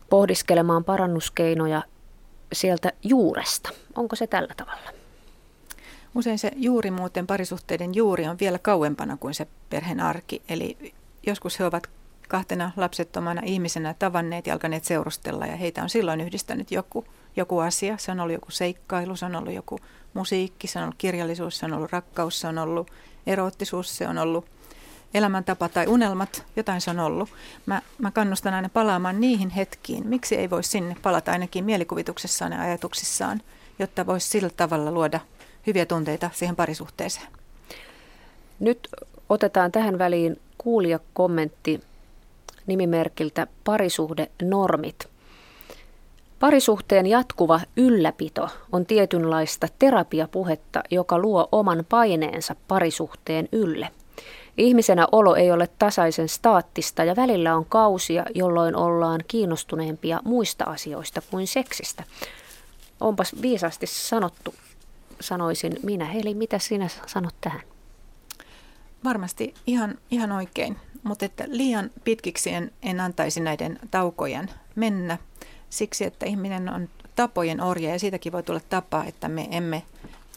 pohdiskelemaan 0.09 0.83
parannuskeinoja 0.83 1.81
sieltä 2.53 2.91
juuresta. 3.03 3.69
Onko 3.95 4.15
se 4.15 4.27
tällä 4.27 4.53
tavalla? 4.57 4.89
Usein 6.15 6.39
se 6.39 6.51
juuri 6.55 6.91
muuten 6.91 7.27
parisuhteiden 7.27 7.95
juuri 7.95 8.27
on 8.27 8.39
vielä 8.39 8.59
kauempana 8.59 9.17
kuin 9.17 9.33
se 9.33 9.47
perheen 9.69 9.99
arki. 9.99 10.41
Eli 10.49 10.93
joskus 11.27 11.59
he 11.59 11.65
ovat 11.65 11.87
kahtena 12.27 12.71
lapsettomana 12.75 13.41
ihmisenä 13.45 13.95
tavanneet 13.99 14.47
ja 14.47 14.53
alkaneet 14.53 14.85
seurustella 14.85 15.45
ja 15.45 15.55
heitä 15.55 15.83
on 15.83 15.89
silloin 15.89 16.21
yhdistänyt 16.21 16.71
joku, 16.71 17.05
joku 17.35 17.59
asia. 17.59 17.97
Se 17.97 18.11
on 18.11 18.19
ollut 18.19 18.33
joku 18.33 18.51
seikkailu, 18.51 19.15
se 19.15 19.25
on 19.25 19.35
ollut 19.35 19.53
joku 19.53 19.79
musiikki, 20.13 20.67
se 20.67 20.79
on 20.79 20.83
ollut 20.83 20.95
kirjallisuus, 20.97 21.57
se 21.57 21.65
on 21.65 21.73
ollut 21.73 21.91
rakkaus, 21.91 22.39
se 22.39 22.47
on 22.47 22.57
ollut 22.57 22.91
eroottisuus, 23.27 23.97
se 23.97 24.07
on 24.07 24.17
ollut 24.17 24.45
elämäntapa 25.15 25.69
tai 25.69 25.87
unelmat, 25.87 26.45
jotain 26.55 26.81
se 26.81 26.89
on 26.89 26.99
ollut. 26.99 27.29
Mä, 27.65 27.81
mä 27.97 28.11
kannustan 28.11 28.53
aina 28.53 28.69
palaamaan 28.69 29.21
niihin 29.21 29.49
hetkiin. 29.49 30.07
Miksi 30.07 30.35
ei 30.35 30.49
voisi 30.49 30.69
sinne 30.69 30.95
palata 31.01 31.31
ainakin 31.31 31.65
mielikuvituksessaan 31.65 32.51
ja 32.51 32.61
ajatuksissaan, 32.61 33.41
jotta 33.79 34.05
voisi 34.05 34.27
sillä 34.27 34.49
tavalla 34.49 34.91
luoda 34.91 35.19
hyviä 35.67 35.85
tunteita 35.85 36.29
siihen 36.33 36.55
parisuhteeseen. 36.55 37.27
Nyt 38.59 38.87
otetaan 39.29 39.71
tähän 39.71 39.99
väliin 39.99 40.39
kuulijakommentti 40.57 41.81
nimimerkiltä 42.67 43.47
Parisuhde-normit. 43.63 45.07
Parisuhteen 46.39 47.05
jatkuva 47.05 47.59
ylläpito 47.77 48.49
on 48.71 48.85
tietynlaista 48.85 49.67
terapiapuhetta, 49.79 50.83
joka 50.91 51.19
luo 51.19 51.49
oman 51.51 51.85
paineensa 51.89 52.55
parisuhteen 52.67 53.49
ylle. 53.51 53.89
Ihmisenä 54.57 55.07
olo 55.11 55.35
ei 55.35 55.51
ole 55.51 55.67
tasaisen 55.79 56.29
staattista 56.29 57.03
ja 57.03 57.15
välillä 57.15 57.55
on 57.55 57.65
kausia, 57.65 58.25
jolloin 58.35 58.75
ollaan 58.75 59.21
kiinnostuneempia 59.27 60.19
muista 60.23 60.63
asioista 60.63 61.21
kuin 61.31 61.47
seksistä. 61.47 62.03
Onpas 62.99 63.35
viisaasti 63.41 63.87
sanottu, 63.87 64.55
sanoisin 65.21 65.77
minä. 65.83 66.05
Heli, 66.05 66.33
mitä 66.33 66.59
sinä 66.59 66.87
sanot 67.05 67.35
tähän? 67.41 67.61
Varmasti 69.03 69.53
ihan, 69.67 69.97
ihan 70.11 70.31
oikein, 70.31 70.77
mutta 71.03 71.25
että 71.25 71.43
liian 71.47 71.89
pitkiksi 72.03 72.49
en, 72.49 72.71
en 72.83 72.99
antaisi 72.99 73.39
näiden 73.39 73.79
taukojen 73.91 74.51
mennä 74.75 75.17
siksi, 75.69 76.05
että 76.05 76.25
ihminen 76.25 76.69
on 76.69 76.89
tapojen 77.15 77.61
orja 77.61 77.89
ja 77.89 77.99
siitäkin 77.99 78.31
voi 78.31 78.43
tulla 78.43 78.61
tapa, 78.69 79.03
että 79.03 79.29
me 79.29 79.47
emme 79.51 79.83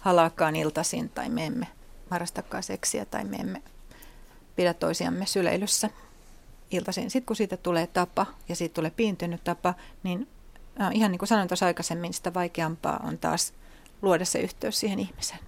halaakaan 0.00 0.56
iltaisin 0.56 1.08
tai 1.08 1.28
me 1.28 1.46
emme 1.46 1.66
harrastakaan 2.10 2.62
seksiä 2.62 3.04
tai 3.04 3.24
me 3.24 3.36
emme 3.36 3.62
pidä 4.58 4.74
toisiamme 4.74 5.26
syleilyssä 5.26 5.90
iltaisin. 6.70 7.10
Sitten 7.10 7.26
kun 7.26 7.36
siitä 7.36 7.56
tulee 7.56 7.86
tapa 7.86 8.26
ja 8.48 8.56
siitä 8.56 8.74
tulee 8.74 8.90
piintynyt 8.90 9.44
tapa, 9.44 9.74
niin 10.02 10.28
äh, 10.80 10.90
ihan 10.92 11.10
niin 11.10 11.18
kuin 11.18 11.28
sanoin 11.28 11.48
tuossa 11.48 11.66
aikaisemmin, 11.66 12.14
sitä 12.14 12.34
vaikeampaa 12.34 13.00
on 13.04 13.18
taas 13.18 13.52
luoda 14.02 14.24
se 14.24 14.38
yhteys 14.38 14.80
siihen 14.80 14.98
ihmiseen. 14.98 15.40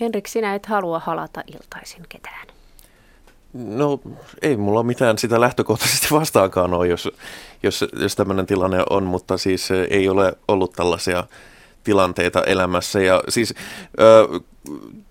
Henrik, 0.00 0.26
sinä 0.26 0.54
et 0.54 0.66
halua 0.66 0.98
halata 0.98 1.42
iltaisin 1.46 2.04
ketään. 2.08 2.46
No 3.52 4.00
ei 4.42 4.56
mulla 4.56 4.82
mitään 4.82 5.18
sitä 5.18 5.40
lähtökohtaisesti 5.40 6.06
vastaakaan 6.10 6.74
ole, 6.74 6.88
jos, 6.88 7.08
jos, 7.62 7.84
jos 7.92 8.16
tämmöinen 8.16 8.46
tilanne 8.46 8.84
on, 8.90 9.04
mutta 9.04 9.38
siis 9.38 9.68
ei 9.90 10.08
ole 10.08 10.32
ollut 10.48 10.72
tällaisia 10.72 11.24
tilanteita 11.84 12.42
elämässä. 12.42 13.00
Ja 13.00 13.22
siis 13.28 13.54
ö, 14.00 14.40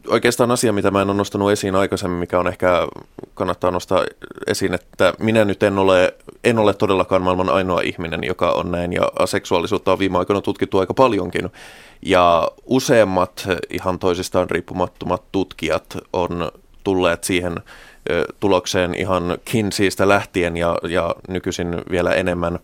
oikeastaan 0.07 0.51
asia, 0.51 0.73
mitä 0.73 0.91
mä 0.91 1.01
en 1.01 1.09
ole 1.09 1.17
nostanut 1.17 1.51
esiin 1.51 1.75
aikaisemmin, 1.75 2.19
mikä 2.19 2.39
on 2.39 2.47
ehkä 2.47 2.87
kannattaa 3.33 3.71
nostaa 3.71 4.05
esiin, 4.47 4.73
että 4.73 5.13
minä 5.19 5.45
nyt 5.45 5.63
en 5.63 5.79
ole, 5.79 6.13
en 6.43 6.59
ole 6.59 6.73
todellakaan 6.73 7.21
maailman 7.21 7.49
ainoa 7.49 7.81
ihminen, 7.81 8.23
joka 8.23 8.51
on 8.51 8.71
näin, 8.71 8.93
ja 8.93 9.11
aseksuaalisuutta 9.19 9.91
on 9.91 9.99
viime 9.99 10.17
aikoina 10.17 10.41
tutkittu 10.41 10.79
aika 10.79 10.93
paljonkin. 10.93 11.49
Ja 12.01 12.51
useimmat 12.65 13.47
ihan 13.69 13.99
toisistaan 13.99 14.49
riippumattomat 14.49 15.23
tutkijat 15.31 15.97
on 16.13 16.51
tulleet 16.83 17.23
siihen 17.23 17.55
tulokseen 18.39 18.95
ihan 18.95 19.37
Kinseystä 19.45 20.07
lähtien 20.07 20.57
ja, 20.57 20.77
ja 20.89 21.15
nykyisin 21.27 21.81
vielä 21.91 22.13
enemmän 22.13 22.59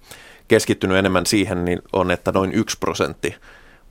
keskittynyt 0.47 0.97
enemmän 0.97 1.25
siihen, 1.25 1.65
niin 1.65 1.81
on, 1.93 2.11
että 2.11 2.31
noin 2.31 2.53
yksi 2.53 2.77
prosentti 2.79 3.35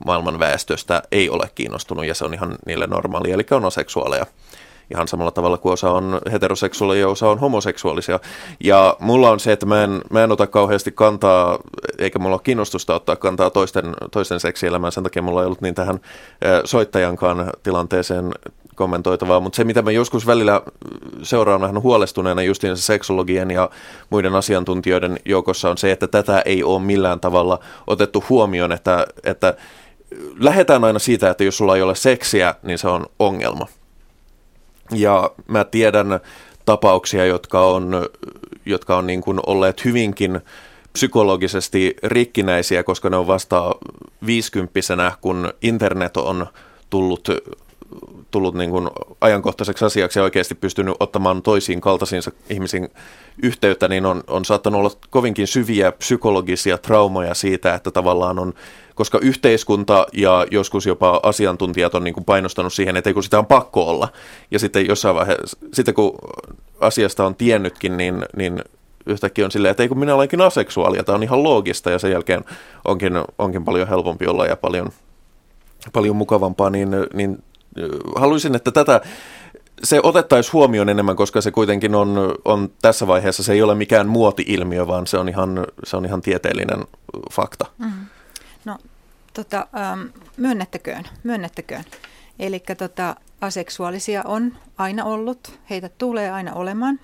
maailman 0.05 0.39
väestöstä 0.39 1.03
ei 1.11 1.29
ole 1.29 1.49
kiinnostunut 1.55 2.05
ja 2.05 2.15
se 2.15 2.25
on 2.25 2.33
ihan 2.33 2.55
niille 2.65 2.87
normaalia, 2.87 3.33
eli 3.33 3.45
on 3.51 3.65
aseksuaaleja. 3.65 4.25
Ihan 4.91 5.07
samalla 5.07 5.31
tavalla 5.31 5.57
kuin 5.57 5.73
osa 5.73 5.91
on 5.91 6.21
heteroseksuaaleja 6.31 7.01
ja 7.01 7.07
osa 7.07 7.29
on 7.29 7.39
homoseksuaalisia. 7.39 8.19
Ja 8.63 8.97
mulla 8.99 9.29
on 9.29 9.39
se, 9.39 9.51
että 9.51 9.65
mä 9.65 9.83
en, 9.83 10.01
mä 10.11 10.23
en 10.23 10.31
ota 10.31 10.47
kauheasti 10.47 10.91
kantaa, 10.91 11.59
eikä 11.99 12.19
mulla 12.19 12.35
ole 12.35 12.41
kiinnostusta 12.43 12.95
ottaa 12.95 13.15
kantaa 13.15 13.49
toisten, 13.49 13.93
toisten 14.11 14.39
seksielämään. 14.39 14.91
Sen 14.91 15.03
takia 15.03 15.21
mulla 15.21 15.41
ei 15.41 15.45
ollut 15.45 15.61
niin 15.61 15.75
tähän 15.75 15.99
soittajankaan 16.65 17.51
tilanteeseen 17.63 18.31
kommentoitavaa, 18.75 19.39
mutta 19.39 19.55
se 19.55 19.63
mitä 19.63 19.81
mä 19.81 19.91
joskus 19.91 20.27
välillä 20.27 20.61
seuraan 21.23 21.61
vähän 21.61 21.81
huolestuneena 21.81 22.41
justiin 22.41 22.77
seksologien 22.77 23.51
ja 23.51 23.69
muiden 24.09 24.35
asiantuntijoiden 24.35 25.19
joukossa 25.25 25.69
on 25.69 25.77
se, 25.77 25.91
että 25.91 26.07
tätä 26.07 26.41
ei 26.45 26.63
ole 26.63 26.81
millään 26.81 27.19
tavalla 27.19 27.59
otettu 27.87 28.23
huomioon, 28.29 28.71
että, 28.71 29.07
että 29.23 29.53
lähdetään 30.39 30.83
aina 30.83 30.99
siitä, 30.99 31.29
että 31.29 31.43
jos 31.43 31.57
sulla 31.57 31.75
ei 31.75 31.81
ole 31.81 31.95
seksiä, 31.95 32.55
niin 32.63 32.77
se 32.77 32.87
on 32.87 33.05
ongelma. 33.19 33.67
Ja 34.91 35.31
mä 35.47 35.63
tiedän 35.63 36.19
tapauksia, 36.65 37.25
jotka 37.25 37.65
on, 37.65 38.09
jotka 38.65 38.97
on 38.97 39.07
niin 39.07 39.21
kuin 39.21 39.39
olleet 39.47 39.85
hyvinkin 39.85 40.41
psykologisesti 40.93 41.95
rikkinäisiä, 42.03 42.83
koska 42.83 43.09
ne 43.09 43.17
on 43.17 43.27
vasta 43.27 43.71
viisikymppisenä, 44.25 45.11
kun 45.21 45.53
internet 45.61 46.17
on 46.17 46.47
tullut 46.89 47.29
tullut 48.31 48.55
niin 48.55 48.69
kuin 48.69 48.89
ajankohtaiseksi 49.21 49.85
asiaksi 49.85 50.19
ja 50.19 50.23
oikeasti 50.23 50.55
pystynyt 50.55 50.95
ottamaan 50.99 51.41
toisiin 51.41 51.81
kaltaisiinsa 51.81 52.31
ihmisiin 52.49 52.89
yhteyttä, 53.43 53.87
niin 53.87 54.05
on, 54.05 54.23
on 54.27 54.45
saattanut 54.45 54.79
olla 54.79 54.91
kovinkin 55.09 55.47
syviä 55.47 55.91
psykologisia 55.91 56.77
traumoja 56.77 57.33
siitä, 57.33 57.73
että 57.73 57.91
tavallaan 57.91 58.39
on, 58.39 58.53
koska 58.95 59.19
yhteiskunta 59.21 60.05
ja 60.13 60.45
joskus 60.51 60.85
jopa 60.85 61.19
asiantuntijat 61.23 61.95
on 61.95 62.03
niin 62.03 62.13
kuin 62.13 62.25
painostanut 62.25 62.73
siihen, 62.73 62.97
että 62.97 63.09
ei 63.09 63.13
kun 63.13 63.23
sitä 63.23 63.39
on 63.39 63.45
pakko 63.45 63.89
olla. 63.89 64.07
Ja 64.51 64.59
sitten 64.59 64.87
jossain 64.87 65.15
vaiheessa, 65.15 65.57
sitten 65.73 65.93
kun 65.93 66.17
asiasta 66.79 67.25
on 67.25 67.35
tiennytkin, 67.35 67.97
niin, 67.97 68.25
niin 68.35 68.61
yhtäkkiä 69.05 69.45
on 69.45 69.51
silleen, 69.51 69.71
että 69.71 69.83
ei 69.83 69.89
kun 69.89 69.99
minä 69.99 70.15
olenkin 70.15 70.41
aseksuaali, 70.41 70.97
ja 70.97 71.03
tämä 71.03 71.15
on 71.15 71.23
ihan 71.23 71.43
loogista, 71.43 71.91
ja 71.91 71.99
sen 71.99 72.11
jälkeen 72.11 72.45
onkin, 72.85 73.13
onkin 73.37 73.65
paljon 73.65 73.87
helpompi 73.87 74.27
olla 74.27 74.45
ja 74.45 74.57
paljon, 74.57 74.89
paljon 75.93 76.15
mukavampaa, 76.15 76.69
niin, 76.69 76.89
niin 77.13 77.43
haluaisin, 78.15 78.55
että 78.55 78.71
tätä 78.71 79.01
se 79.83 79.99
otettaisiin 80.03 80.53
huomioon 80.53 80.89
enemmän, 80.89 81.15
koska 81.15 81.41
se 81.41 81.51
kuitenkin 81.51 81.95
on, 81.95 82.35
on 82.45 82.69
tässä 82.81 83.07
vaiheessa, 83.07 83.43
se 83.43 83.53
ei 83.53 83.61
ole 83.61 83.75
mikään 83.75 84.07
muoti-ilmiö, 84.07 84.87
vaan 84.87 85.07
se 85.07 85.17
on 85.17 85.29
ihan, 85.29 85.65
se 85.83 85.97
on 85.97 86.05
ihan 86.05 86.21
tieteellinen 86.21 86.85
fakta. 87.31 87.65
Mm. 87.77 87.91
No, 88.65 88.77
tota, 89.33 89.67
ähm, 89.77 90.01
myönnettäköön, 90.37 91.03
myönnettäköön. 91.23 91.83
Eli 92.39 92.63
tota, 92.77 93.15
aseksuaalisia 93.41 94.23
on 94.25 94.53
aina 94.77 95.05
ollut, 95.05 95.59
heitä 95.69 95.89
tulee 95.97 96.31
aina 96.31 96.53
olemaan. 96.53 96.99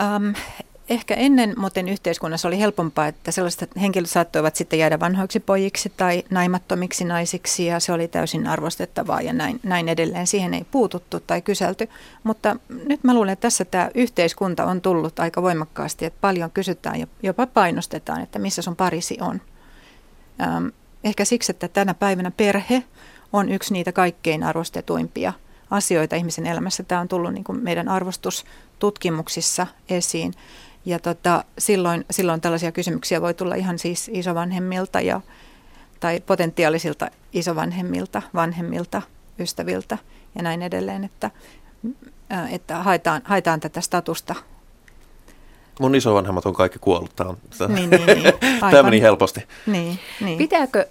Ähm, 0.00 0.30
ehkä 0.92 1.14
ennen 1.14 1.54
muuten 1.56 1.88
yhteiskunnassa 1.88 2.48
oli 2.48 2.58
helpompaa, 2.58 3.06
että 3.06 3.30
sellaiset 3.30 3.70
henkilöt 3.80 4.10
saattoivat 4.10 4.56
sitten 4.56 4.78
jäädä 4.78 5.00
vanhoiksi 5.00 5.40
pojiksi 5.40 5.92
tai 5.96 6.24
naimattomiksi 6.30 7.04
naisiksi 7.04 7.66
ja 7.66 7.80
se 7.80 7.92
oli 7.92 8.08
täysin 8.08 8.46
arvostettavaa 8.46 9.20
ja 9.20 9.32
näin, 9.32 9.60
näin 9.62 9.88
edelleen. 9.88 10.26
Siihen 10.26 10.54
ei 10.54 10.66
puututtu 10.70 11.20
tai 11.20 11.42
kyselty, 11.42 11.88
mutta 12.24 12.56
nyt 12.88 13.04
mä 13.04 13.14
luulen, 13.14 13.32
että 13.32 13.42
tässä 13.42 13.64
tämä 13.64 13.90
yhteiskunta 13.94 14.64
on 14.64 14.80
tullut 14.80 15.20
aika 15.20 15.42
voimakkaasti, 15.42 16.04
että 16.04 16.18
paljon 16.20 16.50
kysytään 16.50 17.00
ja 17.00 17.06
jopa 17.22 17.46
painostetaan, 17.46 18.22
että 18.22 18.38
missä 18.38 18.62
sun 18.62 18.76
parisi 18.76 19.18
on. 19.20 19.40
Ehkä 21.04 21.24
siksi, 21.24 21.52
että 21.52 21.68
tänä 21.68 21.94
päivänä 21.94 22.30
perhe 22.30 22.82
on 23.32 23.48
yksi 23.48 23.72
niitä 23.72 23.92
kaikkein 23.92 24.42
arvostetuimpia 24.42 25.32
asioita 25.70 26.16
ihmisen 26.16 26.46
elämässä. 26.46 26.82
Tämä 26.82 27.00
on 27.00 27.08
tullut 27.08 27.32
niin 27.32 27.44
meidän 27.62 27.88
arvostustutkimuksissa 27.88 29.66
esiin. 29.88 30.34
Ja 30.84 30.98
tota, 30.98 31.44
silloin, 31.58 32.04
silloin 32.10 32.40
tällaisia 32.40 32.72
kysymyksiä 32.72 33.20
voi 33.20 33.34
tulla 33.34 33.54
ihan 33.54 33.78
siis 33.78 34.10
isovanhemmilta 34.14 35.00
ja, 35.00 35.20
tai 36.00 36.20
potentiaalisilta 36.20 37.10
isovanhemmilta, 37.32 38.22
vanhemmilta, 38.34 39.02
ystäviltä 39.38 39.98
ja 40.34 40.42
näin 40.42 40.62
edelleen, 40.62 41.04
että, 41.04 41.30
että 42.50 42.82
haetaan, 42.82 43.22
haetaan 43.24 43.60
tätä 43.60 43.80
statusta. 43.80 44.34
Mun 45.80 45.94
isovanhemmat 45.94 46.46
on 46.46 46.54
kaikki 46.54 46.78
kuollut. 46.78 47.16
Tämä, 47.16 47.30
on, 47.30 47.36
tämä, 47.58 47.74
niin, 47.74 47.90
niin, 47.90 48.06
niin. 48.06 48.34
tämä 48.70 48.82
meni 48.82 49.00
helposti. 49.00 49.46
Niin, 49.66 49.98
niin. 50.20 50.38
Pitääkö 50.38 50.86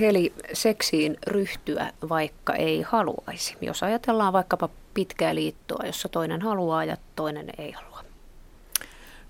Heli 0.00 0.32
seksiin 0.52 1.18
ryhtyä, 1.26 1.92
vaikka 2.08 2.54
ei 2.54 2.82
haluaisi? 2.82 3.56
Jos 3.60 3.82
ajatellaan 3.82 4.32
vaikkapa 4.32 4.68
pitkää 4.94 5.34
liittoa, 5.34 5.86
jossa 5.86 6.08
toinen 6.08 6.42
haluaa 6.42 6.84
ja 6.84 6.96
toinen 7.16 7.46
ei 7.58 7.72
halua. 7.72 7.89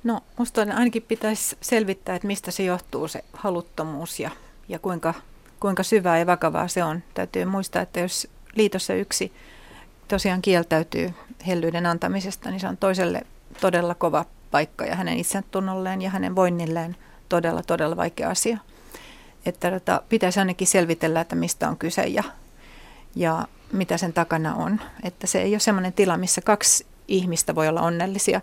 No, 0.05 0.21
musta 0.37 0.61
ainakin 0.61 1.03
pitäisi 1.03 1.57
selvittää, 1.61 2.15
että 2.15 2.27
mistä 2.27 2.51
se 2.51 2.63
johtuu 2.63 3.09
se 3.09 3.25
haluttomuus 3.33 4.21
ja, 4.21 4.31
ja 4.69 4.79
kuinka, 4.79 5.15
kuinka 5.61 5.83
syvää 5.83 6.19
ja 6.19 6.27
vakavaa 6.27 6.69
se 6.69 6.85
on. 6.85 7.03
Täytyy 7.15 7.45
muistaa, 7.45 7.83
että 7.83 8.01
jos 8.01 8.29
liitossa 8.55 8.95
yksi 8.95 9.33
tosiaan 10.09 10.43
kieltäytyy 10.43 11.15
hellyyden 11.47 11.87
antamisesta, 11.87 12.51
niin 12.51 12.61
se 12.61 12.69
on 12.69 12.77
toiselle 12.77 13.23
todella 13.61 13.95
kova 13.95 14.25
paikka 14.51 14.85
ja 14.85 14.97
hänen 14.97 15.19
itsetunnolleen 15.19 16.03
ja 16.03 16.11
hänen 16.11 16.37
voinnilleen 16.37 16.97
todella, 17.29 17.63
todella 17.63 17.97
vaikea 17.97 18.31
asia. 18.31 18.59
Että 19.47 19.71
tota, 19.71 20.03
pitäisi 20.09 20.39
ainakin 20.39 20.67
selvitellä, 20.67 21.21
että 21.21 21.37
mistä 21.37 21.69
on 21.69 21.77
kyse 21.77 22.03
ja, 22.03 22.23
ja 23.15 23.49
mitä 23.73 23.97
sen 23.97 24.13
takana 24.13 24.55
on. 24.55 24.81
Että 25.03 25.27
se 25.27 25.43
ei 25.43 25.53
ole 25.53 25.61
sellainen 25.61 25.93
tila, 25.93 26.17
missä 26.17 26.41
kaksi 26.41 26.87
ihmistä 27.11 27.55
voi 27.55 27.69
olla 27.69 27.81
onnellisia. 27.81 28.41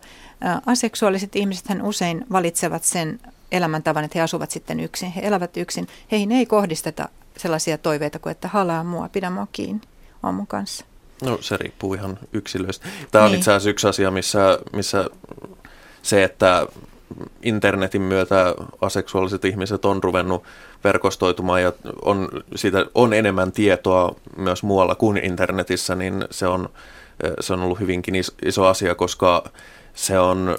Aseksuaaliset 0.65 1.36
ihmiset 1.36 1.70
hän 1.70 1.82
usein 1.82 2.26
valitsevat 2.32 2.84
sen 2.84 3.20
elämäntavan, 3.51 4.03
että 4.03 4.20
he 4.20 4.24
asuvat 4.24 4.51
sitten 4.51 4.80
yksin. 4.80 5.11
He 5.11 5.22
elävät 5.24 5.57
yksin. 5.57 5.88
Heihin 6.11 6.32
ei 6.32 6.45
kohdisteta 6.45 7.09
sellaisia 7.38 7.78
toiveita 7.78 8.20
kuin, 8.20 8.32
että 8.32 8.47
halaa 8.47 8.84
mua, 8.84 9.09
pidä 9.09 9.30
mua 9.30 9.47
kiinni, 9.51 9.82
on 10.24 10.34
mun 10.34 10.47
kanssa. 10.47 10.86
No 11.24 11.38
se 11.41 11.57
riippuu 11.57 11.93
ihan 11.93 12.20
yksilöistä. 12.34 12.88
Tämä 13.11 13.26
on 13.26 13.32
niin. 13.32 13.38
itse 13.38 13.51
asiassa 13.51 13.70
yksi 13.70 13.88
asia, 13.88 14.11
missä, 14.11 14.59
missä 14.74 15.09
se, 16.01 16.24
että 16.24 16.68
internetin 17.43 18.01
myötä 18.01 18.55
aseksuaaliset 18.82 19.45
ihmiset 19.45 19.86
on 19.86 20.03
ruvennut 20.03 20.43
verkostoitumaan 20.84 21.61
ja 21.61 21.74
on, 22.01 22.30
siitä 22.55 22.86
on 22.95 23.13
enemmän 23.13 23.51
tietoa 23.51 24.15
myös 24.38 24.63
muualla 24.63 24.95
kuin 24.95 25.18
internetissä, 25.18 25.95
niin 25.95 26.26
se 26.32 26.47
on 26.47 26.70
se 27.39 27.53
on 27.53 27.61
ollut 27.61 27.80
hyvinkin 27.80 28.15
iso 28.45 28.65
asia, 28.65 28.95
koska 28.95 29.43
se 29.93 30.20
on 30.20 30.57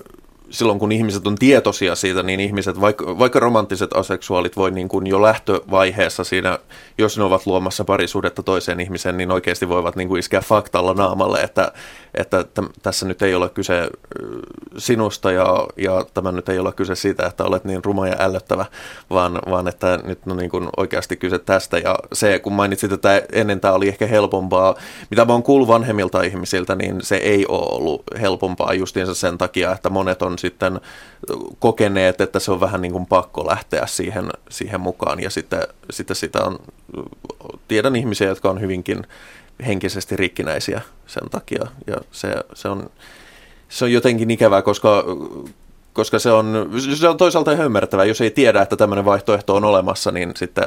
silloin 0.51 0.78
kun 0.78 0.92
ihmiset 0.92 1.26
on 1.26 1.36
tietoisia 1.36 1.94
siitä, 1.94 2.22
niin 2.22 2.40
ihmiset, 2.40 2.80
vaikka, 2.80 3.18
vaikka 3.18 3.40
romanttiset 3.40 3.96
aseksuaalit 3.96 4.57
voi 4.57 4.70
niin 4.70 4.88
kuin 4.88 5.07
jo 5.07 5.22
lähtövaiheessa 5.22 6.24
siinä, 6.24 6.59
jos 6.99 7.18
ne 7.18 7.24
ovat 7.24 7.46
luomassa 7.46 7.84
parisuudetta 7.84 8.42
toiseen 8.42 8.80
ihmiseen, 8.80 9.16
niin 9.16 9.30
oikeasti 9.30 9.68
voivat 9.68 9.96
niin 9.96 10.09
kuin 10.09 10.18
iskeä 10.18 10.40
faktalla 10.40 10.94
naamalle, 10.94 11.40
että, 11.40 11.72
että 12.14 12.44
t- 12.44 12.82
tässä 12.82 13.07
nyt 13.07 13.22
ei 13.22 13.34
ole 13.34 13.49
kyse 13.49 13.90
sinusta 14.78 15.32
ja, 15.32 15.66
ja 15.76 16.05
tämä 16.14 16.32
nyt 16.32 16.49
ei 16.49 16.59
ole 16.59 16.72
kyse 16.72 16.94
siitä, 16.94 17.26
että 17.26 17.44
olet 17.44 17.64
niin 17.64 17.84
ruma 17.84 18.09
ja 18.09 18.16
ällöttävä, 18.18 18.66
vaan, 19.11 19.38
vaan 19.51 19.68
että 19.68 19.99
nyt 20.05 20.18
on 20.30 20.36
niin 20.36 20.51
kuin 20.51 20.68
oikeasti 20.76 21.16
kyse 21.16 21.38
tästä. 21.38 21.78
Ja 21.78 21.99
se, 22.12 22.38
kun 22.38 22.53
mainitsit, 22.53 22.92
että 22.92 23.22
ennen 23.32 23.61
tämä 23.61 23.74
oli 23.74 23.88
ehkä 23.88 24.07
helpompaa, 24.07 24.74
mitä 25.11 25.24
mä 25.24 25.32
oon 25.32 25.42
kuullut 25.42 25.68
vanhemmilta 25.68 26.22
ihmisiltä, 26.22 26.74
niin 26.74 26.96
se 27.03 27.16
ei 27.16 27.46
ole 27.46 27.66
ollut 27.70 28.03
helpompaa 28.20 28.74
justiinsa 28.74 29.14
sen 29.14 29.38
takia, 29.38 29.72
että 29.72 29.90
monet 29.90 30.22
on 30.22 30.38
sitten 30.39 30.80
kokeneet, 31.59 32.20
että 32.20 32.39
se 32.39 32.53
on 32.53 32.61
vähän 32.61 32.80
niin 32.80 32.93
kuin 32.93 33.07
pakko 33.07 33.47
lähteä 33.47 33.86
siihen, 33.86 34.30
siihen 34.51 34.80
mukaan. 34.80 35.22
Ja 35.22 35.30
sitten, 35.30 35.62
sitten 35.91 36.16
sitä 36.16 36.45
on, 36.45 36.59
tiedän 37.68 37.97
ihmisiä, 37.97 38.28
jotka 38.28 38.51
on 38.51 38.61
hyvinkin 38.61 39.07
henkisesti 39.66 40.16
rikkinäisiä 40.16 40.80
sen 41.07 41.30
takia. 41.30 41.66
Ja 41.86 41.97
se, 42.12 42.34
se, 42.55 42.68
on, 42.68 42.91
se 43.68 43.84
on 43.84 43.93
jotenkin 43.93 44.30
ikävää, 44.30 44.62
koska, 44.62 45.05
koska 45.93 46.18
se, 46.18 46.30
on, 46.30 46.70
se 46.95 47.09
on 47.09 47.16
toisaalta 47.16 47.53
ihan 47.53 47.66
ymmärrettävää. 47.66 48.05
Jos 48.05 48.20
ei 48.20 48.30
tiedä, 48.30 48.62
että 48.62 48.76
tämmöinen 48.76 49.05
vaihtoehto 49.05 49.55
on 49.55 49.64
olemassa, 49.64 50.11
niin 50.11 50.32
sitten 50.36 50.64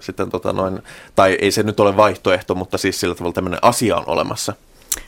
sitten 0.00 0.30
tota 0.30 0.52
noin, 0.52 0.82
tai 1.14 1.38
ei 1.40 1.50
se 1.50 1.62
nyt 1.62 1.80
ole 1.80 1.96
vaihtoehto, 1.96 2.54
mutta 2.54 2.78
siis 2.78 3.00
sillä 3.00 3.14
tavalla 3.14 3.34
tämmöinen 3.34 3.58
asia 3.62 3.96
on 3.96 4.04
olemassa. 4.06 4.52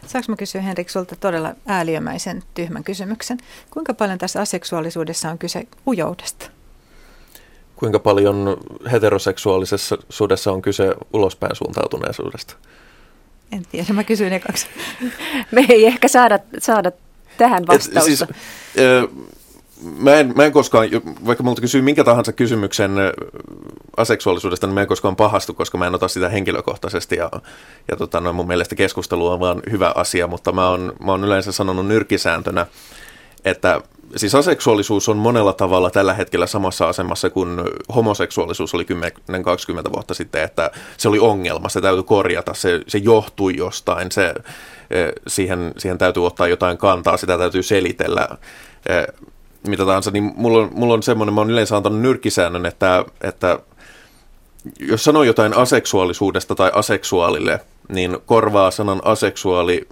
Saanko 0.06 0.32
mä 0.32 0.36
kysyä 0.36 0.60
Henrik 0.60 0.90
sulta 0.90 1.16
todella 1.16 1.54
ääliömäisen 1.66 2.42
tyhmän 2.54 2.84
kysymyksen? 2.84 3.38
Kuinka 3.70 3.94
paljon 3.94 4.18
tässä 4.18 4.40
aseksuaalisuudessa 4.40 5.30
on 5.30 5.38
kyse 5.38 5.66
ujoudesta? 5.86 6.50
Kuinka 7.76 7.98
paljon 7.98 8.56
heteroseksuaalisessa 8.92 9.98
suudessa 10.08 10.52
on 10.52 10.62
kyse 10.62 10.94
ulospäin 11.12 11.56
suuntautuneisuudesta? 11.56 12.54
En 13.52 13.62
tiedä, 13.70 13.92
mä 13.92 14.04
kysyin 14.04 14.32
ekaksi. 14.32 14.66
Me 15.50 15.66
ei 15.68 15.86
ehkä 15.86 16.08
saada, 16.08 16.38
saada 16.58 16.92
tähän 17.38 17.66
vastausta. 17.66 17.98
Et, 17.98 18.04
siis, 18.04 18.24
mä 19.82 20.14
en, 20.14 20.32
mä 20.36 20.44
en 20.44 20.52
koskaan, 20.52 20.88
vaikka 21.26 21.44
multa 21.44 21.60
kysyy 21.60 21.82
minkä 21.82 22.04
tahansa 22.04 22.32
kysymyksen 22.32 22.92
aseksuaalisuudesta, 23.96 24.66
niin 24.66 24.74
mä 24.74 24.80
en 24.80 24.86
koskaan 24.86 25.16
pahastu, 25.16 25.54
koska 25.54 25.78
mä 25.78 25.86
en 25.86 25.94
ota 25.94 26.08
sitä 26.08 26.28
henkilökohtaisesti. 26.28 27.16
Ja, 27.16 27.30
ja 27.90 27.96
tota, 27.96 28.20
no, 28.20 28.32
mun 28.32 28.46
mielestä 28.46 28.74
keskustelu 28.74 29.26
on 29.26 29.40
vaan 29.40 29.62
hyvä 29.70 29.92
asia, 29.94 30.26
mutta 30.26 30.52
mä 30.52 30.68
oon, 30.68 30.92
mä 31.04 31.12
oon 31.12 31.24
yleensä 31.24 31.52
sanonut 31.52 31.86
nyrkisääntönä, 31.86 32.66
että 33.44 33.80
siis 34.16 34.34
aseksuaalisuus 34.34 35.08
on 35.08 35.16
monella 35.16 35.52
tavalla 35.52 35.90
tällä 35.90 36.14
hetkellä 36.14 36.46
samassa 36.46 36.88
asemassa 36.88 37.30
kuin 37.30 37.60
homoseksuaalisuus 37.94 38.74
oli 38.74 38.86
10-20 39.88 39.92
vuotta 39.92 40.14
sitten, 40.14 40.42
että 40.42 40.70
se 40.96 41.08
oli 41.08 41.18
ongelma, 41.18 41.68
se 41.68 41.80
täytyy 41.80 42.02
korjata, 42.02 42.54
se, 42.54 42.80
se 42.88 42.98
johtui 42.98 43.56
jostain, 43.56 44.12
se, 44.12 44.34
siihen, 45.26 45.72
siihen 45.78 45.98
täytyy 45.98 46.26
ottaa 46.26 46.48
jotain 46.48 46.78
kantaa, 46.78 47.16
sitä 47.16 47.38
täytyy 47.38 47.62
selitellä 47.62 48.28
mitä 49.70 49.84
tahansa, 49.86 50.10
niin 50.10 50.32
mulla 50.36 50.58
on, 50.58 50.70
mulla 50.72 50.94
on 50.94 51.02
semmoinen, 51.02 51.34
mä 51.34 51.40
oon 51.40 51.50
yleensä 51.50 51.76
antanut 51.76 52.00
nyrkkisäännön, 52.00 52.66
että, 52.66 53.04
että 53.20 53.58
jos 54.80 55.04
sanoo 55.04 55.22
jotain 55.22 55.56
aseksuaalisuudesta 55.56 56.54
tai 56.54 56.70
aseksuaalille, 56.74 57.60
niin 57.88 58.18
korvaa 58.26 58.70
sanan 58.70 59.00
aseksuaali 59.04 59.86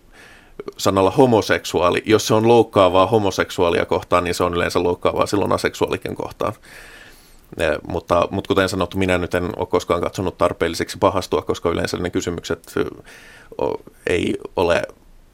sanalla 0.76 1.10
homoseksuaali. 1.10 2.02
Jos 2.06 2.26
se 2.26 2.34
on 2.34 2.48
loukkaavaa 2.48 3.06
homoseksuaalia 3.06 3.86
kohtaan, 3.86 4.24
niin 4.24 4.34
se 4.34 4.44
on 4.44 4.54
yleensä 4.54 4.82
loukkaavaa 4.82 5.26
silloin 5.26 5.52
aseksuaaliken 5.52 6.14
kohtaan. 6.14 6.52
Ja, 7.58 7.78
mutta, 7.88 8.28
mutta 8.30 8.48
kuten 8.48 8.68
sanottu, 8.68 8.98
minä 8.98 9.18
nyt 9.18 9.34
en 9.34 9.50
ole 9.56 9.66
koskaan 9.66 10.00
katsonut 10.00 10.38
tarpeelliseksi 10.38 10.98
pahastua, 10.98 11.42
koska 11.42 11.70
yleensä 11.70 11.96
ne 11.96 12.10
kysymykset 12.10 12.74
ei 14.06 14.34
ole 14.56 14.82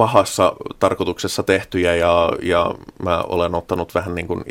pahassa 0.00 0.52
tarkoituksessa 0.78 1.42
tehtyjä 1.42 1.96
ja, 1.96 2.32
ja 2.42 2.74
mä 3.02 3.22
olen 3.22 3.54
ottanut 3.54 3.94
vähän 3.94 4.14
niin 4.14 4.26
kuin 4.26 4.44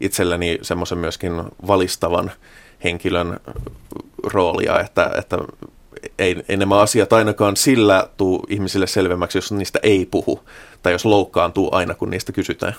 itselleni 0.00 0.58
semmoisen 0.62 0.98
myöskin 0.98 1.32
valistavan 1.66 2.30
henkilön 2.84 3.40
roolia, 4.22 4.80
että, 4.80 5.10
että 5.18 5.38
ei, 6.18 6.44
ei 6.48 6.56
nämä 6.56 6.80
asiat 6.80 7.12
ainakaan 7.12 7.56
sillä 7.56 8.08
tuu 8.16 8.46
ihmisille 8.48 8.86
selvemmäksi, 8.86 9.38
jos 9.38 9.52
niistä 9.52 9.78
ei 9.82 10.06
puhu 10.10 10.40
tai 10.82 10.92
jos 10.92 11.04
loukkaantuu 11.04 11.68
aina, 11.72 11.94
kun 11.94 12.10
niistä 12.10 12.32
kysytään. 12.32 12.74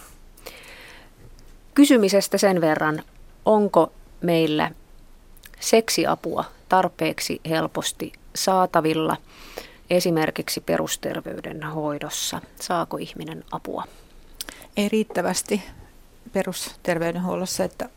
Kysymisestä 1.73 2.37
sen 2.37 2.61
verran, 2.61 3.03
onko 3.45 3.91
meillä 4.21 4.71
seksiapua 5.59 6.45
tarpeeksi 6.69 7.41
helposti 7.49 8.11
saatavilla– 8.35 9.17
esimerkiksi 9.89 10.61
perusterveydenhoidossa? 10.61 12.41
Saako 12.61 12.97
ihminen 12.97 13.43
apua? 13.51 13.83
Ei 14.77 14.89
riittävästi 14.89 15.63
perusterveydenhuollossa, 16.33 17.63
että 17.63 17.89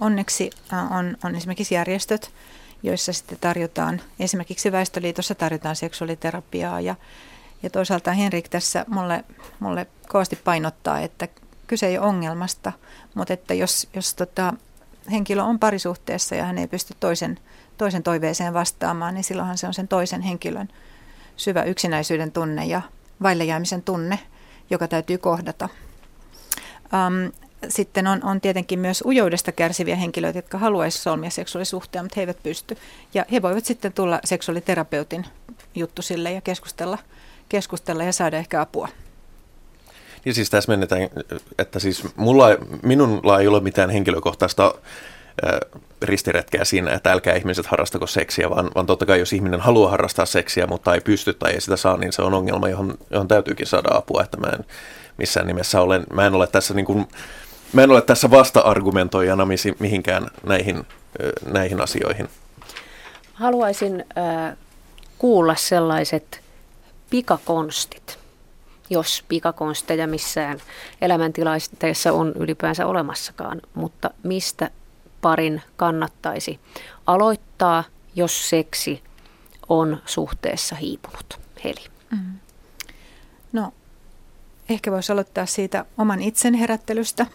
onneksi 0.00 0.50
on, 0.98 1.16
on 1.24 1.34
esimerkiksi 1.34 1.74
järjestöt, 1.74 2.30
joissa 2.82 3.12
sitten 3.12 3.38
tarjotaan, 3.40 4.00
esimerkiksi 4.20 4.72
Väestöliitossa 4.72 5.34
tarjotaan 5.34 5.76
seksuaaliterapiaa 5.76 6.80
ja, 6.80 6.94
ja 7.62 7.70
toisaalta 7.70 8.12
Henrik 8.12 8.48
tässä 8.48 8.84
mulle, 8.88 9.24
mulle 9.60 9.86
kovasti 10.08 10.36
painottaa, 10.36 11.00
että 11.00 11.28
kyse 11.66 11.86
ei 11.86 11.98
ole 11.98 12.06
ongelmasta, 12.06 12.72
mutta 13.14 13.32
että 13.32 13.54
jos, 13.54 13.88
jos 13.94 14.14
tota, 14.14 14.54
henkilö 15.10 15.42
on 15.42 15.58
parisuhteessa 15.58 16.34
ja 16.34 16.44
hän 16.44 16.58
ei 16.58 16.66
pysty 16.66 16.94
toisen, 17.00 17.38
toisen 17.78 18.02
toiveeseen 18.02 18.54
vastaamaan, 18.54 19.14
niin 19.14 19.24
silloinhan 19.24 19.58
se 19.58 19.66
on 19.66 19.74
sen 19.74 19.88
toisen 19.88 20.22
henkilön 20.22 20.68
syvä 21.38 21.62
yksinäisyyden 21.62 22.32
tunne 22.32 22.66
ja 22.66 22.82
vaille 23.22 23.44
jäämisen 23.44 23.82
tunne, 23.82 24.18
joka 24.70 24.88
täytyy 24.88 25.18
kohdata. 25.18 25.68
Um, 26.82 27.32
sitten 27.68 28.06
on, 28.06 28.24
on 28.24 28.40
tietenkin 28.40 28.78
myös 28.78 29.02
ujoudesta 29.06 29.52
kärsiviä 29.52 29.96
henkilöitä, 29.96 30.38
jotka 30.38 30.58
haluaisivat 30.58 31.02
solmia 31.02 31.30
seksuaalisuhteen, 31.30 32.04
mutta 32.04 32.14
he 32.16 32.22
eivät 32.22 32.42
pysty. 32.42 32.76
Ja 33.14 33.24
he 33.32 33.42
voivat 33.42 33.64
sitten 33.64 33.92
tulla 33.92 34.20
seksuaaliterapeutin 34.24 35.26
juttu 35.74 36.02
sille 36.02 36.32
ja 36.32 36.40
keskustella, 36.40 36.98
keskustella 37.48 38.04
ja 38.04 38.12
saada 38.12 38.36
ehkä 38.38 38.60
apua. 38.60 38.88
Ja 40.24 40.34
siis 40.34 40.50
tässä 40.50 40.72
mennetään, 40.72 41.02
että 41.58 41.78
siis 41.78 42.16
mulla, 42.16 42.46
minulla 42.82 43.40
ei 43.40 43.48
ole 43.48 43.60
mitään 43.60 43.90
henkilökohtaista 43.90 44.74
ristiretkeä 46.02 46.64
siinä, 46.64 46.92
että 46.92 47.12
älkää 47.12 47.34
ihmiset 47.34 47.66
harrastako 47.66 48.06
seksiä, 48.06 48.50
vaan, 48.50 48.70
vaan 48.74 48.86
totta 48.86 49.06
kai 49.06 49.18
jos 49.18 49.32
ihminen 49.32 49.60
haluaa 49.60 49.90
harrastaa 49.90 50.26
seksiä, 50.26 50.66
mutta 50.66 50.94
ei 50.94 51.00
pysty 51.00 51.34
tai 51.34 51.52
ei 51.52 51.60
sitä 51.60 51.76
saa, 51.76 51.96
niin 51.96 52.12
se 52.12 52.22
on 52.22 52.34
ongelma, 52.34 52.68
johon, 52.68 52.94
johon 53.10 53.28
täytyykin 53.28 53.66
saada 53.66 53.88
apua, 53.96 54.22
että 54.22 54.36
mä 54.36 54.46
en 54.46 54.64
missään 55.16 55.46
nimessä 55.46 55.80
ole, 55.80 56.00
mä 56.12 56.26
en 56.26 56.34
ole 56.34 56.46
tässä 56.46 56.74
niin 56.74 56.86
kuin, 56.86 57.06
mä 57.72 57.82
en 57.82 57.90
ole 57.90 58.02
tässä 58.02 58.30
vasta-argumentoijana 58.30 59.46
mihinkään 59.78 60.26
näihin, 60.46 60.86
näihin 61.52 61.80
asioihin. 61.80 62.28
Haluaisin 63.32 64.04
äh, 64.18 64.56
kuulla 65.18 65.54
sellaiset 65.54 66.40
pikakonstit, 67.10 68.18
jos 68.90 69.24
pikakonsteja 69.28 70.06
missään 70.06 70.58
elämäntilanteessa 71.00 72.12
on 72.12 72.32
ylipäänsä 72.38 72.86
olemassakaan, 72.86 73.60
mutta 73.74 74.10
mistä 74.22 74.70
parin 75.20 75.62
kannattaisi 75.76 76.60
aloittaa, 77.06 77.84
jos 78.14 78.48
seksi 78.48 79.02
on 79.68 80.02
suhteessa 80.06 80.76
hiipunut? 80.76 81.40
Heli. 81.64 81.84
Mm. 82.10 82.38
No, 83.52 83.72
ehkä 84.68 84.92
voisi 84.92 85.12
aloittaa 85.12 85.46
siitä 85.46 85.84
oman 85.98 86.22
itsen 86.22 86.54
herättelystä. 86.54 87.26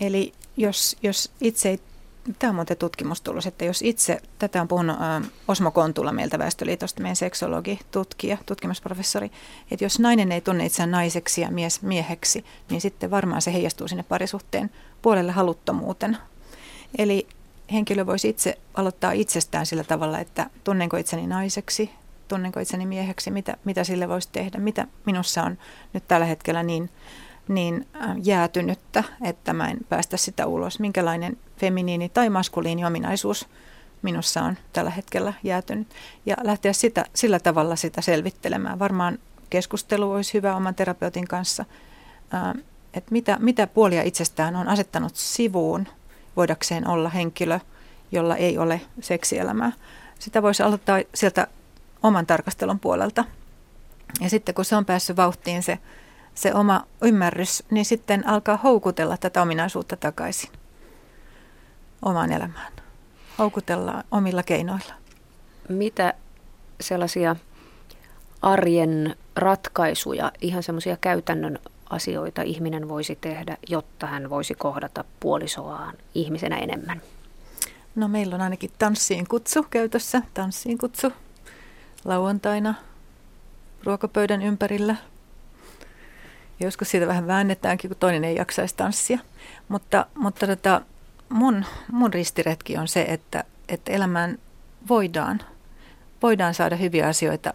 Eli 0.00 0.32
jos, 0.56 0.96
jos 1.02 1.30
itse 1.40 1.68
ei, 1.68 1.80
tämä 2.38 2.48
on 2.48 2.54
muuten 2.54 2.76
tutkimustulos, 2.76 3.46
että 3.46 3.64
jos 3.64 3.82
itse, 3.82 4.20
tätä 4.38 4.60
on 4.60 4.68
puhunut 4.68 4.96
Osmo 5.48 5.70
Kontula 5.70 6.12
meiltä 6.12 6.38
Väestöliitosta, 6.38 7.02
meidän 7.02 7.16
seksologi, 7.16 7.78
tutkija, 7.90 8.38
tutkimusprofessori, 8.46 9.30
että 9.70 9.84
jos 9.84 9.98
nainen 9.98 10.32
ei 10.32 10.40
tunne 10.40 10.66
itseään 10.66 10.90
naiseksi 10.90 11.40
ja 11.40 11.50
mies 11.50 11.82
mieheksi, 11.82 12.44
niin 12.70 12.80
sitten 12.80 13.10
varmaan 13.10 13.42
se 13.42 13.52
heijastuu 13.52 13.88
sinne 13.88 14.02
parisuhteen 14.02 14.70
puolelle 15.02 15.32
haluttomuutena 15.32 16.18
Eli 16.98 17.26
henkilö 17.72 18.06
voisi 18.06 18.28
itse 18.28 18.58
aloittaa 18.74 19.12
itsestään 19.12 19.66
sillä 19.66 19.84
tavalla, 19.84 20.18
että 20.18 20.50
tunnenko 20.64 20.96
itseni 20.96 21.26
naiseksi, 21.26 21.90
tunnenko 22.28 22.60
itseni 22.60 22.86
mieheksi, 22.86 23.30
mitä, 23.30 23.56
mitä 23.64 23.84
sille 23.84 24.08
voisi 24.08 24.28
tehdä, 24.32 24.58
mitä 24.58 24.86
minussa 25.06 25.42
on 25.42 25.58
nyt 25.92 26.08
tällä 26.08 26.26
hetkellä 26.26 26.62
niin, 26.62 26.90
niin 27.48 27.86
äh, 27.96 28.16
jäätynyttä, 28.22 29.04
että 29.22 29.52
mä 29.52 29.70
en 29.70 29.78
päästä 29.88 30.16
sitä 30.16 30.46
ulos, 30.46 30.80
minkälainen 30.80 31.38
feminiini 31.56 32.08
tai 32.08 32.30
maskuliini 32.30 32.84
ominaisuus 32.84 33.48
minussa 34.02 34.42
on 34.42 34.58
tällä 34.72 34.90
hetkellä 34.90 35.32
jäätynyt. 35.42 35.88
Ja 36.26 36.36
lähteä 36.42 36.72
sitä, 36.72 37.04
sillä 37.14 37.40
tavalla 37.40 37.76
sitä 37.76 38.00
selvittelemään. 38.00 38.78
Varmaan 38.78 39.18
keskustelu 39.50 40.12
olisi 40.12 40.34
hyvä 40.34 40.56
oman 40.56 40.74
terapeutin 40.74 41.28
kanssa, 41.28 41.64
äh, 42.34 42.64
että 42.94 43.12
mitä, 43.12 43.36
mitä 43.40 43.66
puolia 43.66 44.02
itsestään 44.02 44.56
on 44.56 44.68
asettanut 44.68 45.16
sivuun– 45.16 45.88
voidakseen 46.36 46.88
olla 46.88 47.08
henkilö, 47.08 47.58
jolla 48.12 48.36
ei 48.36 48.58
ole 48.58 48.80
seksielämää. 49.00 49.72
Sitä 50.18 50.42
voisi 50.42 50.62
aloittaa 50.62 50.98
sieltä 51.14 51.46
oman 52.02 52.26
tarkastelun 52.26 52.80
puolelta. 52.80 53.24
Ja 54.20 54.30
sitten 54.30 54.54
kun 54.54 54.64
se 54.64 54.76
on 54.76 54.84
päässyt 54.84 55.16
vauhtiin 55.16 55.62
se, 55.62 55.78
se 56.34 56.54
oma 56.54 56.86
ymmärrys, 57.02 57.64
niin 57.70 57.84
sitten 57.84 58.28
alkaa 58.28 58.56
houkutella 58.56 59.16
tätä 59.16 59.42
ominaisuutta 59.42 59.96
takaisin 59.96 60.50
omaan 62.02 62.32
elämään. 62.32 62.72
Houkutella 63.38 64.04
omilla 64.10 64.42
keinoilla. 64.42 64.94
Mitä 65.68 66.14
sellaisia 66.80 67.36
arjen 68.42 69.16
ratkaisuja, 69.36 70.32
ihan 70.40 70.62
semmoisia 70.62 70.96
käytännön 70.96 71.58
asioita 71.92 72.42
ihminen 72.42 72.88
voisi 72.88 73.18
tehdä, 73.20 73.56
jotta 73.68 74.06
hän 74.06 74.30
voisi 74.30 74.54
kohdata 74.54 75.04
puolisoaan 75.20 75.94
ihmisenä 76.14 76.58
enemmän? 76.58 77.02
No 77.94 78.08
meillä 78.08 78.34
on 78.34 78.40
ainakin 78.40 78.70
tanssiin 78.78 79.28
kutsu 79.28 79.66
käytössä, 79.70 80.22
tanssiin 80.34 80.78
kutsu 80.78 81.12
lauantaina 82.04 82.74
ruokapöydän 83.84 84.42
ympärillä. 84.42 84.96
Joskus 86.60 86.90
siitä 86.90 87.06
vähän 87.06 87.26
väännetäänkin, 87.26 87.90
kun 87.90 87.98
toinen 88.00 88.24
ei 88.24 88.36
jaksaisi 88.36 88.76
tanssia. 88.76 89.18
Mutta, 89.68 90.06
mutta 90.14 90.46
tota, 90.46 90.80
mun, 91.28 91.64
mun 91.92 92.12
ristiretki 92.12 92.76
on 92.76 92.88
se, 92.88 93.02
että, 93.08 93.44
että 93.68 93.92
elämään 93.92 94.38
voidaan, 94.88 95.40
voidaan 96.22 96.54
saada 96.54 96.76
hyviä 96.76 97.06
asioita 97.06 97.54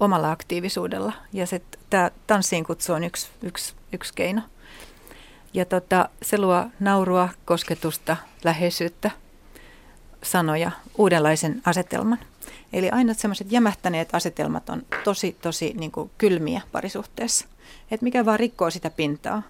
omalla 0.00 0.30
aktiivisuudella. 0.30 1.12
Ja 1.32 1.46
se, 1.46 1.62
tämä 1.90 2.10
tanssiin 2.26 2.64
kutsu 2.64 2.92
on 2.92 3.04
yksi, 3.04 3.28
yksi, 3.42 3.74
yksi 3.92 4.14
keino. 4.14 4.42
Ja 5.54 5.64
tota, 5.64 6.08
se 6.22 6.38
luo 6.38 6.66
naurua, 6.80 7.28
kosketusta, 7.44 8.16
läheisyyttä, 8.44 9.10
sanoja, 10.22 10.70
uudenlaisen 10.98 11.62
asetelman. 11.64 12.18
Eli 12.72 12.90
aina 12.90 13.14
sellaiset 13.14 13.52
jämähtäneet 13.52 14.14
asetelmat 14.14 14.68
on 14.70 14.82
tosi, 15.04 15.36
tosi 15.42 15.74
niin 15.78 15.92
kuin 15.92 16.10
kylmiä 16.18 16.62
parisuhteessa. 16.72 17.46
Et 17.90 18.02
mikä 18.02 18.24
vaan 18.24 18.38
rikkoo 18.38 18.70
sitä 18.70 18.90
pintaa. 18.90 19.42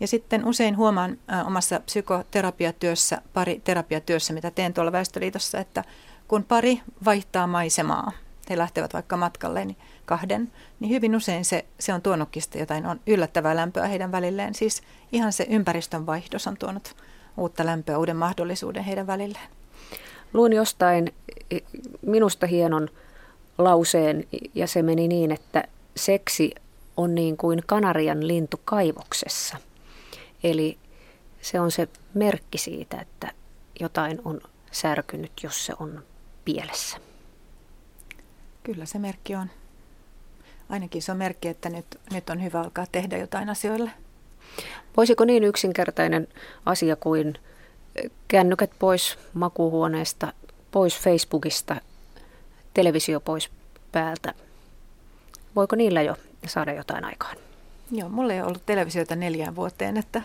Ja 0.00 0.08
sitten 0.08 0.44
usein 0.44 0.76
huomaan 0.76 1.18
ä, 1.32 1.44
omassa 1.44 1.80
psykoterapiatyössä, 1.80 3.22
pari 3.32 3.60
terapiatyössä, 3.64 4.32
mitä 4.32 4.50
teen 4.50 4.74
tuolla 4.74 4.92
Väestöliitossa, 4.92 5.58
että 5.58 5.84
kun 6.28 6.44
pari 6.44 6.82
vaihtaa 7.04 7.46
maisemaa, 7.46 8.12
he 8.50 8.58
lähtevät 8.58 8.92
vaikka 8.92 9.16
matkalle 9.16 9.64
niin 9.64 9.76
kahden, 10.04 10.52
niin 10.80 10.90
hyvin 10.90 11.16
usein 11.16 11.44
se, 11.44 11.64
se 11.80 11.94
on 11.94 12.02
tuonutkin 12.02 12.42
jotain 12.58 12.86
on 12.86 13.00
yllättävää 13.06 13.56
lämpöä 13.56 13.86
heidän 13.86 14.12
välilleen. 14.12 14.54
Siis 14.54 14.82
ihan 15.12 15.32
se 15.32 15.46
ympäristön 15.50 16.06
vaihdos 16.06 16.46
on 16.46 16.56
tuonut 16.56 16.96
uutta 17.36 17.66
lämpöä, 17.66 17.98
uuden 17.98 18.16
mahdollisuuden 18.16 18.84
heidän 18.84 19.06
välilleen. 19.06 19.48
Luin 20.32 20.52
jostain 20.52 21.14
minusta 22.02 22.46
hienon 22.46 22.88
lauseen 23.58 24.24
ja 24.54 24.66
se 24.66 24.82
meni 24.82 25.08
niin, 25.08 25.30
että 25.30 25.64
seksi 25.96 26.54
on 26.96 27.14
niin 27.14 27.36
kuin 27.36 27.62
kanarian 27.66 28.28
lintu 28.28 28.60
kaivoksessa. 28.64 29.56
Eli 30.44 30.78
se 31.40 31.60
on 31.60 31.70
se 31.70 31.88
merkki 32.14 32.58
siitä, 32.58 33.00
että 33.00 33.32
jotain 33.80 34.20
on 34.24 34.40
särkynyt, 34.70 35.32
jos 35.42 35.66
se 35.66 35.72
on 35.78 36.02
pielessä. 36.44 36.98
Kyllä 38.62 38.86
se 38.86 38.98
merkki 38.98 39.34
on. 39.34 39.50
Ainakin 40.72 41.02
se 41.02 41.12
on 41.12 41.18
merkki, 41.18 41.48
että 41.48 41.68
nyt, 41.68 41.86
nyt 42.12 42.30
on 42.30 42.42
hyvä 42.42 42.60
alkaa 42.60 42.86
tehdä 42.92 43.18
jotain 43.18 43.48
asioille. 43.48 43.90
Voisiko 44.96 45.24
niin 45.24 45.44
yksinkertainen 45.44 46.28
asia 46.66 46.96
kuin 46.96 47.38
kännykät 48.28 48.70
pois 48.78 49.18
makuuhuoneesta, 49.32 50.32
pois 50.70 50.98
Facebookista, 50.98 51.76
televisio 52.74 53.20
pois 53.20 53.50
päältä. 53.92 54.34
Voiko 55.56 55.76
niillä 55.76 56.02
jo 56.02 56.16
saada 56.46 56.72
jotain 56.72 57.04
aikaan? 57.04 57.36
Joo, 57.90 58.08
mulla 58.08 58.32
ei 58.32 58.40
ole 58.40 58.46
ollut 58.46 58.66
televisiota 58.66 59.16
neljään 59.16 59.56
vuoteen, 59.56 59.96
että, 59.96 60.22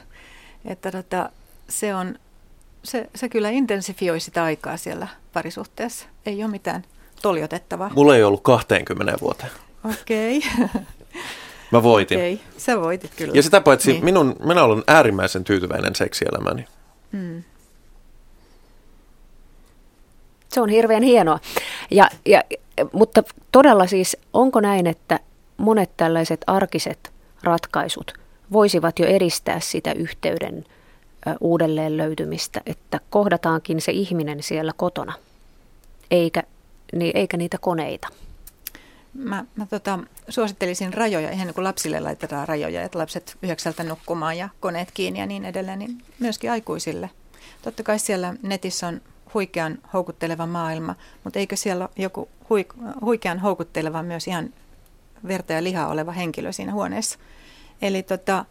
että 0.65 0.91
tota, 0.91 1.29
se, 1.69 1.95
on, 1.95 2.19
se, 2.83 3.09
se 3.15 3.29
kyllä 3.29 3.49
intensifioi 3.49 4.19
sitä 4.19 4.43
aikaa 4.43 4.77
siellä 4.77 5.07
parisuhteessa. 5.33 6.05
Ei 6.25 6.43
ole 6.43 6.51
mitään 6.51 6.83
toljotettavaa. 7.21 7.91
Mulla 7.95 8.15
ei 8.15 8.23
ollut 8.23 8.43
20 8.43 9.17
vuoteen. 9.21 9.51
Okei. 9.83 10.37
Okay. 10.37 10.81
Mä 11.71 11.83
voitin. 11.83 12.17
Okei, 12.17 12.33
okay. 12.33 12.45
sä 12.57 12.81
voitit 12.81 13.11
kyllä. 13.17 13.33
Ja 13.35 13.43
sitä 13.43 13.61
paitsi 13.61 13.91
niin. 13.91 14.05
minun, 14.05 14.35
minä 14.43 14.63
olen 14.63 14.83
äärimmäisen 14.87 15.43
tyytyväinen 15.43 15.95
seksielämäni. 15.95 16.65
Mm. 17.11 17.43
Se 20.49 20.61
on 20.61 20.69
hirveän 20.69 21.03
hienoa. 21.03 21.39
Ja, 21.91 22.09
ja, 22.25 22.43
mutta 22.93 23.23
todella 23.51 23.87
siis, 23.87 24.17
onko 24.33 24.59
näin, 24.59 24.87
että 24.87 25.19
monet 25.57 25.89
tällaiset 25.97 26.41
arkiset 26.47 27.11
ratkaisut 27.43 28.13
voisivat 28.51 28.99
jo 28.99 29.07
edistää 29.07 29.59
sitä 29.59 29.91
yhteyden 29.91 30.65
uudelleen 31.39 31.97
löytymistä, 31.97 32.61
että 32.65 32.99
kohdataankin 33.09 33.81
se 33.81 33.91
ihminen 33.91 34.43
siellä 34.43 34.71
kotona, 34.77 35.13
eikä, 36.11 36.43
niin, 36.93 37.17
eikä 37.17 37.37
niitä 37.37 37.57
koneita? 37.57 38.07
Mä, 39.13 39.45
mä 39.55 39.65
tota, 39.65 39.99
suosittelisin 40.29 40.93
rajoja, 40.93 41.31
ihan 41.31 41.47
niin 41.47 41.55
kuin 41.55 41.63
lapsille 41.63 41.99
laitetaan 41.99 42.47
rajoja, 42.47 42.83
että 42.83 42.99
lapset 42.99 43.37
yhdeksältä 43.41 43.83
nukkumaan 43.83 44.37
ja 44.37 44.49
koneet 44.59 44.91
kiinni 44.91 45.19
ja 45.19 45.25
niin 45.25 45.45
edelleen, 45.45 45.79
niin 45.79 46.03
myöskin 46.19 46.51
aikuisille. 46.51 47.09
Totta 47.61 47.83
kai 47.83 47.99
siellä 47.99 48.33
netissä 48.41 48.87
on 48.87 49.01
huikean 49.33 49.77
houkutteleva 49.93 50.45
maailma, 50.45 50.95
mutta 51.23 51.39
eikö 51.39 51.55
siellä 51.55 51.83
ole 51.83 51.93
joku 51.95 52.29
huikean 53.01 53.39
houkutteleva 53.39 54.03
myös 54.03 54.27
ihan 54.27 54.53
verta 55.27 55.53
ja 55.53 55.63
lihaa 55.63 55.87
oleva 55.87 56.11
henkilö 56.11 56.51
siinä 56.51 56.73
huoneessa. 56.73 57.19
Eli 57.81 58.03
tota, 58.03 58.45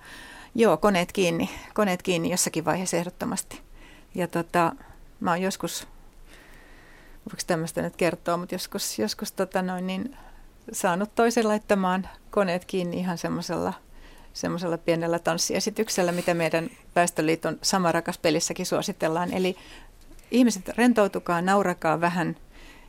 joo, 0.55 0.77
koneet 0.77 1.13
kiinni, 1.13 1.51
koneet 1.75 2.03
kiinni 2.03 2.31
jossakin 2.31 2.65
vaiheessa 2.65 2.97
ehdottomasti. 2.97 3.61
Ja 4.15 4.29
tota, 4.29 4.73
mä 5.21 5.31
oon 5.31 5.43
joskus, 5.43 5.89
voiko 7.19 7.43
tämmöistä 7.47 7.83
nyt 7.83 7.97
kertoa, 7.97 8.37
mutta 8.37 8.55
joskus, 8.55 8.99
joskus 8.99 9.33
tota 9.33 9.63
noin, 9.63 9.87
niin 9.87 10.17
saanut 10.73 11.14
toisen 11.14 11.49
laittamaan 11.49 12.09
koneet 12.31 12.64
kiinni 12.64 12.99
ihan 12.99 13.19
semmoisella 13.19 13.73
semmoisella 14.37 14.79
pienellä 14.79 15.19
tanssiesityksellä, 15.19 16.12
mitä 16.12 16.35
meidän 16.35 16.71
Väestöliiton 16.97 17.59
Samarakas 17.62 18.19
pelissäkin 18.19 18.67
suositellaan. 18.67 19.33
Eli 19.33 19.57
ihmiset 20.31 20.69
rentoutukaa, 20.69 21.43
naurakaa 21.43 22.01
vähän, 22.01 22.37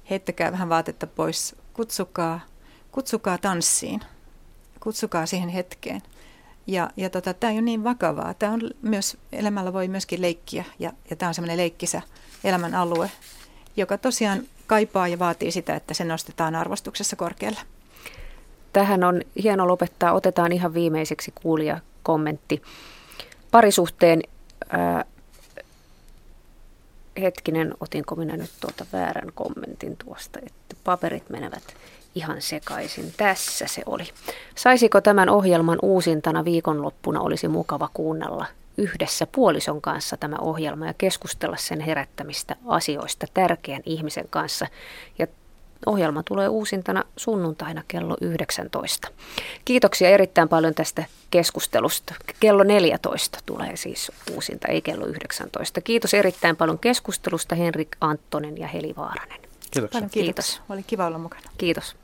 heittäkää 0.10 0.52
vähän 0.52 0.70
vaatetta 0.70 1.08
pois, 1.08 1.56
kutsukaa, 1.74 2.40
kutsukaa 2.92 3.38
tanssiin, 3.38 4.02
kutsukaa 4.80 5.26
siihen 5.26 5.50
hetkeen. 5.50 6.02
Ja, 6.68 6.90
ja 6.98 7.10
tota, 7.10 7.34
tämä 7.34 7.54
on 7.54 7.66
niin 7.66 7.84
vakavaa. 7.84 8.34
Tämä 8.34 8.54
on 8.54 8.62
myös, 8.82 9.18
elämällä 9.32 9.74
voi 9.74 9.88
myöskin 9.88 10.22
leikkiä 10.22 10.66
ja, 10.80 10.94
ja 11.10 11.16
tämä 11.16 11.28
on 11.28 11.34
semmoinen 11.34 11.58
leikkisä 11.58 12.02
elämän 12.44 12.76
alue, 12.76 13.12
joka 13.78 13.98
tosiaan 13.98 14.44
kaipaa 14.68 15.08
ja 15.08 15.20
vaatii 15.20 15.52
sitä, 15.52 15.76
että 15.76 15.94
se 15.94 16.04
nostetaan 16.04 16.56
arvostuksessa 16.56 17.16
korkealle. 17.16 17.60
Tähän 18.74 19.04
on 19.04 19.22
hieno 19.44 19.68
lopettaa. 19.68 20.14
Otetaan 20.14 20.52
ihan 20.52 20.74
viimeiseksi 20.74 21.34
kuulija 21.42 21.80
kommentti. 22.04 22.62
Parisuhteen 23.52 24.22
ää, 24.70 25.06
hetkinen, 27.22 27.74
otinko 27.80 28.16
minä 28.16 28.38
nyt 28.38 28.52
tuota 28.62 28.86
väärän 28.94 29.32
kommentin 29.36 29.98
tuosta, 30.06 30.40
että 30.40 30.76
paperit 30.84 31.30
menevät 31.30 31.64
ihan 32.16 32.42
sekaisin. 32.42 33.14
Tässä 33.18 33.68
se 33.68 33.82
oli. 33.86 34.04
Saisiko 34.56 35.02
tämän 35.02 35.30
ohjelman 35.30 35.80
uusintana 35.82 36.46
viikonloppuna 36.46 37.22
olisi 37.22 37.48
mukava 37.48 37.90
kuunnella 37.94 38.46
yhdessä 38.78 39.28
puolison 39.32 39.82
kanssa 39.82 40.18
tämä 40.18 40.36
ohjelma 40.42 40.88
ja 40.88 40.94
keskustella 40.94 41.58
sen 41.58 41.80
herättämistä 41.80 42.56
asioista 42.68 43.28
tärkeän 43.34 43.82
ihmisen 43.86 44.28
kanssa. 44.30 44.68
Ja 45.20 45.28
ohjelma 45.86 46.24
tulee 46.24 46.48
uusintana 46.48 47.04
sunnuntaina 47.18 47.84
kello 47.88 48.18
19. 48.22 49.08
Kiitoksia 49.66 50.10
erittäin 50.10 50.50
paljon 50.50 50.74
tästä 50.74 51.04
keskustelusta. 51.30 52.16
Kello 52.40 52.64
14 52.64 53.40
tulee 53.46 53.76
siis 53.76 54.12
uusinta, 54.34 54.68
ei 54.68 54.82
kello 54.82 55.06
19. 55.06 55.82
Kiitos 55.82 56.14
erittäin 56.14 56.56
paljon 56.56 56.80
keskustelusta 56.80 57.56
Henrik 57.56 57.98
Anttonen 58.02 58.58
ja 58.58 58.68
Heli 58.68 58.94
Vaaranen. 58.98 59.40
Kiitos. 59.72 59.92
Paljon 59.92 60.10
kiitos. 60.10 60.46
Kiitos. 60.46 60.62
Oli 60.70 60.84
kiva 60.84 61.08
olla 61.08 61.18
mukana. 61.18 61.52
Kiitos. 61.58 61.96